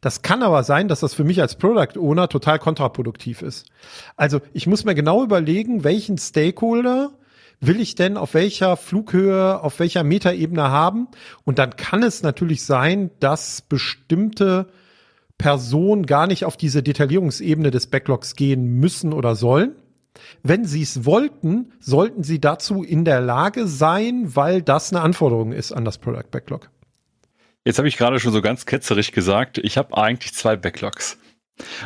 Das 0.00 0.22
kann 0.22 0.42
aber 0.42 0.62
sein, 0.64 0.88
dass 0.88 1.00
das 1.00 1.14
für 1.14 1.24
mich 1.24 1.40
als 1.40 1.56
Product 1.56 1.98
Owner 1.98 2.28
total 2.28 2.58
kontraproduktiv 2.58 3.42
ist. 3.42 3.66
Also 4.16 4.40
ich 4.52 4.66
muss 4.66 4.84
mir 4.84 4.94
genau 4.94 5.22
überlegen, 5.22 5.84
welchen 5.84 6.18
Stakeholder 6.18 7.10
will 7.60 7.80
ich 7.80 7.94
denn 7.94 8.16
auf 8.16 8.34
welcher 8.34 8.76
Flughöhe, 8.76 9.62
auf 9.62 9.78
welcher 9.78 10.04
Metaebene 10.04 10.70
haben? 10.70 11.08
Und 11.44 11.58
dann 11.58 11.76
kann 11.76 12.02
es 12.02 12.22
natürlich 12.22 12.64
sein, 12.64 13.10
dass 13.20 13.62
bestimmte 13.62 14.66
Personen 15.38 16.06
gar 16.06 16.26
nicht 16.26 16.44
auf 16.44 16.56
diese 16.56 16.82
Detaillierungsebene 16.82 17.70
des 17.70 17.88
Backlogs 17.88 18.36
gehen 18.36 18.78
müssen 18.78 19.12
oder 19.12 19.34
sollen. 19.34 19.74
Wenn 20.42 20.64
sie 20.64 20.82
es 20.82 21.04
wollten, 21.04 21.72
sollten 21.80 22.22
sie 22.22 22.40
dazu 22.40 22.82
in 22.84 23.04
der 23.04 23.20
Lage 23.20 23.66
sein, 23.66 24.36
weil 24.36 24.62
das 24.62 24.92
eine 24.92 25.02
Anforderung 25.02 25.52
ist 25.52 25.72
an 25.72 25.84
das 25.84 25.98
Product 25.98 26.30
Backlog. 26.30 26.70
Jetzt 27.64 27.78
habe 27.78 27.88
ich 27.88 27.96
gerade 27.96 28.20
schon 28.20 28.32
so 28.32 28.42
ganz 28.42 28.66
ketzerig 28.66 29.12
gesagt, 29.12 29.58
ich 29.58 29.78
habe 29.78 29.96
eigentlich 29.96 30.34
zwei 30.34 30.56
Backlogs. 30.56 31.18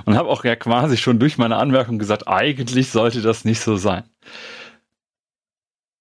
Und 0.04 0.16
habe 0.16 0.28
auch 0.28 0.44
ja 0.44 0.56
quasi 0.56 0.96
schon 0.96 1.18
durch 1.18 1.38
meine 1.38 1.56
Anmerkung 1.56 1.98
gesagt, 1.98 2.26
eigentlich 2.26 2.90
sollte 2.90 3.20
das 3.20 3.44
nicht 3.44 3.60
so 3.60 3.76
sein. 3.76 4.04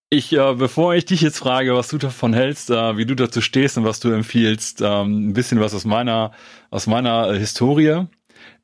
Ich, 0.10 0.32
äh, 0.32 0.54
bevor 0.56 0.96
ich 0.96 1.04
dich 1.04 1.20
jetzt 1.20 1.38
frage, 1.38 1.76
was 1.76 1.90
du 1.90 1.98
davon 1.98 2.34
hältst, 2.34 2.70
äh, 2.70 2.96
wie 2.96 3.06
du 3.06 3.14
dazu 3.14 3.42
stehst 3.42 3.78
und 3.78 3.84
was 3.84 4.00
du 4.00 4.10
empfiehlst, 4.10 4.82
ähm, 4.82 5.30
ein 5.30 5.34
bisschen 5.34 5.60
was 5.60 5.74
aus 5.74 5.84
meiner, 5.84 6.32
aus 6.70 6.88
meiner 6.88 7.34
äh, 7.34 7.38
Historie. 7.38 8.06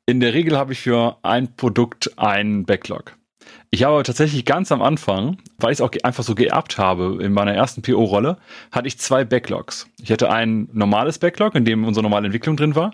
In 0.06 0.20
der 0.20 0.32
Regel 0.32 0.56
habe 0.56 0.72
ich 0.72 0.80
für 0.80 1.18
ein 1.22 1.54
Produkt 1.54 2.18
einen 2.18 2.64
Backlog. 2.64 3.16
Ich 3.74 3.82
habe 3.82 4.04
tatsächlich 4.04 4.44
ganz 4.44 4.70
am 4.70 4.82
Anfang, 4.82 5.38
weil 5.58 5.72
ich 5.72 5.78
es 5.78 5.80
auch 5.80 5.90
einfach 6.04 6.22
so 6.22 6.36
geerbt 6.36 6.78
habe 6.78 7.18
in 7.20 7.32
meiner 7.32 7.54
ersten 7.54 7.82
PO-Rolle, 7.82 8.36
hatte 8.70 8.86
ich 8.86 9.00
zwei 9.00 9.24
Backlogs. 9.24 9.88
Ich 10.00 10.12
hatte 10.12 10.30
ein 10.30 10.68
normales 10.72 11.18
Backlog, 11.18 11.56
in 11.56 11.64
dem 11.64 11.84
unsere 11.84 12.04
normale 12.04 12.26
Entwicklung 12.26 12.56
drin 12.56 12.76
war. 12.76 12.92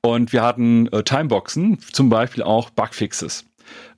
Und 0.00 0.32
wir 0.32 0.42
hatten 0.42 0.88
äh, 0.88 1.04
Timeboxen, 1.04 1.78
zum 1.92 2.08
Beispiel 2.08 2.42
auch 2.42 2.70
Bugfixes 2.70 3.44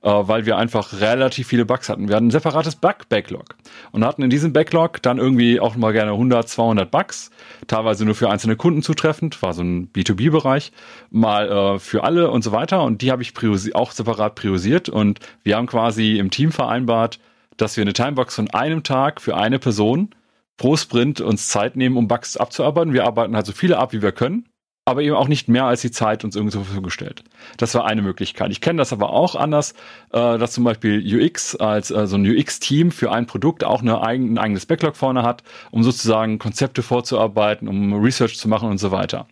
weil 0.01 0.45
wir 0.45 0.57
einfach 0.57 1.01
relativ 1.01 1.47
viele 1.47 1.65
Bugs 1.65 1.89
hatten. 1.89 2.07
Wir 2.07 2.15
hatten 2.15 2.27
ein 2.27 2.31
separates 2.31 2.75
Bug-Backlog 2.75 3.55
und 3.91 4.05
hatten 4.05 4.23
in 4.23 4.29
diesem 4.29 4.53
Backlog 4.53 5.01
dann 5.01 5.17
irgendwie 5.17 5.59
auch 5.59 5.75
mal 5.75 5.93
gerne 5.93 6.11
100, 6.11 6.47
200 6.47 6.89
Bugs, 6.89 7.31
teilweise 7.67 8.05
nur 8.05 8.15
für 8.15 8.29
einzelne 8.29 8.55
Kunden 8.55 8.81
zutreffend, 8.81 9.41
war 9.41 9.53
so 9.53 9.61
ein 9.61 9.91
B2B-Bereich, 9.91 10.71
mal 11.09 11.49
äh, 11.49 11.79
für 11.79 12.03
alle 12.03 12.31
und 12.31 12.43
so 12.43 12.51
weiter. 12.51 12.83
Und 12.83 13.01
die 13.01 13.11
habe 13.11 13.21
ich 13.21 13.33
auch 13.75 13.91
separat 13.91 14.35
priorisiert 14.35 14.89
und 14.89 15.19
wir 15.43 15.57
haben 15.57 15.67
quasi 15.67 16.17
im 16.17 16.31
Team 16.31 16.51
vereinbart, 16.51 17.19
dass 17.57 17.77
wir 17.77 17.81
eine 17.81 17.93
Timebox 17.93 18.35
von 18.35 18.49
einem 18.51 18.83
Tag 18.83 19.21
für 19.21 19.35
eine 19.35 19.59
Person 19.59 20.09
pro 20.57 20.75
Sprint 20.75 21.21
uns 21.21 21.47
Zeit 21.47 21.75
nehmen, 21.75 21.97
um 21.97 22.07
Bugs 22.07 22.37
abzuarbeiten. 22.37 22.93
Wir 22.93 23.05
arbeiten 23.05 23.35
halt 23.35 23.45
so 23.45 23.53
viele 23.53 23.77
ab, 23.77 23.93
wie 23.93 24.01
wir 24.01 24.11
können 24.11 24.45
aber 24.89 25.01
eben 25.01 25.15
auch 25.15 25.27
nicht 25.27 25.47
mehr 25.47 25.65
als 25.65 25.81
die 25.81 25.91
Zeit 25.91 26.23
uns 26.23 26.35
irgendwie 26.35 26.53
zur 26.53 26.63
Verfügung 26.63 26.85
gestellt. 26.85 27.23
Das 27.57 27.73
war 27.75 27.85
eine 27.85 28.01
Möglichkeit. 28.01 28.51
Ich 28.51 28.61
kenne 28.61 28.77
das 28.77 28.91
aber 28.91 29.11
auch 29.11 29.35
anders, 29.35 29.73
äh, 30.11 30.37
dass 30.37 30.51
zum 30.51 30.63
Beispiel 30.63 31.01
UX 31.01 31.55
als 31.55 31.91
äh, 31.91 32.07
so 32.07 32.17
ein 32.17 32.25
UX-Team 32.25 32.91
für 32.91 33.11
ein 33.11 33.25
Produkt 33.25 33.63
auch 33.63 33.81
eine 33.81 34.01
eigen, 34.01 34.33
ein 34.33 34.37
eigenes 34.37 34.65
Backlog 34.65 34.95
vorne 34.95 35.23
hat, 35.23 35.43
um 35.71 35.83
sozusagen 35.83 36.39
Konzepte 36.39 36.81
vorzuarbeiten, 36.81 37.67
um 37.67 37.93
Research 37.93 38.37
zu 38.37 38.47
machen 38.47 38.69
und 38.69 38.77
so 38.77 38.91
weiter. 38.91 39.27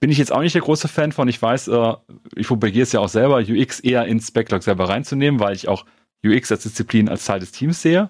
Bin 0.00 0.10
ich 0.10 0.18
jetzt 0.18 0.32
auch 0.32 0.40
nicht 0.40 0.54
der 0.54 0.62
große 0.62 0.88
Fan 0.88 1.12
von. 1.12 1.28
Ich 1.28 1.40
weiß, 1.40 1.68
äh, 1.68 1.94
ich 2.34 2.48
propagiere 2.48 2.82
es 2.82 2.92
ja 2.92 3.00
auch 3.00 3.08
selber, 3.08 3.38
UX 3.38 3.80
eher 3.80 4.06
ins 4.06 4.30
Backlog 4.30 4.62
selber 4.62 4.88
reinzunehmen, 4.88 5.40
weil 5.40 5.54
ich 5.54 5.68
auch 5.68 5.84
UX 6.24 6.52
als 6.52 6.62
Disziplin 6.62 7.08
als 7.08 7.24
Teil 7.24 7.40
des 7.40 7.52
Teams 7.52 7.82
sehe. 7.82 8.08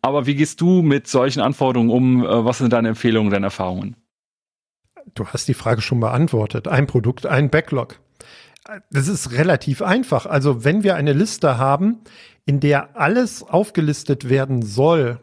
Aber 0.00 0.26
wie 0.26 0.34
gehst 0.34 0.60
du 0.60 0.82
mit 0.82 1.06
solchen 1.06 1.40
Anforderungen 1.40 1.90
um? 1.90 2.24
Äh, 2.24 2.44
was 2.44 2.58
sind 2.58 2.72
deine 2.72 2.88
Empfehlungen, 2.88 3.30
deine 3.30 3.46
Erfahrungen? 3.46 3.96
Du 5.14 5.26
hast 5.26 5.48
die 5.48 5.54
Frage 5.54 5.80
schon 5.80 6.00
beantwortet. 6.00 6.68
Ein 6.68 6.86
Produkt, 6.86 7.26
ein 7.26 7.50
Backlog. 7.50 7.98
Das 8.90 9.08
ist 9.08 9.32
relativ 9.32 9.82
einfach. 9.82 10.26
Also 10.26 10.64
wenn 10.64 10.84
wir 10.84 10.94
eine 10.94 11.12
Liste 11.12 11.58
haben, 11.58 12.00
in 12.46 12.60
der 12.60 12.96
alles 12.96 13.42
aufgelistet 13.42 14.28
werden 14.28 14.62
soll, 14.62 15.20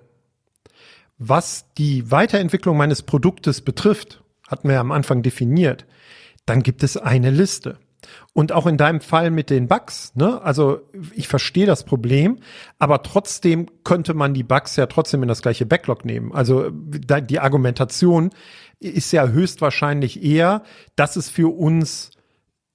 was 1.17 1.65
die 1.77 2.11
Weiterentwicklung 2.11 2.77
meines 2.77 3.01
Produktes 3.03 3.61
betrifft, 3.61 4.23
hatten 4.47 4.67
wir 4.67 4.75
ja 4.75 4.81
am 4.81 4.91
Anfang 4.91 5.21
definiert, 5.21 5.85
dann 6.45 6.63
gibt 6.63 6.83
es 6.83 6.97
eine 6.97 7.29
Liste. 7.29 7.77
Und 8.33 8.53
auch 8.53 8.65
in 8.65 8.77
deinem 8.77 9.01
Fall 9.01 9.29
mit 9.29 9.49
den 9.49 9.67
Bugs, 9.67 10.15
ne? 10.15 10.41
Also 10.41 10.81
ich 11.13 11.27
verstehe 11.27 11.65
das 11.65 11.83
Problem, 11.83 12.39
aber 12.77 13.03
trotzdem 13.03 13.67
könnte 13.83 14.13
man 14.13 14.33
die 14.33 14.43
Bugs 14.43 14.77
ja 14.77 14.85
trotzdem 14.85 15.21
in 15.21 15.27
das 15.27 15.41
gleiche 15.41 15.65
Backlog 15.65 16.05
nehmen. 16.05 16.33
Also 16.33 16.69
die 16.71 17.39
Argumentation 17.39 18.31
ist 18.79 19.11
ja 19.11 19.27
höchstwahrscheinlich 19.27 20.23
eher, 20.23 20.63
dass 20.95 21.15
es 21.15 21.29
für 21.29 21.53
uns 21.53 22.11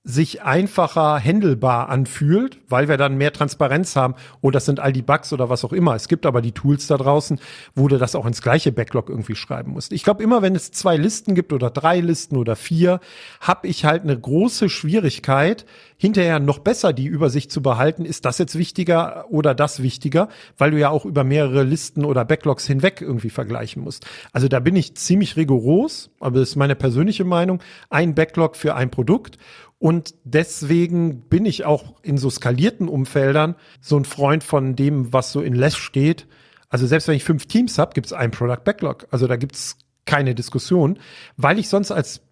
sich 0.07 0.43
einfacher 0.43 1.19
händelbar 1.19 1.89
anfühlt, 1.89 2.59
weil 2.69 2.89
wir 2.89 2.99
dann 2.99 3.17
mehr 3.17 3.33
Transparenz 3.33 3.97
haben. 3.97 4.15
Oh, 4.43 4.51
das 4.51 4.67
sind 4.67 4.79
all 4.79 4.93
die 4.93 5.01
Bugs 5.01 5.33
oder 5.33 5.49
was 5.49 5.65
auch 5.65 5.73
immer. 5.73 5.95
Es 5.95 6.09
gibt 6.09 6.27
aber 6.27 6.43
die 6.43 6.53
Tools 6.53 6.87
da 6.87 6.99
draußen, 6.99 7.41
wo 7.75 7.89
du 7.89 7.97
das 7.97 8.15
auch 8.15 8.27
ins 8.27 8.43
gleiche 8.43 8.71
Backlog 8.71 9.09
irgendwie 9.09 9.35
schreiben 9.35 9.73
musst. 9.73 9.93
Ich 9.93 10.05
glaube, 10.05 10.23
immer 10.23 10.43
wenn 10.43 10.55
es 10.55 10.73
zwei 10.73 10.99
Listen 10.99 11.35
gibt 11.35 11.55
oder 11.55 11.71
drei 11.71 12.01
Listen 12.01 12.37
oder 12.37 12.55
vier, 12.55 13.01
habe 13.41 13.67
ich 13.67 13.87
halt 13.87 14.03
eine 14.03 14.19
große 14.19 14.69
Schwierigkeit, 14.69 15.65
hinterher 15.97 16.39
noch 16.39 16.59
besser 16.59 16.93
die 16.93 17.07
Übersicht 17.07 17.51
zu 17.51 17.63
behalten. 17.63 18.05
Ist 18.05 18.27
das 18.27 18.37
jetzt 18.37 18.59
wichtiger 18.59 19.25
oder 19.31 19.55
das 19.55 19.83
wichtiger? 19.83 20.29
Weil 20.59 20.73
du 20.73 20.79
ja 20.79 20.91
auch 20.91 21.07
über 21.07 21.25
mehrere 21.25 21.63
Listen 21.63 22.05
oder 22.05 22.27
Backlogs 22.27 22.67
hinweg 22.67 23.01
irgendwie 23.01 23.31
vergleichen 23.31 23.83
musst. 23.83 24.05
Also 24.33 24.49
da 24.49 24.61
bin 24.61 24.77
ich 24.77 24.97
ziemlich 24.97 25.37
rigoros, 25.37 26.11
aber 26.21 26.41
das 26.41 26.51
ist 26.51 26.57
meine 26.57 26.75
persönliche 26.75 27.25
Meinung. 27.25 27.63
Ein 27.89 28.15
Backlog 28.15 28.57
für 28.57 28.75
ein 28.75 28.91
Produkt. 28.91 29.39
Und 29.85 30.15
deswegen 30.25 31.21
bin 31.29 31.45
ich 31.45 31.67
auch 31.67 31.97
in 32.01 32.17
so 32.17 32.31
skalierten 32.31 32.89
Umfeldern 32.89 33.55
so 33.83 33.99
ein 33.99 34.07
Freund 34.07 34.43
von 34.43 34.77
dem, 34.77 35.13
was 35.13 35.31
so 35.31 35.43
in 35.43 35.53
Less 35.53 35.77
steht. 35.77 36.27
Also 36.71 36.87
selbst 36.87 37.07
wenn 37.07 37.17
ich 37.17 37.25
fünf 37.25 37.45
Teams 37.45 37.77
habe, 37.77 37.93
gibt 37.93 38.07
es 38.07 38.15
ein 38.15 38.31
Product 38.31 38.65
Backlog. 38.65 39.07
Also 39.11 39.27
da 39.27 39.37
gibt 39.37 39.57
es 39.57 39.77
keine 40.07 40.35
Diskussion, 40.35 40.99
weil 41.37 41.59
ich 41.59 41.69
sonst 41.69 41.91
als 41.91 42.23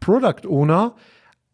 Product 0.00 0.48
Owner 0.48 0.96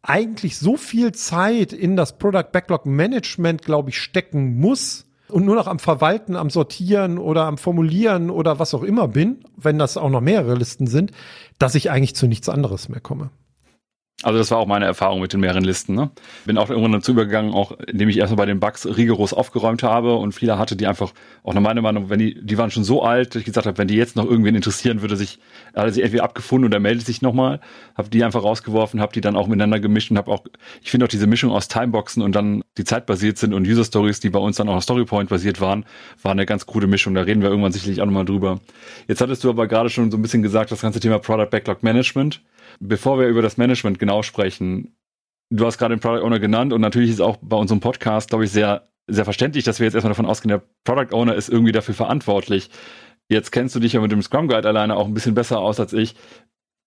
eigentlich 0.00 0.58
so 0.58 0.76
viel 0.76 1.10
Zeit 1.10 1.72
in 1.72 1.96
das 1.96 2.18
Product 2.18 2.52
Backlog 2.52 2.86
Management, 2.86 3.62
glaube 3.62 3.90
ich, 3.90 4.00
stecken 4.00 4.60
muss, 4.60 5.06
und 5.28 5.44
nur 5.44 5.56
noch 5.56 5.66
am 5.66 5.80
Verwalten, 5.80 6.36
am 6.36 6.50
Sortieren 6.50 7.18
oder 7.18 7.46
am 7.46 7.58
Formulieren 7.58 8.30
oder 8.30 8.60
was 8.60 8.74
auch 8.74 8.84
immer 8.84 9.08
bin, 9.08 9.40
wenn 9.56 9.76
das 9.76 9.96
auch 9.96 10.08
noch 10.08 10.20
mehrere 10.20 10.54
Listen 10.54 10.86
sind, 10.86 11.10
dass 11.58 11.74
ich 11.74 11.90
eigentlich 11.90 12.14
zu 12.14 12.28
nichts 12.28 12.48
anderes 12.48 12.88
mehr 12.88 13.00
komme. 13.00 13.30
Also 14.24 14.36
das 14.36 14.50
war 14.50 14.58
auch 14.58 14.66
meine 14.66 14.84
Erfahrung 14.84 15.20
mit 15.20 15.32
den 15.32 15.38
mehreren 15.38 15.62
Listen. 15.62 15.94
Ne? 15.94 16.10
Bin 16.44 16.58
auch 16.58 16.70
irgendwann 16.70 16.90
dazu 16.90 17.12
übergegangen, 17.12 17.52
auch 17.52 17.78
indem 17.86 18.08
ich 18.08 18.18
erstmal 18.18 18.38
bei 18.38 18.46
den 18.46 18.58
Bugs 18.58 18.84
rigoros 18.84 19.32
aufgeräumt 19.32 19.84
habe 19.84 20.16
und 20.16 20.32
viele 20.32 20.58
hatte, 20.58 20.74
die 20.74 20.88
einfach, 20.88 21.12
auch 21.44 21.54
nach 21.54 21.60
meiner 21.60 21.82
Meinung, 21.82 22.10
wenn 22.10 22.18
die, 22.18 22.36
die 22.44 22.58
waren 22.58 22.72
schon 22.72 22.82
so 22.82 23.04
alt, 23.04 23.36
dass 23.36 23.40
ich 23.40 23.44
gesagt 23.44 23.68
habe, 23.68 23.78
wenn 23.78 23.86
die 23.86 23.94
jetzt 23.94 24.16
noch 24.16 24.24
irgendwen 24.24 24.56
interessieren 24.56 25.02
würde, 25.02 25.14
sich, 25.14 25.38
hatte 25.72 25.92
sie 25.92 26.02
entweder 26.02 26.24
abgefunden 26.24 26.68
oder 26.68 26.80
meldet 26.80 27.06
sich 27.06 27.22
nochmal, 27.22 27.60
habe 27.96 28.08
die 28.08 28.24
einfach 28.24 28.42
rausgeworfen, 28.42 29.00
habe 29.00 29.12
die 29.12 29.20
dann 29.20 29.36
auch 29.36 29.46
miteinander 29.46 29.78
gemischt 29.78 30.10
und 30.10 30.18
habe 30.18 30.32
auch, 30.32 30.44
ich 30.82 30.90
finde 30.90 31.06
auch 31.06 31.10
diese 31.10 31.28
Mischung 31.28 31.52
aus 31.52 31.68
Timeboxen 31.68 32.20
und 32.20 32.34
dann 32.34 32.64
die 32.76 32.82
zeitbasiert 32.82 33.38
sind 33.38 33.54
und 33.54 33.68
User 33.68 33.84
Stories, 33.84 34.18
die 34.18 34.30
bei 34.30 34.40
uns 34.40 34.56
dann 34.56 34.68
auch 34.68 34.82
Storypoint 34.82 35.30
basiert 35.30 35.60
waren, 35.60 35.84
war 36.22 36.32
eine 36.32 36.44
ganz 36.44 36.66
gute 36.66 36.88
Mischung. 36.88 37.14
Da 37.14 37.20
reden 37.20 37.40
wir 37.40 37.50
irgendwann 37.50 37.70
sicherlich 37.70 38.00
auch 38.00 38.06
nochmal 38.06 38.24
drüber. 38.24 38.58
Jetzt 39.06 39.20
hattest 39.20 39.44
du 39.44 39.50
aber 39.50 39.68
gerade 39.68 39.90
schon 39.90 40.10
so 40.10 40.16
ein 40.16 40.22
bisschen 40.22 40.42
gesagt, 40.42 40.72
das 40.72 40.80
ganze 40.80 40.98
Thema 40.98 41.20
Product 41.20 41.50
Backlog 41.50 41.84
Management. 41.84 42.40
Bevor 42.80 43.18
wir 43.18 43.28
über 43.28 43.42
das 43.42 43.56
Management 43.56 43.98
genau 43.98 44.22
sprechen, 44.22 44.96
du 45.50 45.66
hast 45.66 45.78
gerade 45.78 45.96
den 45.96 46.00
Product 46.00 46.24
Owner 46.24 46.38
genannt 46.38 46.72
und 46.72 46.80
natürlich 46.80 47.10
ist 47.10 47.20
auch 47.20 47.38
bei 47.40 47.56
unserem 47.56 47.80
Podcast, 47.80 48.30
glaube 48.30 48.44
ich, 48.44 48.52
sehr, 48.52 48.88
sehr 49.08 49.24
verständlich, 49.24 49.64
dass 49.64 49.80
wir 49.80 49.86
jetzt 49.86 49.94
erstmal 49.94 50.12
davon 50.12 50.26
ausgehen, 50.26 50.50
der 50.50 50.62
Product 50.84 51.14
Owner 51.14 51.34
ist 51.34 51.48
irgendwie 51.48 51.72
dafür 51.72 51.94
verantwortlich. 51.94 52.70
Jetzt 53.28 53.52
kennst 53.52 53.74
du 53.74 53.80
dich 53.80 53.92
ja 53.92 54.00
mit 54.00 54.12
dem 54.12 54.22
Scrum 54.22 54.48
Guide 54.48 54.68
alleine 54.68 54.96
auch 54.96 55.06
ein 55.06 55.14
bisschen 55.14 55.34
besser 55.34 55.58
aus 55.58 55.80
als 55.80 55.92
ich. 55.92 56.14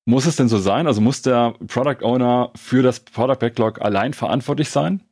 Muss 0.05 0.25
es 0.25 0.35
denn 0.35 0.47
so 0.49 0.57
sein? 0.57 0.87
Also 0.87 0.99
muss 0.99 1.21
der 1.21 1.53
Product 1.67 2.03
Owner 2.03 2.51
für 2.55 2.81
das 2.81 3.01
Product 3.01 3.37
Backlog 3.39 3.81
allein 3.81 4.13
verantwortlich 4.13 4.69
sein? 4.69 5.03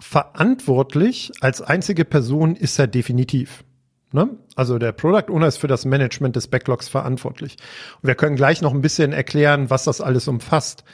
Verantwortlich 0.00 1.32
als 1.40 1.62
einzige 1.62 2.04
Person 2.04 2.54
ist 2.54 2.78
er 2.78 2.86
definitiv. 2.86 3.64
Ne? 4.10 4.30
Also 4.54 4.78
der 4.78 4.92
Product 4.92 5.30
Owner 5.30 5.48
ist 5.48 5.58
für 5.58 5.68
das 5.68 5.84
Management 5.84 6.36
des 6.36 6.48
Backlogs 6.48 6.88
verantwortlich. 6.88 7.56
Und 8.00 8.06
wir 8.06 8.14
können 8.14 8.36
gleich 8.36 8.62
noch 8.62 8.72
ein 8.72 8.80
bisschen 8.80 9.12
erklären, 9.12 9.70
was 9.70 9.84
das 9.84 10.00
alles 10.00 10.28
umfasst. 10.28 10.84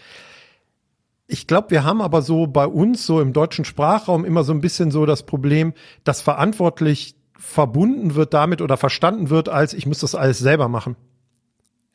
Ich 1.27 1.47
glaube, 1.47 1.71
wir 1.71 1.85
haben 1.85 2.03
aber 2.03 2.23
so 2.23 2.47
bei 2.47 2.67
uns, 2.67 3.07
so 3.07 3.21
im 3.21 3.33
deutschen 3.33 3.65
Sprachraum, 3.65 4.25
immer 4.25 4.45
so 4.45 4.53
ein 4.53 4.61
bisschen 4.61 4.91
so 4.91 5.07
das 5.07 5.25
Problem, 5.25 5.73
dass 6.03 6.21
verantwortlich 6.21 7.17
verbunden 7.39 8.15
wird 8.15 8.35
damit 8.35 8.61
oder 8.61 8.77
verstanden 8.77 9.31
wird 9.31 9.49
als, 9.49 9.75
ich 9.75 9.87
muss 9.87 10.01
das 10.01 10.15
alles 10.15 10.39
selber 10.39 10.69
machen. 10.69 10.97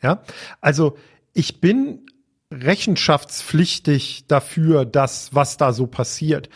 Ja, 0.01 0.21
also 0.61 0.97
ich 1.33 1.59
bin 1.59 2.05
rechenschaftspflichtig 2.51 4.25
dafür, 4.27 4.85
dass 4.85 5.35
was 5.35 5.57
da 5.57 5.73
so 5.73 5.85
passiert 5.85 6.49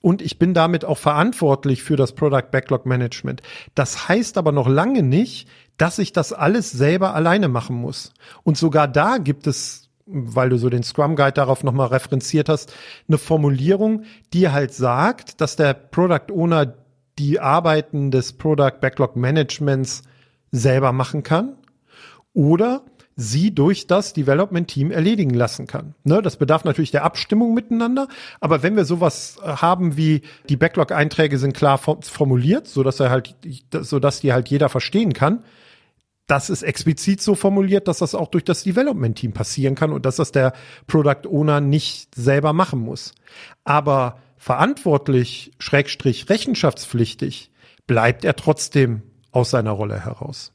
und 0.00 0.22
ich 0.22 0.38
bin 0.38 0.54
damit 0.54 0.84
auch 0.84 0.98
verantwortlich 0.98 1.82
für 1.82 1.96
das 1.96 2.12
Product 2.12 2.50
Backlog 2.50 2.86
Management. 2.86 3.42
Das 3.74 4.08
heißt 4.08 4.38
aber 4.38 4.52
noch 4.52 4.68
lange 4.68 5.02
nicht, 5.02 5.48
dass 5.76 5.98
ich 5.98 6.12
das 6.12 6.32
alles 6.32 6.70
selber 6.70 7.14
alleine 7.14 7.48
machen 7.48 7.76
muss. 7.76 8.12
Und 8.42 8.56
sogar 8.56 8.88
da 8.88 9.18
gibt 9.18 9.46
es 9.46 9.90
weil 10.12 10.48
du 10.48 10.58
so 10.58 10.68
den 10.68 10.82
Scrum 10.82 11.14
Guide 11.14 11.32
darauf 11.32 11.62
nochmal 11.62 11.88
referenziert 11.88 12.48
hast, 12.48 12.74
eine 13.08 13.18
Formulierung, 13.18 14.04
die 14.32 14.48
halt 14.48 14.74
sagt, 14.74 15.40
dass 15.40 15.56
der 15.56 15.72
Product 15.74 16.32
Owner 16.32 16.74
die 17.18 17.38
Arbeiten 17.38 18.10
des 18.10 18.32
Product 18.32 18.80
Backlog 18.80 19.16
Managements 19.16 20.02
selber 20.50 20.92
machen 20.92 21.22
kann 21.22 21.56
oder 22.32 22.82
sie 23.20 23.54
durch 23.54 23.86
das 23.86 24.14
Development 24.14 24.66
Team 24.66 24.90
erledigen 24.90 25.34
lassen 25.34 25.66
kann. 25.66 25.94
Ne, 26.04 26.22
das 26.22 26.36
bedarf 26.36 26.64
natürlich 26.64 26.90
der 26.90 27.04
Abstimmung 27.04 27.52
miteinander, 27.52 28.08
aber 28.40 28.62
wenn 28.62 28.76
wir 28.76 28.86
sowas 28.86 29.36
äh, 29.44 29.48
haben 29.48 29.96
wie 29.96 30.22
die 30.48 30.56
Backlog-Einträge 30.56 31.38
sind 31.38 31.54
klar 31.54 31.78
formuliert, 31.78 32.66
so 32.66 32.82
dass 32.82 32.98
er 32.98 33.10
halt, 33.10 33.34
so 33.82 33.98
dass 33.98 34.20
die 34.20 34.32
halt 34.32 34.48
jeder 34.48 34.70
verstehen 34.70 35.12
kann, 35.12 35.44
das 36.26 36.48
ist 36.48 36.62
explizit 36.62 37.20
so 37.20 37.34
formuliert, 37.34 37.88
dass 37.88 37.98
das 37.98 38.14
auch 38.14 38.28
durch 38.28 38.44
das 38.44 38.62
Development 38.62 39.16
Team 39.16 39.32
passieren 39.32 39.74
kann 39.74 39.92
und 39.92 40.06
dass 40.06 40.16
das 40.16 40.32
der 40.32 40.52
Product 40.86 41.28
Owner 41.28 41.60
nicht 41.60 42.14
selber 42.14 42.52
machen 42.52 42.80
muss. 42.80 43.12
Aber 43.64 44.18
verantwortlich, 44.38 45.50
Schrägstrich, 45.58 46.30
rechenschaftspflichtig 46.30 47.50
bleibt 47.86 48.24
er 48.24 48.36
trotzdem 48.36 49.02
aus 49.32 49.50
seiner 49.50 49.72
Rolle 49.72 50.04
heraus. 50.04 50.52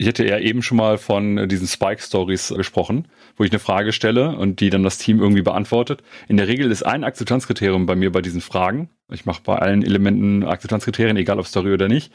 Ich 0.00 0.06
hätte 0.06 0.26
ja 0.26 0.38
eben 0.38 0.62
schon 0.62 0.78
mal 0.78 0.96
von 0.96 1.46
diesen 1.46 1.66
Spike-Stories 1.66 2.54
gesprochen, 2.56 3.06
wo 3.36 3.44
ich 3.44 3.50
eine 3.50 3.58
Frage 3.58 3.92
stelle 3.92 4.34
und 4.34 4.60
die 4.60 4.70
dann 4.70 4.82
das 4.82 4.96
Team 4.96 5.20
irgendwie 5.20 5.42
beantwortet. 5.42 6.02
In 6.26 6.38
der 6.38 6.48
Regel 6.48 6.70
ist 6.70 6.82
ein 6.84 7.04
Akzeptanzkriterium 7.04 7.84
bei 7.84 7.94
mir 7.96 8.10
bei 8.10 8.22
diesen 8.22 8.40
Fragen. 8.40 8.88
Ich 9.12 9.26
mache 9.26 9.42
bei 9.44 9.56
allen 9.56 9.82
Elementen 9.82 10.42
Akzeptanzkriterien, 10.42 11.18
egal 11.18 11.38
ob 11.38 11.46
Story 11.46 11.74
oder 11.74 11.88
nicht, 11.88 12.10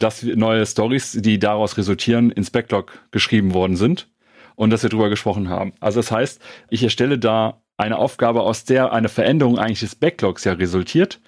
dass 0.00 0.24
neue 0.24 0.66
Stories, 0.66 1.12
die 1.12 1.38
daraus 1.38 1.76
resultieren, 1.76 2.32
ins 2.32 2.50
Backlog 2.50 3.06
geschrieben 3.12 3.54
worden 3.54 3.76
sind 3.76 4.08
und 4.56 4.70
dass 4.70 4.82
wir 4.82 4.90
drüber 4.90 5.08
gesprochen 5.08 5.48
haben. 5.48 5.74
Also 5.78 6.00
das 6.00 6.10
heißt, 6.10 6.42
ich 6.70 6.82
erstelle 6.82 7.20
da 7.20 7.62
eine 7.76 7.98
Aufgabe, 7.98 8.42
aus 8.42 8.64
der 8.64 8.92
eine 8.92 9.08
Veränderung 9.08 9.60
eigentlich 9.60 9.78
des 9.78 9.94
Backlogs 9.94 10.42
ja 10.42 10.54
resultiert, 10.54 11.20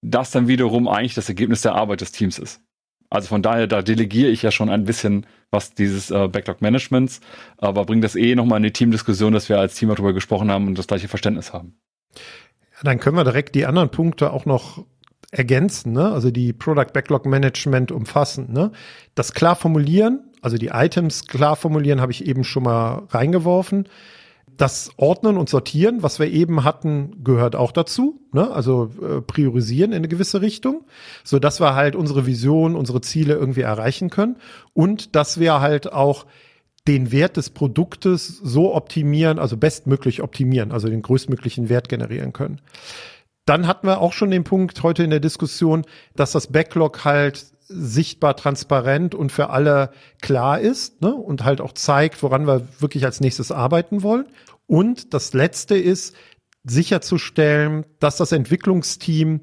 das 0.00 0.30
dann 0.30 0.46
wiederum 0.46 0.86
eigentlich 0.86 1.14
das 1.14 1.28
Ergebnis 1.28 1.62
der 1.62 1.74
Arbeit 1.74 2.02
des 2.02 2.12
Teams 2.12 2.38
ist. 2.38 2.63
Also 3.14 3.28
von 3.28 3.42
daher, 3.42 3.68
da 3.68 3.80
delegiere 3.80 4.30
ich 4.30 4.42
ja 4.42 4.50
schon 4.50 4.68
ein 4.68 4.84
bisschen 4.84 5.24
was 5.52 5.72
dieses 5.72 6.10
äh, 6.10 6.26
Backlog-Managements, 6.26 7.20
aber 7.58 7.84
bringt 7.84 8.02
das 8.02 8.16
eh 8.16 8.34
nochmal 8.34 8.56
in 8.56 8.64
die 8.64 8.72
Teamdiskussion, 8.72 9.32
dass 9.32 9.48
wir 9.48 9.60
als 9.60 9.76
Team 9.76 9.88
darüber 9.88 10.12
gesprochen 10.12 10.50
haben 10.50 10.66
und 10.66 10.76
das 10.76 10.88
gleiche 10.88 11.06
Verständnis 11.06 11.52
haben. 11.52 11.76
Ja, 12.16 12.82
dann 12.82 12.98
können 12.98 13.16
wir 13.16 13.22
direkt 13.22 13.54
die 13.54 13.66
anderen 13.66 13.90
Punkte 13.90 14.32
auch 14.32 14.46
noch 14.46 14.84
ergänzen, 15.30 15.92
ne? 15.92 16.10
also 16.10 16.32
die 16.32 16.52
Product 16.52 16.92
Backlog 16.92 17.24
Management 17.24 17.92
umfassen. 17.92 18.52
Ne? 18.52 18.72
Das 19.14 19.32
klar 19.32 19.54
formulieren, 19.54 20.32
also 20.42 20.58
die 20.58 20.70
Items 20.72 21.28
klar 21.28 21.54
formulieren, 21.54 22.00
habe 22.00 22.10
ich 22.10 22.26
eben 22.26 22.42
schon 22.42 22.64
mal 22.64 23.04
reingeworfen 23.10 23.88
das 24.56 24.90
Ordnen 24.96 25.36
und 25.36 25.48
Sortieren, 25.48 26.02
was 26.02 26.18
wir 26.18 26.30
eben 26.30 26.64
hatten, 26.64 27.24
gehört 27.24 27.56
auch 27.56 27.72
dazu. 27.72 28.20
Ne? 28.32 28.50
Also 28.50 28.90
äh, 29.02 29.20
priorisieren 29.20 29.92
in 29.92 29.98
eine 29.98 30.08
gewisse 30.08 30.40
Richtung, 30.40 30.84
so 31.24 31.38
dass 31.38 31.60
wir 31.60 31.74
halt 31.74 31.96
unsere 31.96 32.26
Vision, 32.26 32.76
unsere 32.76 33.00
Ziele 33.00 33.34
irgendwie 33.34 33.62
erreichen 33.62 34.10
können 34.10 34.36
und 34.72 35.16
dass 35.16 35.40
wir 35.40 35.60
halt 35.60 35.92
auch 35.92 36.26
den 36.86 37.10
Wert 37.12 37.36
des 37.36 37.50
Produktes 37.50 38.38
so 38.42 38.74
optimieren, 38.74 39.38
also 39.38 39.56
bestmöglich 39.56 40.22
optimieren, 40.22 40.70
also 40.70 40.88
den 40.88 41.02
größtmöglichen 41.02 41.68
Wert 41.68 41.88
generieren 41.88 42.32
können. 42.32 42.60
Dann 43.46 43.66
hatten 43.66 43.86
wir 43.86 44.00
auch 44.00 44.12
schon 44.12 44.30
den 44.30 44.44
Punkt 44.44 44.82
heute 44.82 45.02
in 45.02 45.10
der 45.10 45.20
Diskussion, 45.20 45.84
dass 46.14 46.32
das 46.32 46.48
Backlog 46.48 47.04
halt 47.04 47.53
sichtbar, 47.66 48.36
transparent 48.36 49.14
und 49.14 49.32
für 49.32 49.50
alle 49.50 49.90
klar 50.20 50.60
ist 50.60 51.02
ne? 51.02 51.14
und 51.14 51.44
halt 51.44 51.60
auch 51.60 51.72
zeigt, 51.72 52.22
woran 52.22 52.46
wir 52.46 52.66
wirklich 52.78 53.04
als 53.04 53.20
nächstes 53.20 53.52
arbeiten 53.52 54.02
wollen. 54.02 54.26
Und 54.66 55.14
das 55.14 55.32
Letzte 55.34 55.76
ist, 55.76 56.14
sicherzustellen, 56.64 57.84
dass 58.00 58.16
das 58.16 58.32
Entwicklungsteam 58.32 59.40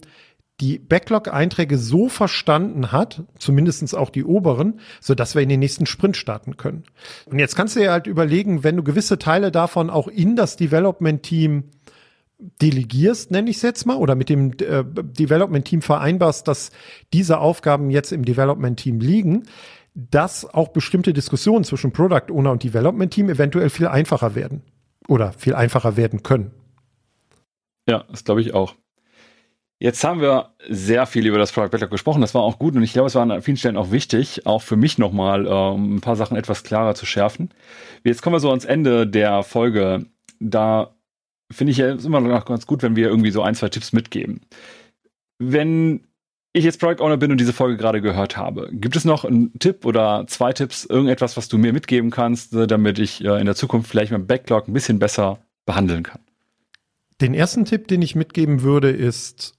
die 0.60 0.78
Backlog-Einträge 0.78 1.78
so 1.78 2.08
verstanden 2.08 2.92
hat, 2.92 3.24
zumindestens 3.40 3.96
auch 3.96 4.12
die 4.12 4.24
oberen, 4.24 4.80
so 5.00 5.16
dass 5.16 5.34
wir 5.34 5.42
in 5.42 5.50
den 5.50 5.60
nächsten 5.60 5.88
Sprint 5.88 6.18
starten 6.18 6.58
können. 6.58 6.84
Und 7.26 7.40
jetzt 7.40 7.56
kannst 7.56 7.76
du 7.76 7.80
dir 7.80 7.92
halt 7.92 8.06
überlegen, 8.06 8.64
wenn 8.64 8.78
du 8.78 8.84
gewisse 8.84 9.18
Teile 9.18 9.52
davon 9.52 9.90
auch 9.90 10.08
in 10.08 10.36
das 10.36 10.58
Development-Team 10.58 11.64
delegierst, 12.62 13.32
nenne 13.32 13.50
ich 13.50 13.58
es 13.58 13.62
jetzt 13.62 13.86
mal, 13.86 13.98
oder 13.98 14.16
mit 14.16 14.30
dem 14.30 14.52
äh, 14.54 14.84
Development-Team 14.84 15.82
vereinbarst, 15.82 16.48
dass 16.48 16.72
diese 17.14 17.40
Aufgaben 17.40 17.90
jetzt 17.90 18.12
im 18.12 18.26
Development-Team 18.26 19.00
liegen, 19.00 19.44
dass 19.94 20.46
auch 20.46 20.70
bestimmte 20.70 21.14
Diskussionen 21.14 21.64
zwischen 21.64 21.92
Product 21.92 22.32
Owner 22.32 22.52
und 22.52 22.64
Development 22.64 23.14
Team 23.14 23.30
eventuell 23.30 23.70
viel 23.70 23.88
einfacher 23.88 24.36
werden 24.36 24.64
oder 25.08 25.34
viel 25.34 25.54
einfacher 25.54 25.98
werden 25.98 26.24
können. 26.24 26.52
Ja, 27.88 28.06
das 28.10 28.24
glaube 28.24 28.42
ich 28.42 28.54
auch. 28.54 28.76
Jetzt 29.80 30.04
haben 30.04 30.22
wir 30.22 30.54
sehr 30.70 31.08
viel 31.08 31.26
über 31.26 31.40
das 31.40 31.52
Product 31.52 31.72
Backlog 31.72 31.90
gesprochen. 31.90 32.22
Das 32.22 32.36
war 32.36 32.44
auch 32.44 32.60
gut 32.60 32.76
und 32.76 32.84
ich 32.84 32.94
glaube, 32.94 33.08
es 33.08 33.16
war 33.16 33.24
an 33.24 33.42
vielen 33.42 33.58
Stellen 33.58 33.78
auch 33.78 33.92
wichtig, 33.92 34.46
auch 34.46 34.62
für 34.62 34.76
mich 34.76 35.00
nochmal 35.00 35.48
ähm, 35.48 35.96
ein 35.96 36.02
paar 36.02 36.16
Sachen 36.16 36.38
etwas 36.38 36.64
klarer 36.64 36.94
zu 36.94 37.08
schärfen. 37.08 37.50
Jetzt 38.04 38.22
kommen 38.22 38.36
wir 38.36 38.40
so 38.40 38.50
ans 38.50 38.66
Ende 38.66 39.08
der 39.08 39.42
Folge. 39.42 40.06
Da 40.40 40.96
finde 41.52 41.72
ich 41.72 41.78
ja 41.78 41.92
immer 41.92 42.20
noch 42.22 42.46
ganz 42.46 42.66
gut, 42.66 42.84
wenn 42.84 42.96
wir 42.96 43.08
irgendwie 43.08 43.32
so 43.32 43.42
ein, 43.42 43.56
zwei 43.56 43.70
Tipps 43.70 43.94
mitgeben. 43.94 44.42
Wenn 45.40 46.08
ich 46.54 46.64
jetzt 46.66 46.80
Product 46.80 47.04
Owner 47.04 47.18
bin 47.18 47.32
und 47.32 47.40
diese 47.40 47.54
Folge 47.54 47.78
gerade 47.78 48.02
gehört 48.02 48.38
habe, 48.38 48.70
gibt 48.72 48.96
es 48.96 49.06
noch 49.06 49.24
einen 49.24 49.58
Tipp 49.60 49.86
oder 49.86 50.26
zwei 50.28 50.54
Tipps, 50.54 50.86
irgendetwas, 50.86 51.38
was 51.38 51.48
du 51.48 51.58
mir 51.58 51.74
mitgeben 51.74 52.12
kannst, 52.12 52.54
äh, 52.54 52.68
damit 52.68 53.00
ich 53.00 53.24
in 53.24 53.46
der 53.46 53.56
Zukunft 53.56 53.90
vielleicht 53.90 54.12
mein 54.12 54.28
Backlog 54.28 54.68
ein 54.68 54.74
bisschen 54.74 55.00
besser 55.00 55.40
behandeln 55.66 56.04
kann? 56.04 56.22
Den 57.22 57.34
ersten 57.34 57.66
Tipp, 57.66 57.88
den 57.88 58.02
ich 58.02 58.16
mitgeben 58.16 58.64
würde, 58.64 58.90
ist 58.90 59.54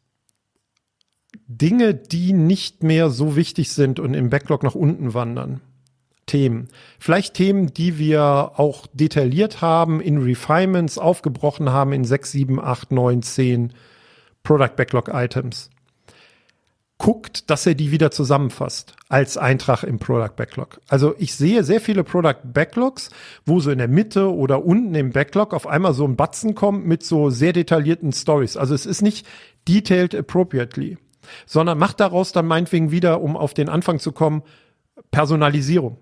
Dinge, 1.46 1.94
die 1.94 2.32
nicht 2.32 2.82
mehr 2.82 3.08
so 3.08 3.36
wichtig 3.36 3.70
sind 3.70 4.00
und 4.00 4.14
im 4.14 4.30
Backlog 4.30 4.62
nach 4.62 4.74
unten 4.74 5.14
wandern. 5.14 5.60
Themen. 6.32 6.68
Vielleicht 6.98 7.34
Themen, 7.34 7.74
die 7.74 7.98
wir 7.98 8.52
auch 8.56 8.86
detailliert 8.94 9.60
haben, 9.60 10.00
in 10.00 10.16
Refinements 10.16 10.96
aufgebrochen 10.96 11.72
haben 11.72 11.92
in 11.92 12.04
6, 12.04 12.32
7, 12.32 12.58
8, 12.58 12.90
9, 12.90 13.22
10 13.22 13.72
Product 14.42 14.74
Backlog 14.74 15.10
Items. 15.12 15.68
guckt, 16.96 17.50
dass 17.50 17.66
er 17.66 17.74
die 17.74 17.90
wieder 17.90 18.10
zusammenfasst 18.10 18.94
als 19.10 19.36
Eintrag 19.36 19.82
im 19.82 19.98
Product 19.98 20.34
Backlog. 20.36 20.80
Also 20.88 21.14
ich 21.18 21.34
sehe 21.34 21.64
sehr 21.64 21.82
viele 21.82 22.02
Product 22.02 22.38
Backlogs, 22.44 23.10
wo 23.44 23.60
so 23.60 23.70
in 23.70 23.78
der 23.78 23.88
Mitte 23.88 24.32
oder 24.32 24.64
unten 24.64 24.94
im 24.94 25.10
Backlog 25.10 25.52
auf 25.52 25.66
einmal 25.66 25.92
so 25.92 26.06
ein 26.06 26.16
Batzen 26.16 26.54
kommt 26.54 26.86
mit 26.86 27.02
so 27.02 27.28
sehr 27.28 27.52
detaillierten 27.52 28.12
Stories. 28.12 28.56
Also 28.56 28.74
es 28.74 28.86
ist 28.86 29.02
nicht 29.02 29.26
detailed 29.68 30.14
appropriately, 30.14 30.96
sondern 31.44 31.76
macht 31.76 32.00
daraus 32.00 32.32
dann 32.32 32.46
meinetwegen 32.46 32.90
wieder, 32.90 33.20
um 33.20 33.36
auf 33.36 33.52
den 33.52 33.68
Anfang 33.68 33.98
zu 33.98 34.12
kommen, 34.12 34.42
Personalisierung 35.10 35.98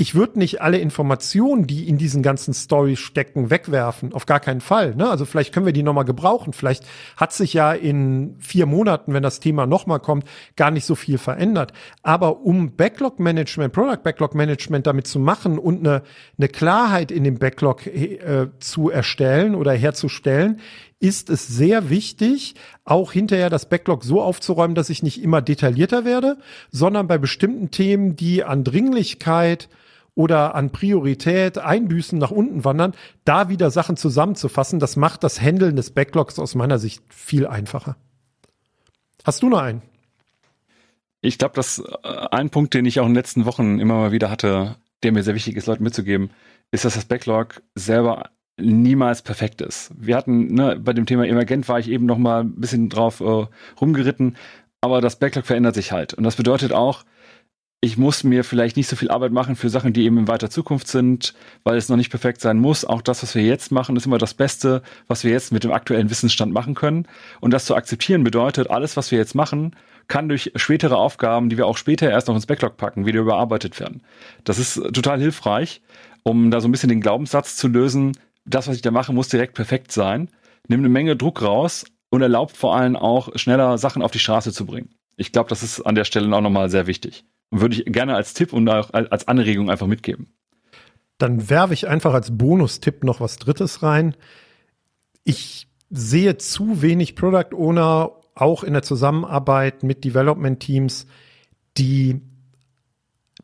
ich 0.00 0.14
würde 0.14 0.38
nicht 0.38 0.62
alle 0.62 0.78
Informationen, 0.78 1.66
die 1.66 1.86
in 1.86 1.98
diesen 1.98 2.22
ganzen 2.22 2.54
Stories 2.54 2.98
stecken, 2.98 3.50
wegwerfen. 3.50 4.14
Auf 4.14 4.24
gar 4.24 4.40
keinen 4.40 4.62
Fall. 4.62 4.94
Ne? 4.94 5.10
Also 5.10 5.26
vielleicht 5.26 5.52
können 5.52 5.66
wir 5.66 5.74
die 5.74 5.82
nochmal 5.82 6.06
gebrauchen. 6.06 6.54
Vielleicht 6.54 6.86
hat 7.18 7.34
sich 7.34 7.52
ja 7.52 7.72
in 7.72 8.34
vier 8.38 8.64
Monaten, 8.64 9.12
wenn 9.12 9.22
das 9.22 9.40
Thema 9.40 9.66
nochmal 9.66 10.00
kommt, 10.00 10.24
gar 10.56 10.70
nicht 10.70 10.86
so 10.86 10.94
viel 10.94 11.18
verändert. 11.18 11.74
Aber 12.02 12.40
um 12.40 12.76
Backlog-Management, 12.76 13.74
Product-Backlog-Management 13.74 14.86
damit 14.86 15.06
zu 15.06 15.18
machen 15.18 15.58
und 15.58 15.80
eine, 15.80 16.02
eine 16.38 16.48
Klarheit 16.48 17.10
in 17.10 17.22
dem 17.22 17.38
Backlog 17.38 17.86
äh, 17.86 18.48
zu 18.58 18.88
erstellen 18.88 19.54
oder 19.54 19.72
herzustellen, 19.72 20.60
ist 20.98 21.28
es 21.28 21.46
sehr 21.46 21.90
wichtig, 21.90 22.54
auch 22.84 23.12
hinterher 23.12 23.50
das 23.50 23.68
Backlog 23.68 24.02
so 24.02 24.22
aufzuräumen, 24.22 24.74
dass 24.74 24.88
ich 24.88 25.02
nicht 25.02 25.22
immer 25.22 25.42
detaillierter 25.42 26.06
werde, 26.06 26.38
sondern 26.70 27.06
bei 27.06 27.18
bestimmten 27.18 27.70
Themen, 27.70 28.16
die 28.16 28.44
an 28.44 28.64
Dringlichkeit 28.64 29.68
oder 30.14 30.54
an 30.54 30.70
Priorität 30.70 31.58
Einbüßen 31.58 32.18
nach 32.18 32.30
unten 32.30 32.64
wandern, 32.64 32.94
da 33.24 33.48
wieder 33.48 33.70
Sachen 33.70 33.96
zusammenzufassen, 33.96 34.80
das 34.80 34.96
macht 34.96 35.24
das 35.24 35.40
Handeln 35.40 35.76
des 35.76 35.90
Backlogs 35.90 36.38
aus 36.38 36.54
meiner 36.54 36.78
Sicht 36.78 37.02
viel 37.08 37.46
einfacher. 37.46 37.96
Hast 39.24 39.42
du 39.42 39.48
noch 39.48 39.60
einen? 39.60 39.82
Ich 41.22 41.38
glaube, 41.38 41.54
dass 41.54 41.78
äh, 41.78 42.08
ein 42.30 42.50
Punkt, 42.50 42.74
den 42.74 42.86
ich 42.86 43.00
auch 43.00 43.06
in 43.06 43.10
den 43.10 43.16
letzten 43.16 43.44
Wochen 43.44 43.78
immer 43.78 43.94
mal 43.94 44.12
wieder 44.12 44.30
hatte, 44.30 44.76
der 45.02 45.12
mir 45.12 45.22
sehr 45.22 45.34
wichtig 45.34 45.56
ist, 45.56 45.66
Leuten 45.66 45.84
mitzugeben, 45.84 46.30
ist, 46.70 46.84
dass 46.84 46.94
das 46.94 47.04
Backlog 47.04 47.62
selber 47.74 48.30
niemals 48.56 49.22
perfekt 49.22 49.60
ist. 49.60 49.90
Wir 49.96 50.16
hatten 50.16 50.54
ne, 50.54 50.78
bei 50.78 50.92
dem 50.92 51.06
Thema 51.06 51.26
Emergent 51.26 51.68
war 51.68 51.78
ich 51.78 51.88
eben 51.88 52.06
noch 52.06 52.18
mal 52.18 52.42
ein 52.42 52.54
bisschen 52.56 52.88
drauf 52.88 53.20
äh, 53.20 53.46
rumgeritten, 53.80 54.36
aber 54.80 55.00
das 55.00 55.18
Backlog 55.18 55.46
verändert 55.46 55.74
sich 55.74 55.92
halt 55.92 56.14
und 56.14 56.24
das 56.24 56.36
bedeutet 56.36 56.72
auch, 56.72 57.04
ich 57.82 57.96
muss 57.96 58.24
mir 58.24 58.44
vielleicht 58.44 58.76
nicht 58.76 58.88
so 58.88 58.96
viel 58.96 59.10
Arbeit 59.10 59.32
machen 59.32 59.56
für 59.56 59.70
Sachen, 59.70 59.94
die 59.94 60.04
eben 60.04 60.18
in 60.18 60.28
weiter 60.28 60.50
Zukunft 60.50 60.86
sind, 60.86 61.32
weil 61.64 61.78
es 61.78 61.88
noch 61.88 61.96
nicht 61.96 62.10
perfekt 62.10 62.42
sein 62.42 62.58
muss. 62.58 62.84
Auch 62.84 63.00
das, 63.00 63.22
was 63.22 63.34
wir 63.34 63.42
jetzt 63.42 63.72
machen, 63.72 63.96
ist 63.96 64.04
immer 64.04 64.18
das 64.18 64.34
Beste, 64.34 64.82
was 65.08 65.24
wir 65.24 65.30
jetzt 65.30 65.50
mit 65.50 65.64
dem 65.64 65.72
aktuellen 65.72 66.10
Wissensstand 66.10 66.52
machen 66.52 66.74
können. 66.74 67.06
Und 67.40 67.52
das 67.52 67.64
zu 67.64 67.74
akzeptieren 67.74 68.22
bedeutet, 68.22 68.68
alles, 68.68 68.98
was 68.98 69.10
wir 69.10 69.18
jetzt 69.18 69.34
machen, 69.34 69.74
kann 70.08 70.28
durch 70.28 70.52
spätere 70.56 70.98
Aufgaben, 70.98 71.48
die 71.48 71.56
wir 71.56 71.66
auch 71.66 71.78
später 71.78 72.10
erst 72.10 72.28
noch 72.28 72.34
ins 72.34 72.44
Backlog 72.44 72.76
packen, 72.76 73.06
wieder 73.06 73.20
überarbeitet 73.20 73.80
werden. 73.80 74.02
Das 74.44 74.58
ist 74.58 74.74
total 74.92 75.18
hilfreich, 75.18 75.80
um 76.22 76.50
da 76.50 76.60
so 76.60 76.68
ein 76.68 76.72
bisschen 76.72 76.90
den 76.90 77.00
Glaubenssatz 77.00 77.56
zu 77.56 77.66
lösen, 77.68 78.12
das, 78.44 78.68
was 78.68 78.76
ich 78.76 78.82
da 78.82 78.90
mache, 78.90 79.14
muss 79.14 79.28
direkt 79.28 79.54
perfekt 79.54 79.90
sein, 79.90 80.28
nimmt 80.68 80.82
eine 80.82 80.90
Menge 80.90 81.16
Druck 81.16 81.40
raus 81.40 81.86
und 82.10 82.20
erlaubt 82.20 82.58
vor 82.58 82.76
allem 82.76 82.96
auch 82.96 83.30
schneller 83.36 83.78
Sachen 83.78 84.02
auf 84.02 84.10
die 84.10 84.18
Straße 84.18 84.52
zu 84.52 84.66
bringen. 84.66 84.90
Ich 85.16 85.32
glaube, 85.32 85.48
das 85.48 85.62
ist 85.62 85.80
an 85.80 85.94
der 85.94 86.04
Stelle 86.04 86.34
auch 86.36 86.40
nochmal 86.40 86.68
sehr 86.68 86.86
wichtig. 86.86 87.24
Würde 87.50 87.74
ich 87.76 87.84
gerne 87.86 88.14
als 88.14 88.34
Tipp 88.34 88.52
und 88.52 88.68
auch 88.68 88.92
als 88.92 89.26
Anregung 89.26 89.70
einfach 89.70 89.86
mitgeben. 89.86 90.32
Dann 91.18 91.50
werfe 91.50 91.74
ich 91.74 91.88
einfach 91.88 92.14
als 92.14 92.36
Bonustipp 92.36 93.04
noch 93.04 93.20
was 93.20 93.36
Drittes 93.36 93.82
rein. 93.82 94.14
Ich 95.24 95.68
sehe 95.90 96.38
zu 96.38 96.80
wenig 96.80 97.16
Product 97.16 97.54
Owner 97.54 98.12
auch 98.34 98.64
in 98.64 98.72
der 98.72 98.82
Zusammenarbeit 98.82 99.82
mit 99.82 100.04
Development 100.04 100.60
Teams, 100.60 101.06
die 101.76 102.22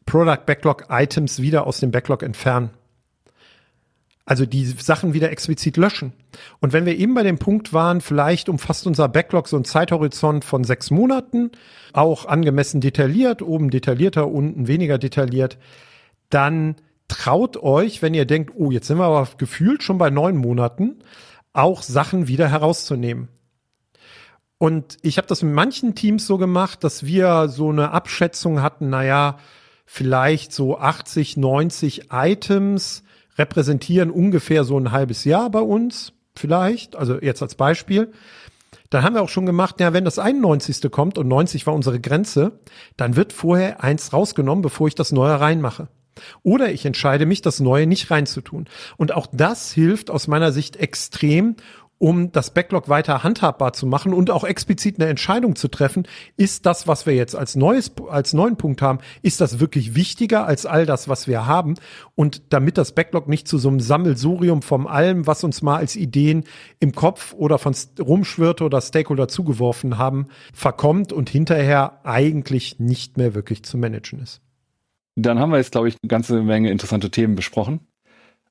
Product 0.07 0.47
Backlog 0.47 0.85
Items 0.89 1.43
wieder 1.43 1.67
aus 1.67 1.81
dem 1.81 1.91
Backlog 1.91 2.23
entfernen. 2.23 2.71
Also 4.27 4.45
die 4.45 4.67
Sachen 4.67 5.15
wieder 5.15 5.31
explizit 5.31 5.77
löschen. 5.77 6.13
Und 6.61 6.73
wenn 6.73 6.85
wir 6.85 6.99
eben 6.99 7.15
bei 7.15 7.23
dem 7.23 7.39
Punkt 7.39 7.73
waren, 7.73 8.01
vielleicht 8.01 8.49
umfasst 8.49 8.87
unser 8.89 9.09
Backlog 9.09 9.47
so 9.47 9.57
einen 9.57 9.65
Zeithorizont 9.65 10.45
von 10.45 10.65
sechs 10.65 10.91
Monaten, 10.91 11.53
auch 11.93 12.27
angemessen 12.27 12.81
detailliert, 12.81 13.41
oben 13.41 13.71
detaillierter, 13.71 14.29
unten 14.29 14.67
weniger 14.67 14.99
detailliert, 14.99 15.59
dann 16.29 16.75
traut 17.07 17.57
euch, 17.57 18.03
wenn 18.03 18.15
ihr 18.15 18.25
denkt, 18.25 18.53
oh, 18.57 18.73
jetzt 18.73 18.89
sind 18.89 18.99
wir 18.99 19.05
aber 19.05 19.29
gefühlt 19.39 19.85
schon 19.85 19.97
bei 19.97 20.11
neun 20.11 20.37
Monaten, 20.37 20.97
auch 21.53 21.83
Sachen 21.83 22.27
wieder 22.27 22.49
herauszunehmen. 22.49 23.29
Und 24.59 24.97
ich 25.03 25.19
habe 25.19 25.29
das 25.29 25.45
mit 25.45 25.55
manchen 25.55 25.95
Teams 25.95 26.27
so 26.27 26.37
gemacht, 26.37 26.83
dass 26.83 27.07
wir 27.07 27.49
so 27.49 27.71
eine 27.71 27.93
Abschätzung 27.93 28.61
hatten, 28.61 28.91
naja, 28.91 29.39
vielleicht 29.85 30.53
so 30.53 30.79
80, 30.79 31.37
90 31.37 32.11
Items, 32.11 33.05
repräsentieren 33.39 34.11
ungefähr 34.11 34.65
so 34.65 34.79
ein 34.79 34.93
halbes 34.93 35.25
Jahr 35.25 35.51
bei 35.51 35.61
uns, 35.61 36.13
vielleicht, 36.35 36.97
also 36.97 37.21
jetzt 37.21 37.43
als 37.43 37.55
Beispiel. 37.55 38.13
Dann 38.91 39.03
haben 39.03 39.15
wir 39.15 39.23
auch 39.23 39.29
schon 39.29 39.47
gemacht, 39.47 39.81
ja, 39.81 39.93
wenn 39.93 40.05
das 40.05 40.19
91. 40.19 40.91
kommt 40.91 41.19
und 41.19 41.29
90 41.29 41.67
war 41.67 41.75
unsere 41.75 42.01
Grenze, 42.01 42.61
dann 42.97 43.17
wird 43.17 43.33
vorher 43.33 43.83
eins 43.83 44.13
rausgenommen, 44.13 44.63
bevor 44.63 44.87
ich 44.89 44.95
das 44.95 45.13
Neue 45.13 45.41
reinmache. 45.41 45.89
Oder 46.43 46.73
ich 46.73 46.87
entscheide 46.87 47.27
mich, 47.27 47.43
das 47.43 47.61
Neue 47.61 47.87
nicht 47.87 48.11
reinzutun. 48.11 48.67
Und 48.97 49.13
auch 49.13 49.27
das 49.33 49.73
hilft 49.73 50.11
aus 50.11 50.29
meiner 50.29 50.53
Sicht 50.53 50.77
extrem, 50.77 51.57
um 51.99 52.33
das 52.33 52.53
Backlog 52.53 52.89
weiter 52.89 53.23
handhabbar 53.23 53.73
zu 53.73 53.87
machen 53.87 54.13
und 54.13 54.31
auch 54.31 54.45
explizit 54.45 55.01
eine 55.01 55.09
Entscheidung 55.09 55.57
zu 55.57 55.69
treffen, 55.69 56.07
ist 56.37 56.67
das, 56.67 56.87
was 56.87 57.07
wir 57.07 57.15
jetzt 57.15 57.35
als 57.35 57.57
neues, 57.57 57.93
als 58.09 58.33
neuen 58.33 58.57
Punkt 58.57 58.83
haben, 58.83 58.99
ist 59.23 59.41
das 59.41 59.61
wirklich 59.61 59.95
wichtiger 59.95 60.47
als 60.47 60.67
all 60.67 60.87
das, 60.87 61.09
was 61.09 61.27
wir 61.27 61.47
haben? 61.47 61.75
Und 62.15 62.43
damit 62.53 62.79
das 62.79 62.93
Backlog 62.93 63.29
nicht 63.29 63.49
zu 63.49 63.59
so 63.59 63.69
einem 63.69 63.81
Sammelsurium 63.81 64.63
vom 64.63 64.87
allem, 64.87 65.27
was 65.27 65.45
uns 65.45 65.63
mal 65.63 65.77
als 65.77 65.97
Ideen 65.97 66.45
im 66.81 66.93
Kopf 66.93 67.33
oder 67.35 67.59
von 67.59 67.75
rumschwirrte 67.99 68.65
oder 68.65 68.81
Stakeholder 68.81 69.29
zugeworfen 69.29 69.99
haben, 69.99 70.27
verkommt 70.53 71.13
und 71.13 71.31
hinterher 71.31 72.01
eigentlich 72.05 72.79
nicht 72.79 73.17
mehr 73.17 73.35
wirklich 73.35 73.63
zu 73.63 73.79
managen 73.79 74.21
ist. 74.21 74.41
Dann 75.17 75.39
haben 75.39 75.51
wir 75.51 75.57
jetzt, 75.57 75.73
glaube 75.73 75.89
ich, 75.89 75.97
eine 76.03 76.09
ganze 76.09 76.43
Menge 76.43 76.71
interessante 76.71 77.11
Themen 77.11 77.37
besprochen. 77.37 77.81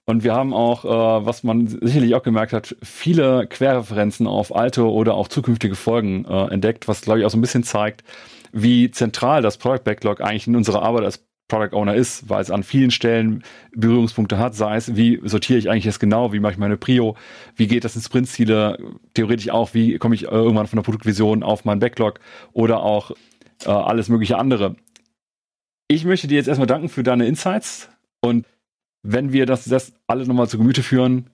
Und 0.06 0.24
wir 0.24 0.36
haben 0.36 0.54
auch, 0.54 0.86
äh, 0.86 1.26
was 1.26 1.44
man 1.44 1.68
sicherlich 1.68 2.14
auch 2.14 2.22
gemerkt 2.22 2.54
hat, 2.54 2.76
viele 2.84 3.48
Querreferenzen 3.48 4.28
auf 4.28 4.56
alte 4.56 4.86
oder 4.86 5.16
auch 5.16 5.28
zukünftige 5.28 5.76
Folgen 5.76 6.26
äh, 6.26 6.48
entdeckt, 6.48 6.88
was 6.88 7.02
glaube 7.02 7.20
ich 7.20 7.26
auch 7.26 7.32
so 7.32 7.38
ein 7.38 7.42
bisschen 7.42 7.64
zeigt, 7.64 8.04
wie 8.52 8.92
zentral 8.92 9.42
das 9.42 9.58
Product 9.58 9.84
Backlog 9.84 10.22
eigentlich 10.22 10.48
in 10.48 10.56
unserer 10.56 10.84
Arbeit 10.84 11.06
als 11.06 11.26
Product 11.48 11.76
Owner 11.76 11.96
ist, 11.96 12.30
weil 12.30 12.42
es 12.42 12.52
an 12.52 12.64
vielen 12.64 12.92
Stellen 12.92 13.44
Berührungspunkte 13.76 14.38
hat, 14.38 14.56
sei 14.56 14.78
es, 14.78 14.96
wie 14.96 15.20
sortiere 15.24 15.60
ich 15.60 15.70
eigentlich 15.70 15.86
jetzt 15.86 16.00
genau, 16.00 16.34
wie 16.34 16.40
mache 16.40 16.54
ich 16.54 16.58
meine 16.58 16.78
Prio, 16.78 17.16
wie 17.56 17.68
geht 17.68 17.84
das 17.84 17.96
in 17.96 18.02
Sprintziele, 18.02 18.80
theoretisch 19.14 19.50
auch, 19.50 19.74
wie 19.74 19.98
komme 19.98 20.16
ich 20.16 20.24
irgendwann 20.24 20.68
von 20.68 20.78
der 20.78 20.84
Produktvision 20.84 21.44
auf 21.44 21.66
meinen 21.66 21.80
Backlog 21.80 22.20
oder 22.54 22.82
auch 22.82 23.12
äh, 23.66 23.70
alles 23.70 24.10
mögliche 24.10 24.38
andere. 24.38 24.76
Ich 25.88 26.04
möchte 26.04 26.28
dir 26.28 26.36
jetzt 26.36 26.48
erstmal 26.48 26.68
danken 26.68 26.90
für 26.90 27.04
deine 27.04 27.28
Insights 27.28 27.90
und 28.22 28.46
wenn 29.06 29.32
wir 29.32 29.46
das, 29.46 29.66
das 29.66 29.94
alle 30.08 30.26
nochmal 30.26 30.50
zu 30.50 30.58
Gemüte 30.58 30.84
führen, 30.84 31.30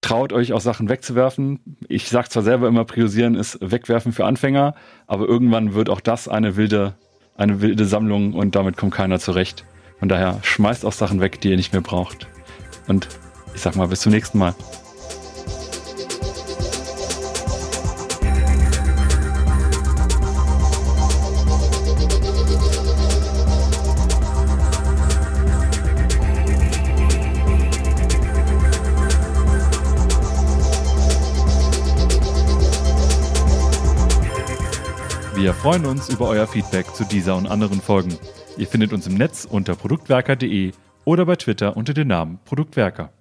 traut 0.00 0.32
euch 0.32 0.52
auch 0.52 0.60
Sachen 0.60 0.88
wegzuwerfen. 0.88 1.60
Ich 1.88 2.08
sage 2.08 2.28
zwar 2.28 2.42
selber 2.42 2.68
immer, 2.68 2.84
priorisieren 2.84 3.34
ist 3.34 3.58
wegwerfen 3.60 4.12
für 4.12 4.26
Anfänger, 4.26 4.74
aber 5.06 5.26
irgendwann 5.26 5.74
wird 5.74 5.88
auch 5.88 6.00
das 6.00 6.28
eine 6.28 6.56
wilde, 6.56 6.94
eine 7.34 7.60
wilde 7.60 7.86
Sammlung 7.86 8.34
und 8.34 8.54
damit 8.54 8.76
kommt 8.76 8.94
keiner 8.94 9.18
zurecht. 9.18 9.64
Von 9.98 10.08
daher 10.08 10.38
schmeißt 10.42 10.84
auch 10.84 10.92
Sachen 10.92 11.20
weg, 11.20 11.40
die 11.40 11.50
ihr 11.50 11.56
nicht 11.56 11.72
mehr 11.72 11.82
braucht. 11.82 12.28
Und 12.86 13.08
ich 13.54 13.62
sag 13.62 13.74
mal, 13.74 13.88
bis 13.88 14.00
zum 14.00 14.12
nächsten 14.12 14.38
Mal. 14.38 14.54
Wir 35.38 35.54
freuen 35.54 35.86
uns 35.86 36.08
über 36.08 36.26
euer 36.26 36.48
Feedback 36.48 36.92
zu 36.96 37.04
dieser 37.04 37.36
und 37.36 37.46
anderen 37.46 37.80
Folgen. 37.80 38.18
Ihr 38.56 38.66
findet 38.66 38.92
uns 38.92 39.06
im 39.06 39.14
Netz 39.14 39.46
unter 39.48 39.76
produktwerker.de 39.76 40.72
oder 41.04 41.26
bei 41.26 41.36
Twitter 41.36 41.76
unter 41.76 41.94
dem 41.94 42.08
Namen 42.08 42.40
Produktwerker. 42.44 43.12